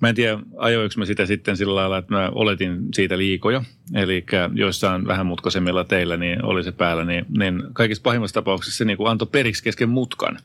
mä 0.02 0.10
en 0.10 0.16
tiedä, 0.16 0.40
ajoinko 0.58 0.94
mä 0.98 1.06
sitä 1.06 1.26
sitten 1.26 1.58
sillä 1.58 1.76
lailla, 1.76 1.98
että 1.98 2.14
mä 2.14 2.30
oletin 2.32 2.80
siitä 2.94 3.18
liikoja. 3.18 3.64
Eli 3.94 4.26
joissain 4.54 5.08
vähän 5.08 5.26
mutkaisemmilla 5.26 5.84
teillä 5.84 6.18
niin 6.18 6.46
oli 6.46 6.64
se 6.64 6.72
päällä, 6.72 7.06
niin, 7.06 7.26
niin 7.38 7.64
kaikissa 7.74 8.04
pahimmassa 8.04 8.34
tapauksessa 8.34 8.78
se 8.78 8.86
niin 8.86 8.98
kuin 8.98 9.10
antoi 9.10 9.28
periksi 9.32 9.64
kesken 9.64 9.90
mutkan. 9.90 10.40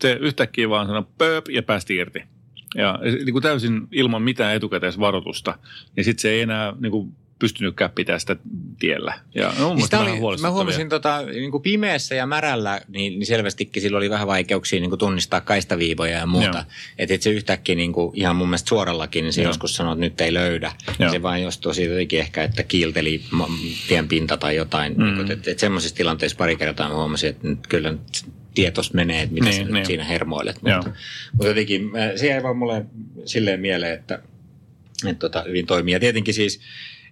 Se 0.00 0.12
yhtäkkiä 0.20 0.68
vaan 0.68 0.86
sanoi 0.86 1.04
pööp 1.18 1.48
ja 1.48 1.62
päästi 1.62 1.96
irti. 1.96 2.22
Ja 2.74 2.98
niin 3.02 3.32
kuin 3.32 3.42
täysin 3.42 3.88
ilman 3.92 4.22
mitään 4.22 4.54
etukäteisvaroitusta. 4.54 5.58
Niin 5.96 6.04
sitten 6.04 6.22
se 6.22 6.30
ei 6.30 6.40
enää 6.40 6.72
niin 6.80 6.90
kuin 6.90 7.14
pystynytkään 7.38 7.90
pitämään 7.90 8.20
sitä 8.20 8.36
tiellä. 8.78 9.14
Ja 9.34 9.52
no, 9.58 9.68
mun 9.68 9.76
Niin 9.76 9.84
sitä 9.84 10.00
oli, 10.00 10.40
mä 10.40 10.50
huomasin 10.50 10.88
tota, 10.88 11.22
niin 11.22 11.50
kuin 11.50 11.62
pimeässä 11.62 12.14
ja 12.14 12.26
märällä, 12.26 12.80
niin, 12.88 13.18
niin 13.18 13.26
selvästikin 13.26 13.82
sillä 13.82 13.98
oli 13.98 14.10
vähän 14.10 14.26
vaikeuksia 14.26 14.80
niin 14.80 14.90
kuin 14.90 14.98
tunnistaa 14.98 15.40
kaistaviivoja 15.40 16.18
ja 16.18 16.26
muuta. 16.26 16.64
Että 16.98 17.14
et 17.14 17.22
se 17.22 17.30
yhtäkkiä 17.30 17.74
niin 17.74 17.92
kuin, 17.92 18.10
ihan 18.14 18.36
mun 18.36 18.48
mielestä 18.48 18.68
suorallakin, 18.68 19.24
niin 19.24 19.32
se 19.32 19.42
Joo. 19.42 19.50
joskus 19.50 19.76
sanoi, 19.76 19.92
että 19.92 20.00
nyt 20.00 20.20
ei 20.20 20.34
löydä. 20.34 20.72
Joo. 20.98 21.10
Se 21.10 21.22
vain 21.22 21.42
jostain 21.42 21.74
siitä 21.74 21.92
jotenkin 21.92 22.20
ehkä, 22.20 22.42
että 22.42 22.62
kiilteli 22.62 23.22
tien 23.88 24.08
pinta 24.08 24.36
tai 24.36 24.56
jotain. 24.56 24.94
Mm. 24.96 25.04
Niin 25.04 25.32
että, 25.32 25.50
että 25.50 25.60
semmoisissa 25.60 25.96
tilanteissa 25.96 26.38
pari 26.38 26.56
kertaa 26.56 26.88
mä 26.88 26.94
huomasin, 26.94 27.30
että 27.30 27.48
nyt 27.48 27.66
kyllä 27.66 27.90
nyt 27.92 28.00
tietos 28.54 28.94
menee, 28.94 29.22
että 29.22 29.34
mitä 29.34 29.46
Niin, 29.46 29.56
sä 29.56 29.62
niin. 29.62 29.74
nyt 29.74 29.86
siinä 29.86 30.04
hermoilet. 30.04 30.56
Joo. 30.62 30.76
Mutta, 30.76 30.92
mutta 31.32 31.46
jotenkin 31.46 31.90
se 32.16 32.26
jäi 32.26 32.42
vaan 32.42 32.56
mulle 32.56 32.84
silleen 33.24 33.60
mieleen, 33.60 33.94
että, 33.94 34.18
että 35.06 35.20
tota, 35.20 35.42
hyvin 35.48 35.66
toimii. 35.66 35.94
Ja 35.94 36.00
tietenkin 36.00 36.34
siis 36.34 36.60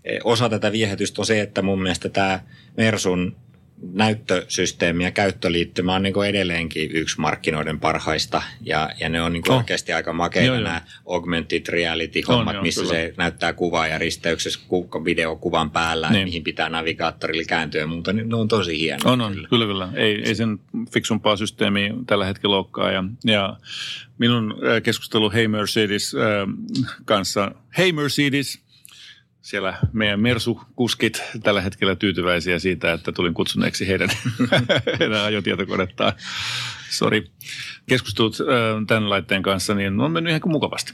eh, 0.05 0.21
osa 0.25 0.49
tätä 0.49 0.73
viehätystä 0.73 1.23
on 1.23 1.27
se, 1.27 1.41
että 1.41 1.63
mun 1.63 1.83
mielestä 1.83 2.09
tämä 2.09 2.41
Mersun 2.77 3.37
näyttösysteemi 3.93 5.05
ja 5.05 5.11
käyttöliittymä 5.11 5.95
on 5.95 6.03
niin 6.03 6.13
kuin 6.13 6.29
edelleenkin 6.29 6.91
yksi 6.93 7.21
markkinoiden 7.21 7.81
parhaista. 7.81 8.43
Ja, 8.61 8.91
ja 9.01 9.09
ne 9.09 9.23
on 9.23 9.33
niin 9.33 9.43
kuin 9.43 9.53
Oh. 9.53 9.59
oikeasti 9.59 9.93
aika 9.93 10.13
makeita 10.13 10.47
Joo, 10.47 10.55
joo. 10.57 10.65
nämä 10.65 10.83
augmented 11.07 11.63
reality-hommat, 11.69 12.49
On, 12.49 12.55
joo, 12.55 12.63
missä 12.63 12.81
kyllä. 12.81 12.95
se 12.95 13.15
näyttää 13.17 13.53
kuvaa 13.53 13.87
ja 13.87 13.99
risteyksessä 13.99 14.61
ku- 14.69 15.05
videokuvan 15.05 15.71
päällä, 15.71 16.07
Niin. 16.09 16.15
niin. 16.15 16.29
mihin 16.29 16.45
pitää 16.45 16.69
navigaattorilla 16.69 17.45
kääntyä 17.49 17.81
ja 17.81 17.87
muuta. 17.87 18.13
Niin 18.13 18.29
ne 18.29 18.37
on 18.37 18.49
tosi 18.49 18.79
hienoja. 18.81 19.13
On, 19.13 19.21
on, 19.21 19.33
kyllä, 19.33 19.49
kyllä. 19.49 19.67
kyllä. 19.67 19.89
Ei, 19.95 20.23
ei 20.25 20.35
sen 20.35 20.59
fiksumpaa 20.93 21.37
systeemiä 21.37 21.95
tällä 22.07 22.25
hetkellä 22.27 22.57
olekaan. 22.57 22.95
Ja, 22.95 23.05
ja 23.25 23.57
minun 24.19 24.53
äh, 24.53 24.83
keskustelu 24.83 25.31
Hey 25.33 25.49
Mercedes 25.49 26.15
äh, 26.15 26.49
kanssa, 27.05 27.53
Hey 27.79 27.93
Mercedes, 27.93 28.59
siellä 29.43 29.75
meidän 29.93 30.21
Mersu-kuskit 30.21 31.23
tällä 31.43 31.61
hetkellä 31.61 31.97
tyytyväisiä 31.97 32.59
siitä, 32.59 32.93
että 32.93 33.13
tulin 33.13 33.35
kutsuneeksi 33.35 33.89
heidän, 33.89 34.09
heidän 35.01 35.21
ajotietokonettaan. 35.25 36.13
Sori. 36.91 37.31
Keskustelut 37.89 38.37
tämän 38.87 39.11
laitteen 39.11 39.43
kanssa 39.43 39.75
niin 39.75 40.01
on 40.01 40.13
mennyt 40.13 40.31
ihan 40.31 40.41
mukavasti. 40.47 40.93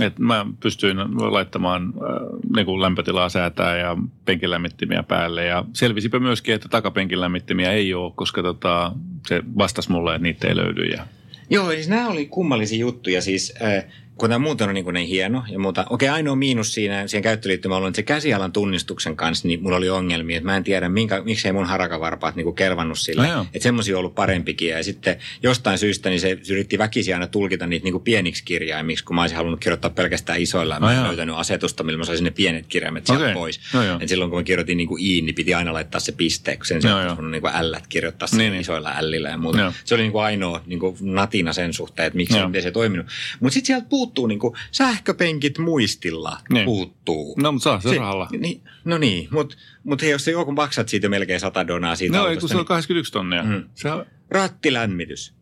Et 0.00 0.18
mä 0.18 0.46
pystyin 0.60 0.96
laittamaan 1.32 1.82
äh, 1.82 2.64
niin 2.66 2.82
lämpötilaa 2.82 3.28
säätää 3.28 3.76
ja 3.76 3.96
penkin 4.24 4.50
lämmittimiä 4.50 5.02
päälle. 5.02 5.44
Ja 5.44 5.64
selvisipä 5.72 6.18
myöskin, 6.18 6.54
että 6.54 6.68
takapenkin 6.68 7.20
lämmittimiä 7.20 7.72
ei 7.72 7.94
ole, 7.94 8.12
koska 8.16 8.42
tota, 8.42 8.92
se 9.28 9.42
vastasi 9.58 9.90
mulle, 9.90 10.14
että 10.14 10.22
niitä 10.22 10.48
ei 10.48 10.56
löydy. 10.56 10.82
Ja, 10.82 11.06
Joo, 11.50 11.70
siis 11.70 11.88
nämä 11.88 12.08
oli 12.08 12.26
kummallisia 12.26 12.78
juttuja. 12.78 13.22
Siis, 13.22 13.54
äh, 13.62 13.84
kun 14.18 14.28
tämä 14.28 14.38
muuten 14.38 14.68
on 14.68 14.74
niin, 14.74 14.94
niin 14.94 15.08
hieno 15.08 15.44
ja 15.48 15.58
muuta. 15.58 15.86
Okei, 15.90 16.08
ainoa 16.08 16.36
miinus 16.36 16.74
siinä, 16.74 17.06
siihen 17.06 17.22
käyttöliittymällä 17.22 17.84
on, 17.84 17.88
että 17.88 17.96
se 17.96 18.02
käsialan 18.02 18.52
tunnistuksen 18.52 19.16
kanssa, 19.16 19.48
niin 19.48 19.62
mulla 19.62 19.76
oli 19.76 19.88
ongelmia. 19.88 20.36
Että 20.36 20.46
mä 20.46 20.56
en 20.56 20.64
tiedä, 20.64 20.88
minkä, 20.88 21.22
miksei 21.22 21.52
mun 21.52 21.64
harakavarpaat 21.64 22.36
niin 22.36 22.44
kuin 22.44 22.56
kelvannut 22.56 22.98
sillä. 22.98 23.26
No 23.26 23.46
että 23.54 23.62
semmoisia 23.62 23.94
on 23.94 23.98
ollut 23.98 24.14
parempikin. 24.14 24.68
Ja 24.68 24.84
sitten 24.84 25.16
jostain 25.42 25.78
syystä 25.78 26.08
niin 26.08 26.20
se 26.20 26.38
yritti 26.50 26.78
väkisin 26.78 27.14
aina 27.14 27.26
tulkita 27.26 27.66
niitä 27.66 27.84
niin 27.84 27.92
kuin 27.92 28.04
pieniksi 28.04 28.44
kirjaimiksi, 28.44 29.04
kun 29.04 29.16
mä 29.16 29.22
olisin 29.22 29.36
halunnut 29.36 29.60
kirjoittaa 29.60 29.90
pelkästään 29.90 30.40
isoilla. 30.40 30.74
No 30.74 30.86
mä 30.86 30.92
en 30.92 30.98
joo. 30.98 31.06
löytänyt 31.06 31.36
asetusta, 31.38 31.82
millä 31.82 31.98
mä 31.98 32.04
saisin 32.04 32.24
ne 32.24 32.30
pienet 32.30 32.66
kirjaimet 32.68 33.06
sieltä 33.06 33.24
Okei. 33.24 33.34
pois. 33.34 33.60
No. 33.72 33.80
Et 34.00 34.08
silloin 34.08 34.30
kun 34.30 34.40
mä 34.40 34.44
kirjoitin 34.44 34.76
niin 34.76 34.88
kuin 34.88 35.02
i, 35.02 35.20
niin 35.20 35.34
piti 35.34 35.54
aina 35.54 35.72
laittaa 35.72 36.00
se 36.00 36.12
piste, 36.12 36.56
kun 36.56 36.66
sen 36.66 36.82
sijaan 36.82 37.16
voinut 37.16 37.30
niin 37.30 37.42
kuin 37.42 37.52
ällät 37.54 37.86
kirjoittaa 37.86 38.28
Niin, 38.32 38.52
niin, 38.52 38.60
isoilla 38.60 38.92
ällillä 38.96 39.28
ja 39.28 39.38
muuta. 39.38 39.58
Joo. 39.58 39.72
Se 39.84 39.94
oli 39.94 40.02
niin 40.02 40.12
kuin 40.12 40.24
ainoa 40.24 40.60
niin 40.66 40.78
kuin 40.78 40.96
natina 41.00 41.52
sen 41.52 41.72
suhteen, 41.72 42.06
että 42.06 42.16
miksi 42.16 42.38
se, 42.52 42.60
se 42.60 42.70
toiminut. 42.70 43.06
Mutta 43.40 43.54
sitten 43.54 43.66
sieltä 43.66 43.86
puuttuu 44.06 44.26
niin 44.26 44.38
kuin 44.38 44.54
sähköpenkit 44.70 45.58
muistilla 45.58 46.38
Niin. 46.52 46.64
puuttuu. 46.64 47.34
no, 47.42 47.52
mutta 47.52 47.64
saa 47.64 47.80
se, 47.80 47.98
rahalla. 47.98 48.28
Niin, 48.38 48.62
no 48.84 48.98
niin, 48.98 49.28
mutta 49.30 49.56
mut 49.84 50.02
hei, 50.02 50.10
jos 50.10 50.24
se 50.24 50.30
joku 50.30 50.52
maksat 50.52 50.88
siitä 50.88 51.08
melkein 51.08 51.40
100 51.40 51.66
donaa 51.66 51.96
siitä 51.96 52.16
No, 52.16 52.22
ei, 52.22 52.24
kun 52.26 52.30
autosta, 52.34 52.48
se 52.48 52.54
on 52.54 52.58
niin 52.60 52.66
81 52.66 53.12
tonnia. 53.12 53.42
Mm. 53.42 53.64
Se 53.74 53.90
on, 53.92 54.06
rattilämmitys. 54.30 55.34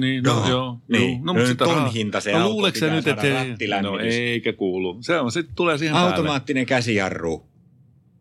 niin, 0.00 0.22
no, 0.24 0.32
Joo. 0.32 0.48
joo. 0.48 0.78
Niin. 0.88 1.10
joo. 1.10 1.18
No, 1.18 1.24
No, 1.24 1.32
mutta 1.34 1.48
sitä 1.48 1.64
ton 1.64 1.92
hinta 1.92 2.20
se 2.20 2.32
no, 2.32 2.38
auto 2.44 2.78
sä 2.78 2.90
nyt, 2.94 3.08
että 3.08 3.22
ei, 3.22 3.32
no 3.32 3.48
rattilämmitys. 3.50 4.14
eikä 4.14 4.52
kuulu. 4.52 4.98
Se 5.00 5.20
on, 5.20 5.32
se 5.32 5.42
tulee 5.54 5.78
siihen 5.78 5.94
päälle. 5.94 6.10
Automaattinen 6.10 6.66
käsijarru. 6.66 7.46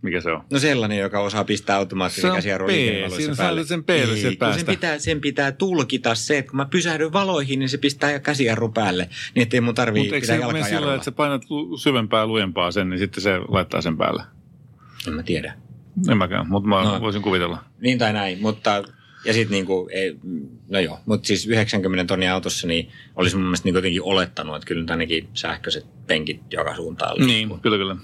Mikä 0.02 0.22
se 0.22 0.32
on? 0.32 0.44
No 0.52 0.60
sellainen, 0.60 0.98
joka 1.00 1.20
osaa 1.20 1.44
pistää 1.44 1.78
automaattisen 1.78 2.22
Se 2.22 2.28
on 2.28 2.36
käsijarru 2.36 2.68
P. 2.68 2.70
liikennevaloissa 2.70 3.18
Siinä 3.18 3.36
päälle. 3.36 3.64
sen 3.64 3.84
sieltä 4.16 4.30
kun 4.30 4.38
päästä. 4.40 4.58
Sen 4.66 4.66
pitää, 4.76 5.00
sen 5.00 5.22
pitää 5.22 5.52
tulkita 5.52 6.16
se, 6.16 6.38
että 6.38 6.50
kun 6.52 6.58
mä 6.58 6.66
pysähdyn 6.66 7.14
valoihin, 7.14 7.60
niin 7.60 7.70
se 7.70 7.78
pistää 7.78 8.20
käsijarru 8.20 8.70
päälle. 8.70 9.10
Niin 9.36 9.44
ettei 9.44 9.62
mun 9.62 9.76
tarvii 9.76 10.02
Mutta 10.02 10.16
eikö 10.16 10.24
pitää 10.26 10.36
jalkaa 10.38 10.64
sillä, 10.64 10.76
jarrulla. 10.76 10.96
että 10.96 11.06
sä 11.06 11.12
painat 11.12 11.42
syvempää 11.82 12.28
lujempaa 12.28 12.72
sen, 12.72 12.90
niin 12.90 13.00
sitten 13.00 13.24
se 13.24 13.38
laittaa 13.48 13.82
sen 13.82 13.98
päälle? 13.98 14.24
En 15.08 15.14
mä 15.14 15.24
tiedä. 15.24 15.54
En 16.12 16.18
mäkään, 16.18 16.48
mutta 16.50 16.70
mä 16.70 16.84
No. 16.84 17.02
voisin 17.02 17.22
kuvitella. 17.22 17.64
Niin 17.82 17.98
tai 17.98 18.14
näin, 18.14 18.42
mutta 18.42 18.84
ja 19.26 19.34
sitten 19.34 19.52
niinku, 19.52 19.90
ei, 19.92 20.16
no 20.70 20.80
joo, 20.80 21.00
mutta 21.06 21.28
siis 21.28 21.48
90 21.48 22.06
tonnia 22.06 22.34
autossa 22.34 22.68
niin 22.68 22.90
olisi 23.16 23.36
mun 23.36 23.46
mielestä 23.46 23.66
niinku 23.66 23.78
jotenkin 23.78 24.02
olettanut, 24.04 24.56
että 24.56 24.66
kyllä 24.68 24.82
nyt 24.82 24.92
ainakin 24.92 25.30
sähköiset 25.34 25.86
penkit 26.08 26.42
joka 26.54 26.76
suuntaan 26.76 27.18
Niin, 27.18 27.28
liikkuu. 27.30 27.58
kyllä, 27.58 27.78
kyllä. 27.78 27.96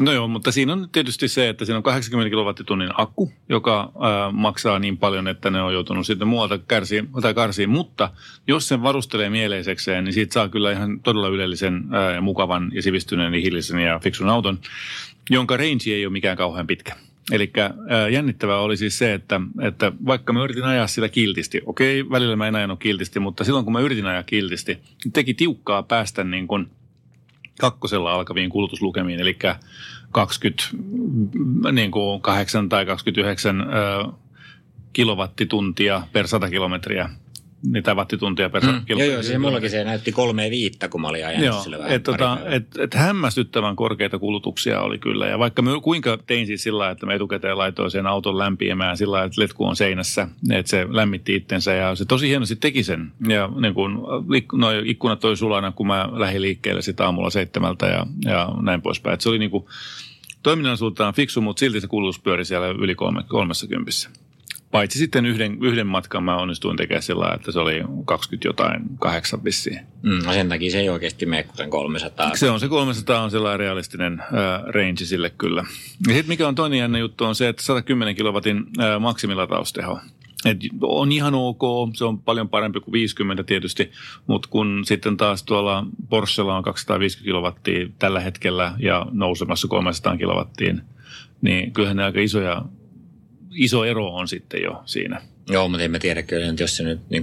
No 0.00 0.12
joo, 0.12 0.28
mutta 0.28 0.52
siinä 0.52 0.72
on 0.72 0.88
tietysti 0.92 1.28
se, 1.28 1.48
että 1.48 1.64
siinä 1.64 1.76
on 1.76 1.82
80 1.82 2.30
kilowattitunnin 2.30 2.90
akku, 2.96 3.32
joka 3.48 3.80
äh, 3.80 4.32
maksaa 4.32 4.78
niin 4.78 4.98
paljon, 4.98 5.28
että 5.28 5.50
ne 5.50 5.62
on 5.62 5.72
joutunut 5.72 6.06
sitten 6.06 6.28
muualta 6.28 6.58
kärsiin, 6.58 7.08
tai 7.22 7.34
karsiin. 7.34 7.70
Mutta 7.70 8.10
jos 8.46 8.68
sen 8.68 8.82
varustelee 8.82 9.30
mieleisekseen, 9.30 10.04
niin 10.04 10.12
siitä 10.12 10.34
saa 10.34 10.48
kyllä 10.48 10.72
ihan 10.72 11.00
todella 11.00 11.28
ylellisen 11.28 11.84
ja 12.14 12.20
mukavan 12.20 12.70
ja 12.74 12.82
sivistyneen 12.82 13.34
ja 13.34 13.40
hillisen 13.40 13.78
ja 13.78 13.98
fiksun 13.98 14.28
auton, 14.28 14.58
jonka 15.30 15.56
range 15.56 15.90
ei 15.90 16.06
ole 16.06 16.12
mikään 16.12 16.36
kauhean 16.36 16.66
pitkä. 16.66 16.96
Eli 17.32 17.52
jännittävää 18.12 18.58
oli 18.58 18.76
siis 18.76 18.98
se, 18.98 19.14
että, 19.14 19.40
että 19.62 19.92
vaikka 20.06 20.32
mä 20.32 20.44
yritin 20.44 20.64
ajaa 20.64 20.86
sitä 20.86 21.08
kiltisti, 21.08 21.60
okei, 21.66 22.10
välillä 22.10 22.36
mä 22.36 22.48
en 22.48 22.54
ajanut 22.54 22.80
kiltisti, 22.80 23.20
mutta 23.20 23.44
silloin 23.44 23.64
kun 23.64 23.72
mä 23.72 23.80
yritin 23.80 24.06
ajaa 24.06 24.22
kiltisti, 24.22 24.78
niin 25.04 25.12
teki 25.12 25.34
tiukkaa 25.34 25.82
päästä 25.82 26.24
niin 26.24 26.48
kuin 26.48 26.70
kakkosella 27.60 28.12
alkaviin 28.12 28.50
kulutuslukemiin, 28.50 29.20
eli 29.20 29.38
28 30.10 32.68
tai 32.68 32.86
29 32.86 33.60
ö, 33.60 33.64
kilowattituntia 34.92 36.02
per 36.12 36.28
100 36.28 36.50
kilometriä, 36.50 37.10
tai 37.84 37.94
wattituntia 37.94 38.50
per 38.50 38.60
100 38.60 38.72
Mm, 38.72 38.76
joo, 38.76 38.84
kilometriä. 38.86 39.14
joo, 39.14 39.22
se 39.22 39.38
mullakin 39.38 39.70
se 39.70 39.84
näytti 39.84 40.12
kolme 40.12 40.50
viittä, 40.50 40.88
kun 40.88 41.00
mä 41.00 41.08
olin 41.08 41.26
ajanut 41.26 41.46
Joo, 41.46 41.62
sillä 41.62 41.78
vähän 41.78 41.92
et, 41.92 42.02
tota, 42.02 42.38
et, 42.44 42.66
et 42.78 42.94
hämmästyttävän 42.94 43.76
korkeita 43.76 44.18
kulutuksia 44.18 44.80
oli 44.80 44.98
kyllä. 44.98 45.26
Ja 45.26 45.38
vaikka 45.38 45.62
mä 45.62 45.70
kuinka 45.82 46.18
tein 46.26 46.46
siis 46.46 46.62
sillä 46.62 46.90
että 46.90 47.06
mä 47.06 47.14
etukäteen 47.14 47.58
laitoin 47.58 47.90
sen 47.90 48.06
auton 48.06 48.38
lämpiämään 48.38 48.96
sillä 48.96 49.24
että 49.24 49.40
letku 49.40 49.64
on 49.66 49.76
seinässä, 49.76 50.28
että 50.52 50.70
se 50.70 50.86
lämmitti 50.90 51.34
itsensä 51.36 51.72
ja 51.72 51.94
se 51.94 52.04
tosi 52.04 52.28
hienosti 52.28 52.56
teki 52.56 52.82
sen. 52.82 53.12
Ja 53.28 53.48
niin 53.60 53.74
kun, 53.74 54.02
no, 54.52 54.68
ikkunat 54.84 55.20
toi 55.20 55.36
sulana, 55.36 55.72
kun 55.72 55.86
mä 55.86 56.08
lähdin 56.12 56.42
liikkeelle 56.42 56.82
sitä 56.82 57.04
aamulla 57.04 57.30
seitsemältä 57.30 57.86
ja, 57.86 58.06
ja 58.24 58.48
näin 58.62 58.82
poispäin. 58.82 59.14
Et 59.14 59.20
se 59.20 59.28
oli 59.28 59.38
niin 59.38 59.50
kuin, 59.50 59.64
toiminnallisuuteen 60.42 61.14
fiksu, 61.14 61.40
mutta 61.40 61.60
silti 61.60 61.80
se 61.80 61.86
kulutus 61.86 62.20
pyöri 62.20 62.44
siellä 62.44 62.66
yli 62.68 62.94
kolme, 62.94 63.22
kolmessa 63.28 63.66
kympissä. 63.66 64.10
Paitsi 64.70 64.98
sitten 64.98 65.26
yhden, 65.26 65.58
yhden 65.62 65.86
matkan 65.86 66.24
mä 66.24 66.36
onnistuin 66.36 66.76
tekemään 66.76 67.02
sillä 67.02 67.32
että 67.34 67.52
se 67.52 67.58
oli 67.58 67.82
20 68.04 68.48
jotain, 68.48 68.82
kahdeksan 68.98 69.44
vissiin. 69.44 69.80
Mm, 70.02 70.24
no 70.24 70.32
sen 70.32 70.48
takia 70.48 70.70
se 70.70 70.80
ei 70.80 70.88
oikeasti 70.88 71.26
mene 71.26 71.42
kuten 71.42 71.70
300. 71.70 72.36
Se 72.36 72.50
on 72.50 72.60
se 72.60 72.68
300 72.68 73.22
on 73.22 73.30
sellainen 73.30 73.60
realistinen 73.60 74.20
äh, 74.20 74.28
range 74.66 75.04
sille 75.04 75.30
kyllä. 75.30 75.64
Ja 76.06 76.14
sitten 76.14 76.28
mikä 76.28 76.48
on 76.48 76.54
toinen 76.54 76.78
jännä 76.78 76.98
juttu 76.98 77.24
on 77.24 77.34
se, 77.34 77.48
että 77.48 77.62
110 77.62 78.14
kilowatin 78.14 78.56
äh, 78.80 79.00
maksimilatausteko. 79.00 80.00
Et 80.44 80.58
on 80.82 81.12
ihan 81.12 81.34
ok, 81.34 81.62
se 81.94 82.04
on 82.04 82.18
paljon 82.18 82.48
parempi 82.48 82.80
kuin 82.80 82.92
50 82.92 83.44
tietysti, 83.44 83.90
mutta 84.26 84.48
kun 84.48 84.82
sitten 84.84 85.16
taas 85.16 85.42
tuolla 85.42 85.86
Porschella 86.08 86.56
on 86.56 86.62
250 86.62 87.24
kilowattia 87.24 87.88
tällä 87.98 88.20
hetkellä 88.20 88.74
ja 88.78 89.06
nousemassa 89.12 89.68
300 89.68 90.16
kilowattiin, 90.16 90.82
niin 91.42 91.72
kyllähän 91.72 91.96
ne 91.96 92.04
aika 92.04 92.20
isoja, 92.20 92.62
iso 93.56 93.84
ero 93.84 94.14
on 94.14 94.28
sitten 94.28 94.62
jo 94.62 94.82
siinä. 94.84 95.22
Joo, 95.48 95.68
mutta 95.68 95.84
en 95.84 95.90
mä 95.90 95.98
tiedä 95.98 96.22
kyllä, 96.22 96.54
jos 96.60 96.76
se 96.76 96.82
nyt 96.82 97.00
niin 97.10 97.22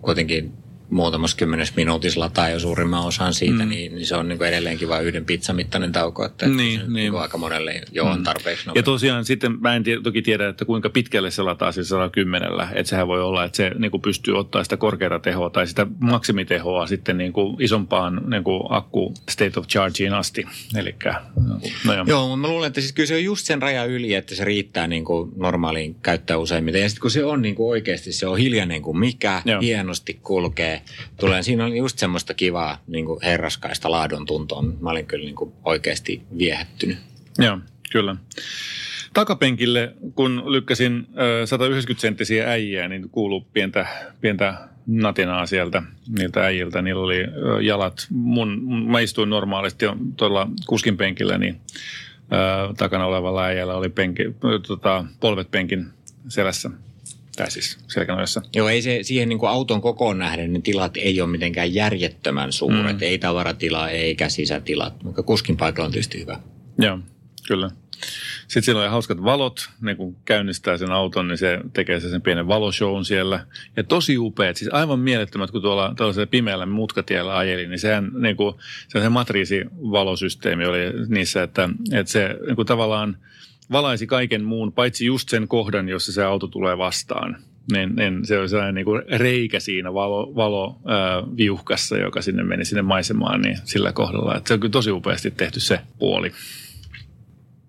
kuitenkin 0.00 0.52
muutamassa 0.90 1.36
kymmenes 1.36 1.76
minuutissa 1.76 2.20
lataa 2.20 2.50
jo 2.50 2.58
suurimman 2.60 3.06
osan 3.06 3.34
siitä, 3.34 3.62
mm. 3.62 3.68
niin, 3.68 3.94
niin, 3.94 4.06
se 4.06 4.16
on 4.16 4.28
niin 4.28 4.38
kuin 4.38 4.48
edelleenkin 4.48 4.88
vain 4.88 5.06
yhden 5.06 5.24
pizzan 5.24 5.56
mittainen 5.56 5.92
tauko. 5.92 6.24
Että 6.24 6.48
Niin, 6.48 6.80
se, 6.80 6.84
niin. 6.84 6.92
Niin 6.92 7.12
kuin 7.12 7.22
aika 7.22 7.38
monelle 7.38 7.82
jo 7.92 8.04
on 8.04 8.22
tarpeeksi 8.22 8.66
nopea. 8.66 8.78
Ja 8.78 8.82
tosiaan 8.82 9.24
sitten 9.24 9.60
mä 9.60 9.76
en 9.76 9.82
tie, 9.82 10.00
toki 10.00 10.22
tiedä, 10.22 10.48
että 10.48 10.64
kuinka 10.64 10.90
pitkälle 10.90 11.30
se 11.30 11.42
lataa 11.42 11.72
sillä 11.72 11.86
110. 11.86 12.48
Että 12.74 12.90
sehän 12.90 13.08
voi 13.08 13.22
olla, 13.22 13.44
että 13.44 13.56
se 13.56 13.70
niin 13.78 13.90
kuin 13.90 14.00
pystyy 14.00 14.38
ottaa 14.38 14.64
sitä 14.64 14.76
korkeata 14.76 15.18
tehoa 15.18 15.50
tai 15.50 15.66
sitä 15.66 15.86
maksimitehoa 16.00 16.86
sitten 16.86 17.18
niin 17.18 17.32
kuin 17.32 17.56
isompaan 17.62 18.20
niin 18.26 18.44
kuin 18.44 18.62
akku 18.68 19.14
state 19.30 19.60
of 19.60 19.66
chargeen 19.66 20.14
asti. 20.14 20.46
Eli 20.76 20.94
no 21.84 21.94
joo. 21.94 22.04
Joo, 22.06 22.28
mutta 22.28 22.36
mä 22.36 22.48
luulen, 22.48 22.66
että 22.66 22.80
siis 22.80 22.92
kyllä 22.92 23.06
se 23.06 23.14
on 23.14 23.24
just 23.24 23.46
sen 23.46 23.62
raja 23.62 23.84
yli, 23.84 24.14
että 24.14 24.34
se 24.34 24.44
riittää 24.44 24.86
niin 24.86 25.04
kuin 25.04 25.32
normaaliin 25.36 25.94
käyttää 26.02 26.36
useimmiten. 26.36 26.82
Ja 26.82 26.88
sitten 26.88 27.00
kun 27.00 27.10
se 27.10 27.24
on 27.24 27.42
niin 27.42 27.54
kuin 27.54 27.70
oikeasti, 27.70 28.12
se 28.12 28.26
on 28.26 28.38
hiljainen 28.38 28.82
kuin 28.82 28.98
mikä. 28.98 29.42
Joo. 29.44 29.60
hienosti 29.60 30.20
kulkee. 30.22 30.73
Tulee, 31.20 31.42
siinä 31.42 31.64
on 31.64 31.76
just 31.76 31.98
semmoista 31.98 32.34
kivaa 32.34 32.78
niin 32.86 33.04
kuin 33.06 33.20
herraskaista 33.22 33.90
laadun 33.90 34.26
tuntoa. 34.26 34.62
Mä 34.62 34.90
olin 34.90 35.06
kyllä 35.06 35.24
niin 35.24 35.36
kuin 35.36 35.52
oikeasti 35.64 36.22
viehättynyt. 36.38 36.98
joo. 37.38 37.58
Kyllä. 37.92 38.16
Takapenkille, 39.14 39.94
kun 40.14 40.42
lykkäsin 40.46 41.06
ö, 41.42 41.46
190 41.46 42.00
senttisiä 42.00 42.50
äijää, 42.50 42.88
niin 42.88 43.10
kuuluu 43.10 43.46
pientä, 43.52 43.86
pientä 44.20 44.54
natinaa 44.86 45.46
sieltä 45.46 45.82
niiltä 46.18 46.44
äijiltä. 46.44 46.82
Niillä 46.82 47.02
oli 47.02 47.24
jalat, 47.60 48.06
mun, 48.10 48.62
mä 48.90 49.00
istuin 49.00 49.30
normaalisti 49.30 49.86
tuolla 50.16 50.48
kuskin 50.66 50.96
penkillä, 50.96 51.38
niin 51.38 51.60
ö, 52.32 52.74
takana 52.76 53.06
olevalla 53.06 53.44
äijällä 53.44 53.74
oli 53.74 53.88
penki, 53.88 54.22
tota, 54.66 55.04
polvet 55.20 55.50
penkin 55.50 55.86
selässä. 56.28 56.70
Tai 57.36 57.50
siis 57.50 57.78
selkänojassa. 57.88 58.42
Joo, 58.54 58.68
ei 58.68 58.82
se 58.82 58.98
siihen 59.02 59.28
niin 59.28 59.38
kuin 59.38 59.50
auton 59.50 59.80
kokoon 59.80 60.18
nähden, 60.18 60.52
ne 60.52 60.60
tilat 60.60 60.96
ei 60.96 61.20
ole 61.20 61.30
mitenkään 61.30 61.74
järjettömän 61.74 62.52
suuret. 62.52 62.96
Mm. 62.96 63.02
Ei 63.02 63.18
tavaratila 63.18 63.90
eikä 63.90 64.28
sisätilat, 64.28 65.02
mutta 65.02 65.22
kuskin 65.22 65.56
paikalla 65.56 65.86
on 65.86 65.92
tietysti 65.92 66.20
hyvä. 66.20 66.40
Joo, 66.78 66.98
kyllä. 67.48 67.70
Sitten 68.40 68.62
siellä 68.62 68.82
oli 68.82 68.90
hauskat 68.90 69.24
valot, 69.24 69.70
ne 69.80 69.94
kun 69.94 70.16
käynnistää 70.24 70.76
sen 70.76 70.90
auton, 70.90 71.28
niin 71.28 71.38
se 71.38 71.60
tekee 71.72 72.00
sen 72.00 72.22
pienen 72.22 72.48
valoshown 72.48 73.04
siellä. 73.04 73.46
Ja 73.76 73.84
tosi 73.84 74.18
upeat, 74.18 74.56
siis 74.56 74.74
aivan 74.74 74.98
mielettömät, 74.98 75.50
kun 75.50 75.62
tuolla 75.62 75.94
tällaisella 75.96 76.26
pimeällä 76.26 76.66
mutkatiellä 76.66 77.38
ajeli, 77.38 77.66
niin 77.66 77.78
sehän 77.78 78.10
niin 78.18 78.36
kuin, 78.36 78.54
se, 78.88 79.00
se 79.00 79.08
matriisivalosysteemi 79.08 80.66
oli 80.66 80.78
niissä, 81.08 81.42
että, 81.42 81.68
että 81.92 82.12
se 82.12 82.36
niin 82.46 82.56
kuin 82.56 82.66
tavallaan 82.66 83.16
valaisi 83.72 84.06
kaiken 84.06 84.44
muun, 84.44 84.72
paitsi 84.72 85.06
just 85.06 85.28
sen 85.28 85.48
kohdan, 85.48 85.88
jossa 85.88 86.12
se 86.12 86.24
auto 86.24 86.46
tulee 86.46 86.78
vastaan. 86.78 87.36
Niin, 87.72 87.96
niin 87.96 88.26
se 88.26 88.38
oli 88.38 88.48
sellainen 88.48 88.74
niin 88.74 88.84
kuin 88.84 89.02
reikä 89.08 89.60
siinä 89.60 89.94
valo, 89.94 90.32
valo 90.36 90.80
ää, 90.86 91.22
viuhkassa, 91.36 91.96
joka 91.96 92.22
sinne 92.22 92.42
meni 92.42 92.64
sinne 92.64 92.82
maisemaan, 92.82 93.40
niin 93.40 93.58
sillä 93.64 93.92
kohdalla. 93.92 94.36
Että 94.36 94.48
se 94.48 94.54
on 94.54 94.60
kyllä 94.60 94.72
tosi 94.72 94.90
upeasti 94.90 95.30
tehty 95.30 95.60
se 95.60 95.80
puoli. 95.98 96.32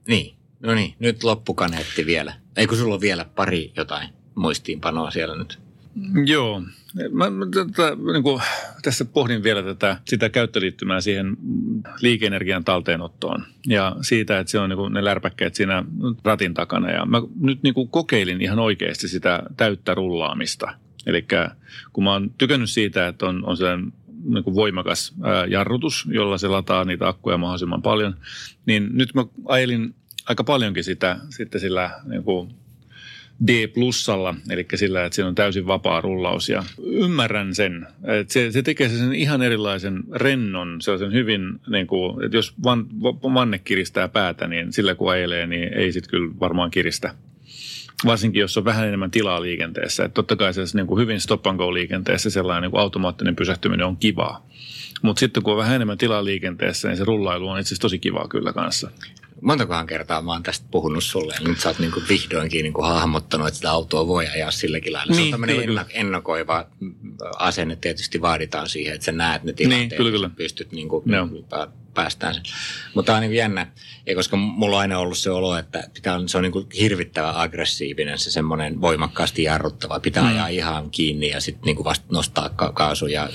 Niin, 0.08 0.36
no 0.60 0.74
niin, 0.76 0.96
nyt 1.00 1.24
loppukaneetti 1.24 2.06
vielä. 2.06 2.34
Ei 2.58 2.68
kun 2.68 2.78
sulla 2.78 2.96
on 2.96 3.02
vielä 3.02 3.26
pari 3.36 3.72
jotain 3.78 4.10
muistiinpanoa 4.36 5.12
siellä 5.12 5.36
nyt. 5.36 5.65
Joo. 6.26 6.62
Mä, 7.12 7.30
mä 7.30 7.46
tätä, 7.46 7.98
niin 8.14 8.24
kuin, 8.24 8.42
tässä 8.82 9.06
pohdin 9.06 9.44
vielä 9.44 9.64
tätä, 9.64 9.98
sitä 10.06 10.30
käyttöliittymää 10.30 11.02
siihen 11.02 11.38
liikeenergian 12.02 12.64
talteenottoon 12.64 13.46
ja 13.68 13.96
siitä, 14.02 14.40
että 14.40 14.52
se 14.52 14.60
on 14.60 14.70
niin 14.70 14.78
kuin 14.78 14.94
ne 14.94 15.06
lärpäkkeet 15.06 15.56
siinä 15.56 15.84
ratin 16.24 16.54
takana. 16.54 16.92
Ja 16.92 17.06
mä 17.06 17.22
nyt 17.40 17.64
niin 17.64 17.74
kuin 17.74 17.90
kokeilin 17.90 18.42
ihan 18.42 18.60
oikeasti 18.60 19.08
sitä 19.08 19.44
täyttä 19.58 19.94
rullaamista. 19.94 20.74
Eli 21.06 21.26
kun 21.94 22.04
mä 22.04 22.12
oon 22.12 22.32
tykännyt 22.38 22.70
siitä, 22.70 23.08
että 23.08 23.26
on, 23.26 23.46
on 23.46 23.58
sellainen 23.58 23.94
niin 24.24 24.44
kuin 24.44 24.56
voimakas 24.56 25.14
ää, 25.24 25.46
jarrutus, 25.46 26.08
jolla 26.12 26.38
se 26.38 26.48
lataa 26.48 26.86
niitä 26.86 27.08
akkuja 27.08 27.38
mahdollisimman 27.38 27.82
paljon, 27.82 28.16
niin 28.66 28.90
nyt 28.94 29.14
mä 29.14 29.26
ajelin 29.46 29.96
aika 30.30 30.44
paljonkin 30.44 30.84
sitä 30.84 31.20
sitten 31.30 31.62
sillä 31.62 31.92
niin 32.06 32.24
kuin 32.24 32.56
D-plussalla, 33.48 34.36
eli 34.50 34.66
sillä, 34.76 35.06
että 35.06 35.16
siinä 35.16 35.30
on 35.30 35.36
täysin 35.36 35.68
vapaa 35.68 36.02
rullaus. 36.02 36.50
Ja 36.50 36.64
ymmärrän 36.84 37.56
sen, 37.56 37.88
että 38.04 38.34
se, 38.34 38.52
se 38.52 38.62
tekee 38.62 38.90
sen 38.90 39.14
ihan 39.14 39.42
erilaisen 39.42 40.04
rennon, 40.14 40.82
sellaisen 40.82 41.14
hyvin, 41.14 41.60
niin 41.68 41.88
kuin, 41.88 42.26
että 42.26 42.38
jos 42.38 42.54
van, 42.64 42.86
vanne 43.34 43.60
kiristää 43.60 44.08
päätä, 44.08 44.48
niin 44.48 44.74
sillä 44.74 44.96
kun 44.96 45.12
ajelee, 45.12 45.48
niin 45.48 45.74
ei 45.74 45.92
sitten 45.92 46.10
kyllä 46.10 46.34
varmaan 46.40 46.72
kiristä. 46.72 47.16
Varsinkin, 48.06 48.40
jos 48.40 48.58
on 48.58 48.66
vähän 48.66 48.88
enemmän 48.88 49.12
tilaa 49.12 49.42
liikenteessä. 49.42 50.06
Että 50.06 50.16
totta 50.16 50.36
kai 50.36 50.54
se 50.54 50.62
niin 50.74 50.88
kuin 50.88 51.02
hyvin 51.02 51.22
stop 51.22 51.48
and 51.48 51.58
go 51.58 51.74
liikenteessä 51.74 52.30
sellainen 52.30 52.62
niin 52.62 52.72
kuin 52.72 52.82
automaattinen 52.82 53.36
pysähtyminen 53.36 53.86
on 53.86 53.98
kivaa. 53.98 54.50
Mutta 55.02 55.20
sitten 55.20 55.44
kun 55.44 55.54
on 55.54 55.60
vähän 55.60 55.76
enemmän 55.76 55.98
tilaa 55.98 56.26
liikenteessä, 56.26 56.88
niin 56.88 56.98
se 56.98 57.04
rullailu 57.04 57.50
on 57.50 57.60
itse 57.60 57.68
asiassa 57.68 57.82
tosi 57.82 58.00
kivaa 58.00 58.28
kyllä 58.28 58.54
kanssa. 58.54 58.92
Montakohan 59.46 59.88
kertaa 59.88 60.22
mä 60.22 60.32
oon 60.32 60.44
tästä 60.44 60.66
puhunut 60.72 61.04
sulle 61.04 61.34
ja 61.42 61.48
nyt 61.48 61.60
sä 61.60 61.70
oot 61.70 61.80
niinku 61.80 62.02
vihdoinkin 62.10 62.64
niinku 62.64 62.82
hahmottanut, 62.82 63.48
että 63.48 63.56
sitä 63.56 63.72
autoa 63.72 64.08
voi 64.08 64.28
ajaa 64.28 64.52
silläkin 64.52 64.94
lailla. 64.94 65.14
Se 65.14 65.20
Niin, 65.22 65.28
on 65.28 65.32
tämmöinen 65.32 65.66
kyllä, 65.66 65.82
ennak- 65.84 65.92
ennakoiva 65.94 66.66
asenne 67.40 67.76
tietysti 67.76 68.22
vaaditaan 68.22 68.70
siihen, 68.70 68.96
että 68.96 69.06
sä 69.06 69.12
näet 69.12 69.44
ne 69.44 69.54
tilanteet 69.54 69.90
Niin, 69.90 69.98
kyllä, 69.98 70.12
kyllä. 70.12 70.30
pystyt 70.30 70.72
niinku 70.72 71.04
Joo. 71.06 71.28
pää- 71.50 71.68
päästään 71.96 72.34
sen. 72.34 72.44
Mutta 72.94 73.06
tämä 73.06 73.16
on 73.16 73.22
niin 73.22 73.36
jännä, 73.36 73.68
ja 74.06 74.16
koska 74.16 74.38
mulla 74.38 74.76
on 74.76 74.82
aina 74.82 75.00
ollut 75.00 75.18
se 75.18 75.30
olo, 75.30 75.58
että 75.58 75.84
pitää, 75.94 76.20
se 76.26 76.38
on 76.38 76.44
niin 76.44 76.68
hirvittävän 76.80 77.36
aggressiivinen, 77.36 78.20
se 78.20 78.32
semmoinen 78.32 78.82
voimakkaasti 78.82 79.44
jarruttava, 79.44 80.00
pitää 80.00 80.24
mm. 80.24 80.30
ajaa 80.30 80.48
ihan 80.48 80.90
kiinni 80.92 81.30
ja 81.30 81.42
sitten 81.42 81.66
niin 81.66 81.84
vasta 81.84 82.06
nostaa 82.12 82.50
ka- 82.50 82.72
kaasu. 82.72 83.08
Ja, 83.08 83.30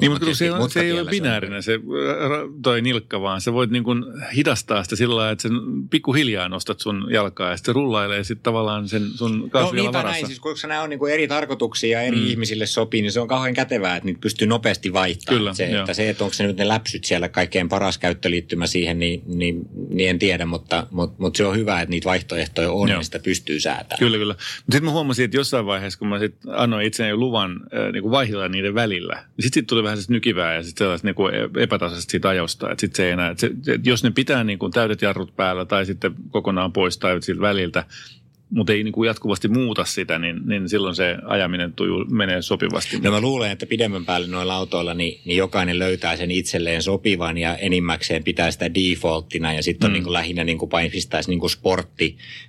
Niin, 0.00 0.10
mutta 0.10 0.26
kun 0.26 0.36
se, 0.36 0.52
on, 0.52 0.70
se 0.70 0.80
ei 0.80 0.92
ole 0.92 1.10
binäärinen 1.10 1.62
se, 1.62 1.76
ra- 1.76 2.60
toi 2.62 2.82
nilkka, 2.82 3.20
vaan 3.20 3.40
sä 3.40 3.52
voit 3.52 3.70
niin 3.70 3.84
kuin 3.84 4.04
hidastaa 4.36 4.82
sitä 4.84 4.96
sillä 4.96 5.16
lailla, 5.16 5.32
että 5.32 5.42
sen 5.42 5.52
pikkuhiljaa 5.90 6.48
nostat 6.48 6.80
sun 6.80 7.06
jalkaa 7.10 7.50
ja 7.50 7.56
sitten 7.56 7.72
se 7.72 7.76
rullailee 7.76 8.24
sitten 8.24 8.42
tavallaan 8.42 8.88
sen 8.88 9.02
sun 9.14 9.38
No 9.38 9.48
kaasujalan 9.48 9.76
niinpä 9.76 9.98
varassa. 9.98 10.12
näin, 10.12 10.26
siis 10.26 10.40
koska 10.40 10.68
nämä 10.68 10.82
on 10.82 10.90
niin 10.90 11.00
eri 11.12 11.28
tarkoituksia 11.28 11.98
ja 11.98 12.04
eri 12.06 12.16
mm. 12.16 12.26
ihmisille 12.26 12.66
sopii, 12.66 13.02
niin 13.02 13.12
se 13.12 13.20
on 13.20 13.28
kauhean 13.28 13.54
kätevää, 13.54 13.96
että 13.96 14.06
niitä 14.06 14.20
pystyy 14.20 14.46
nopeasti 14.48 14.92
vaihtamaan. 14.92 15.38
Kyllä, 15.38 15.54
se, 15.54 15.78
että 15.78 15.94
se, 15.94 16.10
että 16.10 16.24
onko 16.24 16.34
se 16.34 16.46
nyt 16.46 16.56
ne 16.56 16.68
läpsyt 16.68 17.04
siellä 17.04 17.28
kaikkein 17.28 17.68
paras 17.68 17.98
käyttöliittymä 18.04 18.66
siihen, 18.66 18.98
niin, 18.98 19.22
niin, 19.26 19.62
niin 19.88 20.10
en 20.10 20.18
tiedä, 20.18 20.46
mutta, 20.46 20.86
mutta, 20.90 21.16
mutta 21.18 21.36
se 21.36 21.46
on 21.46 21.56
hyvä, 21.56 21.80
että 21.80 21.90
niitä 21.90 22.04
vaihtoehtoja 22.04 22.70
on 22.72 22.88
Joo. 22.88 22.98
ja 22.98 23.02
sitä 23.02 23.18
pystyy 23.18 23.60
säätämään. 23.60 23.98
Kyllä, 23.98 24.18
kyllä. 24.18 24.34
Mutta 24.34 24.44
sitten 24.60 24.84
mä 24.84 24.90
huomasin, 24.90 25.24
että 25.24 25.36
jossain 25.36 25.66
vaiheessa, 25.66 25.98
kun 25.98 26.08
mä 26.08 26.18
sit 26.18 26.34
annoin 26.48 26.86
itseni 26.86 27.08
jo 27.08 27.16
luvan 27.16 27.50
äh, 27.52 27.92
niin 27.92 28.02
kuin 28.02 28.10
vaihdella 28.10 28.48
niiden 28.48 28.74
välillä, 28.74 29.14
niin 29.14 29.42
sitten 29.42 29.60
sit 29.60 29.66
tuli 29.66 29.82
vähän 29.82 29.96
sellaista 29.96 30.12
nykivää 30.12 30.54
ja 30.54 30.62
sitten 30.62 30.84
sellaista 30.84 31.08
niin 31.08 31.14
kuin 31.14 31.34
epätasaisesti 31.58 32.10
siitä 32.10 32.28
ajosta. 32.28 32.70
Että 32.70 32.80
sit 32.80 32.94
se 32.94 33.06
ei 33.06 33.12
enää, 33.12 33.30
että 33.30 33.40
se, 33.40 33.46
että 33.72 33.90
jos 33.90 34.04
ne 34.04 34.10
pitää 34.10 34.44
niin 34.44 34.58
kuin 34.58 34.72
täydet 34.72 35.02
jarrut 35.02 35.36
päällä 35.36 35.64
tai 35.64 35.86
sitten 35.86 36.14
kokonaan 36.30 36.72
pois 36.72 36.98
tai 36.98 37.22
siltä 37.22 37.40
väliltä, 37.40 37.84
mutta 38.50 38.72
ei 38.72 38.82
niin 38.84 38.92
kuin 38.92 39.06
jatkuvasti 39.06 39.48
muuta 39.48 39.84
sitä, 39.84 40.18
niin, 40.18 40.40
niin 40.46 40.68
silloin 40.68 40.94
se 40.94 41.16
ajaminen 41.26 41.72
tuju, 41.72 42.04
menee 42.10 42.42
sopivasti. 42.42 42.98
No 43.00 43.10
mä 43.10 43.20
luulen, 43.20 43.50
että 43.50 43.66
pidemmän 43.66 44.04
päälle 44.04 44.26
noilla 44.26 44.54
autoilla 44.54 44.94
niin, 44.94 45.20
niin 45.24 45.36
jokainen 45.36 45.78
löytää 45.78 46.16
sen 46.16 46.30
itselleen 46.30 46.82
sopivan 46.82 47.38
ja 47.38 47.56
enimmäkseen 47.56 48.24
pitää 48.24 48.50
sitä 48.50 48.74
defaulttina 48.74 49.52
ja 49.52 49.62
sitten 49.62 49.86
on 49.86 49.90
Mm. 49.90 49.94
niin 49.94 50.02
kuin 50.04 50.12
lähinnä 50.12 50.44
niin 50.44 50.58
kuin 50.58 50.70
pistäisi 50.92 51.30
niin 51.30 51.40
kuin 51.40 51.50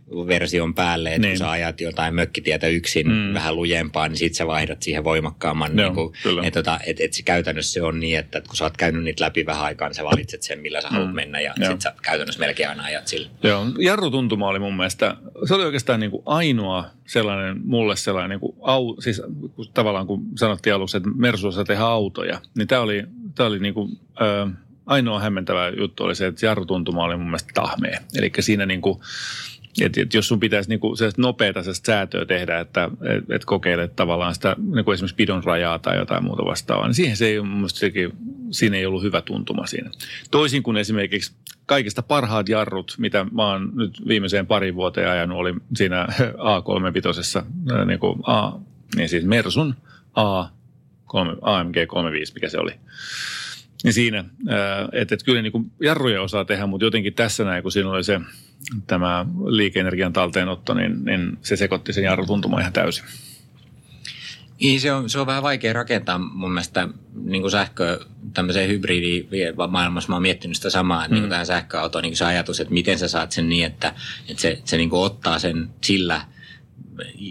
sporttiversion 0.09 0.73
päälle, 0.73 1.09
että 1.09 1.21
Niin. 1.21 1.31
kun 1.31 1.37
sä 1.37 1.49
ajat 1.51 1.81
jotain 1.81 2.15
mökkitietä 2.15 2.67
yksin 2.67 3.07
Mm. 3.07 3.33
vähän 3.33 3.55
lujempaa, 3.55 4.07
niin 4.07 4.17
sitten 4.17 4.35
sä 4.37 4.47
vaihdat 4.47 4.81
siihen 4.83 5.03
voimakkaamman. 5.03 5.77
Joo, 5.77 5.85
niin 5.87 5.95
kuin, 5.95 6.13
kyllä. 6.23 6.41
että 6.47 6.63
tota, 6.63 6.79
et, 6.87 6.99
et 7.01 7.13
se 7.13 7.23
käytännössä 7.23 7.73
se 7.73 7.81
on 7.83 7.99
niin, 7.99 8.19
että 8.19 8.41
kun 8.41 8.55
sä 8.55 8.63
oot 8.63 8.77
käynyt 8.77 9.03
niitä 9.03 9.23
läpi 9.25 9.45
vähän 9.45 9.63
aikaa, 9.63 9.87
niin 9.87 9.95
sä 9.95 10.03
valitset 10.03 10.43
sen, 10.43 10.59
millä 10.59 10.81
sä 10.81 10.89
haluat 10.89 11.09
Mm. 11.09 11.15
mennä 11.15 11.41
ja 11.41 11.53
sitten 11.57 11.81
sä 11.81 11.93
käytännössä 12.01 12.39
melkein 12.39 12.69
aina 12.69 12.83
ajat 12.83 13.07
sillä. 13.07 13.29
Joo, 13.43 13.65
jarrutuntuma 13.79 14.47
oli 14.47 14.59
mun 14.59 14.77
mielestä, 14.77 15.15
se 15.47 15.53
oli 15.55 15.63
oikeastaan 15.63 15.84
niin 15.97 16.11
kuin 16.11 16.23
ainoa 16.25 16.85
sellainen, 17.07 17.61
mulle 17.63 17.95
sellainen, 17.95 18.29
niin 18.29 18.39
kuin 18.39 18.55
au, 18.61 18.95
siis 19.01 19.21
kun 19.55 19.65
tavallaan 19.73 20.07
kun 20.07 20.25
sanottiin 20.35 20.73
alussa, 20.73 20.97
että 20.97 21.09
Mersu 21.15 21.47
osaa 21.47 21.63
tehdä 21.63 21.83
autoja, 21.83 22.41
niin 22.57 22.67
tämä 22.67 22.81
oli, 22.81 23.03
tämä 23.35 23.47
oli 23.47 23.59
niin 23.59 23.73
kuin, 23.73 23.99
ö, 24.21 24.47
ainoa 24.85 25.19
hämmentävä 25.19 25.69
juttu 25.69 26.03
oli 26.03 26.15
se, 26.15 26.27
että 26.27 26.45
jarrutuntuma 26.45 27.03
oli 27.03 27.17
mun 27.17 27.25
mielestä 27.25 27.51
tahmea. 27.53 27.99
Eli 28.15 28.31
siinä 28.39 28.65
niin 28.65 28.81
kuin, 28.81 28.99
että, 29.81 30.01
että 30.01 30.17
jos 30.17 30.27
sun 30.27 30.39
pitäisi 30.39 30.69
niin 30.69 30.97
sellaista 30.97 31.21
nopeata 31.21 31.61
säätöä 31.85 32.25
tehdä, 32.25 32.59
että 32.59 32.89
et, 33.01 33.31
et 33.31 33.45
kokeilet 33.45 33.95
tavallaan 33.95 34.35
sitä 34.35 34.55
niin 34.73 34.85
kuin 34.85 34.93
esimerkiksi 34.93 35.15
pidon 35.15 35.43
rajaa 35.43 35.79
tai 35.79 35.97
jotain 35.97 36.23
muuta 36.23 36.45
vastaavaa, 36.45 36.87
niin 36.87 36.95
siihen 36.95 37.17
se 37.17 37.25
ei, 37.25 37.37
sekin, 37.67 38.11
siinä 38.51 38.77
ei 38.77 38.85
ollut 38.85 39.03
hyvä 39.03 39.21
tuntuma 39.21 39.67
siinä. 39.67 39.89
Toisin 40.31 40.63
kuin 40.63 40.77
esimerkiksi 40.77 41.33
kaikista 41.65 42.03
parhaat 42.03 42.49
jarrut, 42.49 42.95
mitä 42.97 43.25
mä 43.31 43.47
oon 43.47 43.71
nyt 43.75 44.07
viimeiseen 44.07 44.47
pari 44.47 44.75
vuoteen 44.75 45.09
ajanut, 45.09 45.37
oli 45.37 45.53
siinä 45.75 46.07
A35, 46.37 47.43
ää, 47.71 47.85
niin 47.85 47.99
kuin 47.99 48.19
A, 48.23 48.51
niin 48.95 49.09
siis 49.09 49.25
Mersun 49.25 49.75
A, 50.13 50.45
3, 51.05 51.35
AMG 51.41 51.75
35, 51.87 52.33
mikä 52.33 52.49
se 52.49 52.59
oli. 52.59 52.71
Niin 53.83 53.93
siinä, 53.93 54.17
ää, 54.47 54.83
että, 54.91 55.15
että 55.15 55.25
kyllä 55.25 55.41
niin 55.41 55.51
kuin 55.51 55.71
jarruja 55.81 56.21
osaa 56.21 56.45
tehdä, 56.45 56.65
mutta 56.65 56.85
jotenkin 56.85 57.13
tässä 57.13 57.43
näin, 57.43 57.63
kun 57.63 57.71
siinä 57.71 57.89
oli 57.89 58.03
se 58.03 58.21
tämä 58.87 59.25
liikeenergian 59.45 60.13
talteenotto, 60.13 60.73
niin, 60.73 61.05
niin 61.05 61.37
se 61.41 61.55
sekoitti 61.55 61.93
sen 61.93 62.03
jarrutuntumaan 62.03 62.61
ihan 62.61 62.73
täysin. 62.73 63.05
Niin, 64.61 64.81
se 64.81 64.93
on, 64.93 65.09
se 65.09 65.19
on 65.19 65.27
vähän 65.27 65.43
vaikea 65.43 65.73
rakentaa 65.73 66.17
mun 66.17 66.51
mielestä 66.51 66.89
niin 67.23 67.41
kuin 67.41 67.51
sähkö, 67.51 67.99
tämmöiseen 68.33 68.69
hybridi 68.69 69.27
maailmassa 69.67 70.09
mä 70.09 70.15
oon 70.15 70.21
miettinyt 70.21 70.57
sitä 70.57 70.69
samaa, 70.69 71.05
että 71.05 71.09
mm. 71.09 71.13
niin 71.13 71.21
kuin 71.23 71.29
tähän 71.29 71.45
sähköautoon 71.45 72.01
niin 72.01 72.11
kuin 72.11 72.17
se 72.17 72.25
ajatus, 72.25 72.59
että 72.59 72.73
miten 72.73 72.99
sä 72.99 73.07
saat 73.07 73.31
sen 73.31 73.49
niin, 73.49 73.65
että, 73.65 73.93
että 74.29 74.41
se, 74.41 74.61
se 74.65 74.77
niin 74.77 74.89
kuin 74.89 75.01
ottaa 75.01 75.39
sen 75.39 75.69
sillä 75.83 76.21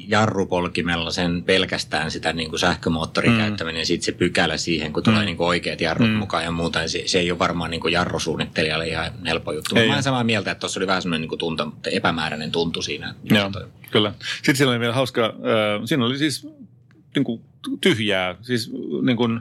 jarrupolkimella 0.08 1.10
sen 1.10 1.42
pelkästään 1.44 2.10
sitä 2.10 2.32
niin 2.32 2.50
kuin 2.50 2.60
sähkömoottorin 2.60 3.32
mm. 3.32 3.38
käyttäminen 3.38 3.78
ja 3.80 3.86
sitten 3.86 4.04
se 4.04 4.12
pykälä 4.12 4.56
siihen, 4.56 4.92
kun 4.92 5.02
tulee 5.02 5.20
Mm. 5.20 5.26
niin 5.26 5.36
kuin 5.36 5.46
oikeat 5.46 5.80
jarrut 5.80 6.08
Mm. 6.10 6.14
mukaan 6.16 6.44
ja 6.44 6.50
muuta. 6.50 6.88
Se, 6.88 7.02
se 7.06 7.18
ei 7.18 7.30
ole 7.30 7.38
varmaan 7.38 7.70
niin 7.70 7.80
kuin 7.80 7.92
jarrusuunnittelijalle 7.92 8.88
ihan 8.88 9.10
helppo 9.26 9.52
juttu. 9.52 9.74
Ei 9.76 9.80
Mutta 9.80 9.80
mä 9.80 9.84
ole. 9.84 9.92
olen 9.92 10.02
samaa 10.02 10.24
mieltä, 10.24 10.50
että 10.50 10.60
tuossa 10.60 10.80
oli 10.80 10.86
vähän 10.86 11.02
semmoinen 11.02 11.20
niin 11.20 11.28
kuin 11.28 11.38
tunto, 11.38 11.72
epämääräinen 11.92 12.52
tuntu 12.52 12.82
siinä. 12.82 13.14
Joo, 13.24 13.50
kyllä. 13.90 14.12
Sitten 14.36 14.56
siellä 14.56 14.70
oli 14.72 14.80
vielä 14.80 14.94
hauska, 14.94 15.24
äh, 15.26 15.32
siinä 15.84 16.04
oli 16.04 16.18
siis 16.18 16.46
niin 17.14 17.24
kuin 17.24 17.40
tyhjää, 17.80 18.34
siis 18.42 18.70
niin 19.02 19.16
kuin, 19.16 19.40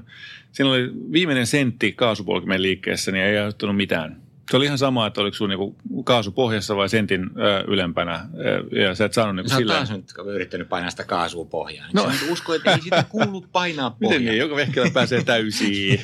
siinä 0.51 0.69
oli 0.71 0.89
viimeinen 1.11 1.47
sentti 1.47 1.91
kaasupolkimen 1.91 2.61
liikkeessä, 2.61 3.11
niin 3.11 3.25
ei 3.25 3.37
aiheuttanut 3.37 3.75
mitään. 3.75 4.22
Se 4.51 4.57
oli 4.57 4.65
ihan 4.65 4.77
sama, 4.77 5.07
että 5.07 5.21
oliko 5.21 5.35
sun 5.35 5.49
niinku 5.49 5.75
kaasu 6.03 6.31
pohjassa 6.31 6.75
vai 6.75 6.89
sentin 6.89 7.29
ö, 7.37 7.63
ylempänä. 7.67 8.25
Ö, 8.39 8.79
ja 8.79 8.95
sä 8.95 9.05
et 9.05 9.13
saanut 9.13 9.35
niinku 9.35 9.49
Sä 9.49 9.55
sillä... 9.55 9.73
taas 9.73 9.91
nyt 9.91 10.05
yrittänyt 10.25 10.69
painaa 10.69 10.89
sitä 10.89 11.03
kaasua 11.03 11.45
pohjaan. 11.45 11.89
No. 11.93 12.03
Sä 12.03 12.31
usko, 12.31 12.53
että 12.53 12.71
ei 12.71 12.81
sitä 12.81 13.05
kuulu 13.09 13.45
painaa 13.51 13.89
pohjaan. 14.01 14.21
Miten 14.21 14.31
niin? 14.33 14.39
Joka 14.39 14.55
vehkelä 14.55 14.89
pääsee 14.93 15.23
täysiin. 15.23 15.99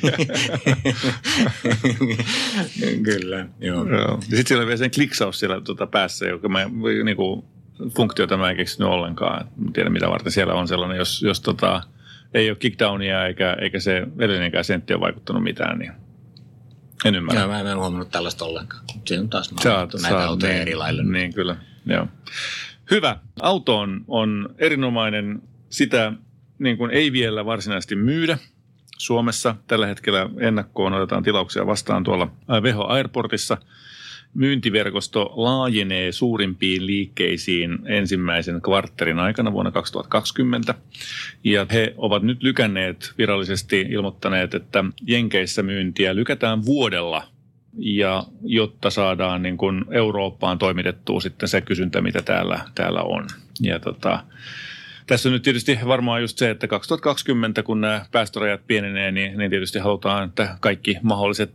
Kyllä, 3.04 3.46
joo. 3.60 3.88
Joo. 3.88 4.10
Ja 4.10 4.18
sitten 4.20 4.46
siellä 4.46 4.60
oli 4.60 4.66
vielä 4.66 4.78
sen 4.78 4.90
kliksaus 4.90 5.40
siellä 5.40 5.60
tuota 5.60 5.86
päässä, 5.86 6.26
joka 6.26 6.48
mä, 6.48 6.70
niinku, 7.04 7.44
funktiota 7.96 8.36
mä 8.36 8.50
en 8.50 8.56
keksinyt 8.56 8.90
ollenkaan. 8.90 9.46
En 9.66 9.72
tiedä 9.72 9.90
mitä 9.90 10.08
varten 10.08 10.32
siellä 10.32 10.54
on 10.54 10.68
sellainen, 10.68 10.98
jos, 10.98 11.22
jos 11.22 11.40
tota, 11.40 11.82
ei 12.34 12.50
ole 12.50 12.56
kickdownia 12.58 13.26
eikä, 13.26 13.56
eikä 13.60 13.80
se 13.80 14.06
edellinenkään 14.18 14.64
sentti 14.64 14.94
ole 14.94 15.00
vaikuttanut 15.00 15.42
mitään, 15.42 15.78
niin 15.78 15.92
en 17.04 17.14
ymmärrä. 17.14 17.40
Joo, 17.40 17.48
mä 17.48 17.60
en 17.60 17.78
huomannut 17.78 18.10
tällaista 18.10 18.44
ollenkaan. 18.44 18.84
Se 19.06 19.20
on 19.20 19.28
taas 19.28 19.46
sä 19.62 19.70
näitä 20.02 20.18
oot 20.18 20.28
autoja 20.28 20.52
niin, 20.52 20.62
eri 20.62 20.74
lailla. 20.74 21.02
Niin, 21.02 21.34
kyllä. 21.34 21.56
Joo. 21.86 22.06
Hyvä. 22.90 23.16
Auto 23.40 23.78
on, 23.78 24.04
on 24.08 24.54
erinomainen. 24.58 25.42
Sitä 25.70 26.12
niin 26.58 26.76
kuin 26.76 26.90
ei 26.90 27.12
vielä 27.12 27.44
varsinaisesti 27.44 27.96
myydä 27.96 28.38
Suomessa. 28.98 29.54
Tällä 29.66 29.86
hetkellä 29.86 30.30
ennakkoon 30.38 30.92
otetaan 30.92 31.22
tilauksia 31.22 31.66
vastaan 31.66 32.04
tuolla 32.04 32.32
äh, 32.50 32.62
Veho 32.62 32.86
Airportissa. 32.86 33.56
Myyntiverkosto 34.34 35.32
laajenee 35.36 36.12
suurimpiin 36.12 36.86
liikkeisiin 36.86 37.78
ensimmäisen 37.86 38.62
kvartterin 38.62 39.18
aikana 39.18 39.52
vuonna 39.52 39.70
2020. 39.70 40.74
Ja 41.44 41.66
he 41.72 41.94
ovat 41.96 42.22
nyt 42.22 42.42
lykänneet 42.42 43.12
virallisesti 43.18 43.80
ilmoittaneet, 43.80 44.54
että 44.54 44.84
Jenkeissä 45.06 45.62
myyntiä 45.62 46.16
lykätään 46.16 46.64
vuodella 46.64 47.26
ja 47.78 48.24
jotta 48.42 48.90
saadaan 48.90 49.42
niin 49.42 49.56
kuin 49.56 49.84
Eurooppaan 49.90 50.58
toimitettua 50.58 51.20
sitten 51.20 51.48
se 51.48 51.60
kysyntä, 51.60 52.00
mitä 52.00 52.22
täällä, 52.22 52.60
täällä 52.74 53.02
on. 53.02 53.26
Ja 53.60 53.78
tota, 53.78 54.24
tässä 55.10 55.28
on 55.28 55.32
nyt 55.32 55.42
tietysti 55.42 55.78
varmaan 55.86 56.20
just 56.20 56.38
se, 56.38 56.50
että 56.50 56.68
2020, 56.68 57.62
kun 57.62 57.80
nämä 57.80 58.04
päästörajat 58.12 58.60
pienenee, 58.66 59.12
niin, 59.12 59.38
niin 59.38 59.50
tietysti 59.50 59.78
halutaan, 59.78 60.28
että 60.28 60.56
kaikki 60.60 60.96
mahdolliset 61.02 61.52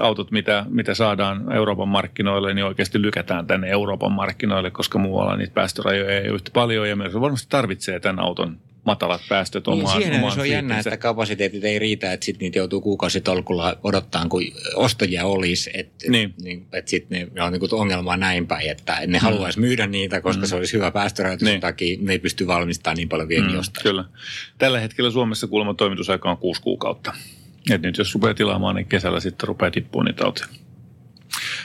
autot, 0.00 0.30
mitä, 0.30 0.66
mitä 0.68 0.94
saadaan 0.94 1.52
Euroopan 1.52 1.88
markkinoille, 1.88 2.54
niin 2.54 2.64
oikeasti 2.64 3.02
lykätään 3.02 3.46
tänne 3.46 3.68
Euroopan 3.68 4.12
markkinoille, 4.12 4.70
koska 4.70 4.98
muualla 4.98 5.36
niitä 5.36 5.54
päästörajoja 5.54 6.20
ei 6.20 6.28
ole 6.28 6.34
yhtä 6.34 6.50
paljon. 6.54 6.88
Ja 6.88 6.96
myös 6.96 7.14
varmasti 7.14 7.46
tarvitsee 7.50 8.00
tämän 8.00 8.24
auton 8.24 8.56
matalat 8.84 9.20
päästöt 9.28 9.66
Niin, 9.66 9.72
omaan, 9.80 10.02
siihen 10.02 10.18
omaan 10.18 10.32
se 10.34 10.40
on 10.40 10.50
jännä, 10.50 10.68
fleettinsä. 10.74 10.94
että 10.94 11.02
kapasiteetit 11.02 11.64
ei 11.64 11.78
riitä, 11.78 12.12
että 12.12 12.24
sitten 12.26 12.40
niitä 12.46 12.58
joutuu 12.58 12.80
kuukausitolkulla 12.80 13.76
odottaa, 13.82 14.28
kun 14.28 14.42
ostajia 14.74 15.24
olisi. 15.24 15.70
Että 15.74 16.10
Niin. 16.10 16.34
niin, 16.42 16.66
et 16.72 16.88
sitten 16.88 17.30
ne 17.34 17.42
on 17.42 17.52
niin 17.52 17.74
ongelma 17.74 18.16
näin 18.16 18.46
päin, 18.46 18.70
että 18.70 18.98
ne 19.06 19.18
haluaisi 19.18 19.60
myydä 19.60 19.86
niitä, 19.86 20.20
koska 20.20 20.42
Mm. 20.42 20.46
se 20.48 20.56
olisi 20.56 20.72
hyvä 20.72 20.90
päästörajoituksen 20.90 21.52
Niin. 21.52 21.60
takia. 21.60 21.96
Ne 22.00 22.12
ei 22.12 22.18
pysty 22.18 22.46
valmistamaan 22.46 22.96
niin 22.96 23.08
paljon 23.08 23.28
vielä 23.28 23.48
Mm, 23.48 23.54
jostain. 23.54 23.82
Kyllä. 23.82 24.04
Tällä 24.58 24.80
hetkellä 24.80 25.10
Suomessa 25.10 25.46
kuulemma 25.46 25.74
toimitusaika 25.74 26.30
on 26.30 26.36
kuusi 26.38 26.62
kuukautta. 26.62 27.12
Et 27.70 27.82
nyt 27.82 27.98
jos 27.98 28.14
rupeaa 28.14 28.34
tilaamaan, 28.34 28.74
niin 28.76 28.86
kesällä 28.86 29.20
sitten 29.20 29.48
rupeaa 29.48 29.70
tippumaan 29.70 30.04
niitä 30.06 30.24
autoja. 30.24 30.46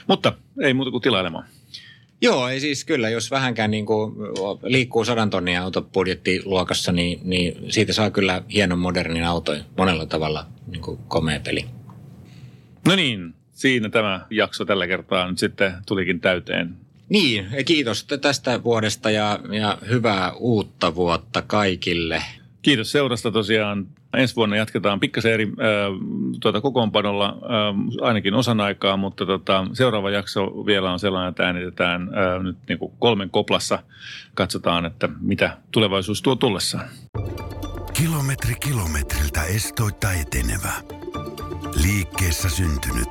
Mutta 0.07 0.33
ei 0.61 0.73
muuta 0.73 0.91
kuin 0.91 1.01
tilailemaan. 1.01 1.45
Joo, 2.21 2.47
ei 2.47 2.59
siis 2.59 2.85
kyllä, 2.85 3.09
jos 3.09 3.31
vähänkään 3.31 3.71
niin 3.71 3.85
kuin 3.85 4.15
liikkuu 4.63 5.05
sadan 5.05 5.29
tonnia 5.29 5.63
autobudjettiluokassa, 5.63 6.91
niin, 6.91 7.19
niin 7.23 7.71
siitä 7.71 7.93
saa 7.93 8.11
kyllä 8.11 8.43
hienon 8.53 8.79
modernin 8.79 9.23
autoin. 9.23 9.63
Monella 9.77 10.05
tavalla 10.05 10.45
niin 10.67 10.81
kuin 10.81 10.99
komea 11.07 11.39
peli. 11.39 11.65
No 12.87 12.95
niin, 12.95 13.33
siinä 13.51 13.89
tämä 13.89 14.25
jakso 14.29 14.65
tällä 14.65 14.87
kertaa 14.87 15.29
nyt 15.29 15.37
sitten 15.37 15.73
tulikin 15.85 16.19
täyteen. 16.19 16.75
Niin, 17.09 17.47
ja 17.57 17.63
kiitos 17.63 18.03
tästä 18.03 18.63
vuodesta 18.63 19.11
ja, 19.11 19.39
ja 19.51 19.77
hyvää 19.89 20.33
uutta 20.33 20.95
vuotta 20.95 21.41
kaikille. 21.41 22.23
Kiitos 22.61 22.91
seurasta 22.91 23.31
tosiaan. 23.31 23.87
Ensi 24.17 24.35
vuonna 24.35 24.55
jatketaan 24.55 24.99
pikkasen 24.99 25.33
eri 25.33 25.43
äh, 25.43 25.51
tuota, 26.41 26.61
kokoonpanolla 26.61 27.27
äh, 27.27 28.07
ainakin 28.07 28.33
osan 28.33 28.61
aikaa, 28.61 28.97
mutta 28.97 29.25
tota, 29.25 29.65
seuraava 29.73 30.09
jakso 30.09 30.65
vielä 30.65 30.91
on 30.91 30.99
sellainen, 30.99 31.29
että 31.29 31.45
äänitetään 31.45 32.01
äh, 32.01 32.43
nyt 32.43 32.57
niin 32.69 32.79
kuin 32.79 32.93
kolmen 32.99 33.29
koplassa. 33.29 33.83
Katsotaan, 34.33 34.85
että 34.85 35.09
mitä 35.21 35.57
tulevaisuus 35.71 36.21
tuo 36.21 36.35
tullessaan. 36.35 36.85
Kilometri 37.93 38.55
kilometriltä 38.55 39.43
estoitta 39.43 40.11
etenevä. 40.13 40.73
Liikkeessä 41.83 42.49
syntynyt. 42.49 43.09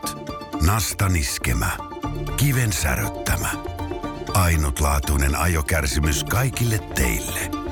Nasta 0.67 1.09
niskemä. 1.09 1.71
Kiven 2.37 2.73
säröttämä. 2.73 3.49
Ainutlaatuinen 4.35 5.37
ajokärsimys 5.37 6.25
kaikille 6.25 6.79
teille. 6.79 7.68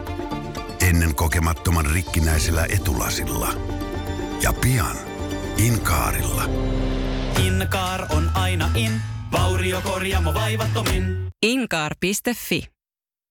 Ennen 0.86 1.14
kokemattoman 1.14 1.86
rikkinäisellä 1.86 2.66
etulasilla. 2.68 3.48
Ja 4.42 4.52
pian 4.52 4.96
Inkaarilla. 5.56 6.42
Inkaar 7.46 8.06
on 8.10 8.30
aina 8.34 8.70
in, 8.74 9.00
vauriokorjaamo 9.32 10.34
vaivattomin. 10.34 11.26
Inkaar.fi 11.42 12.75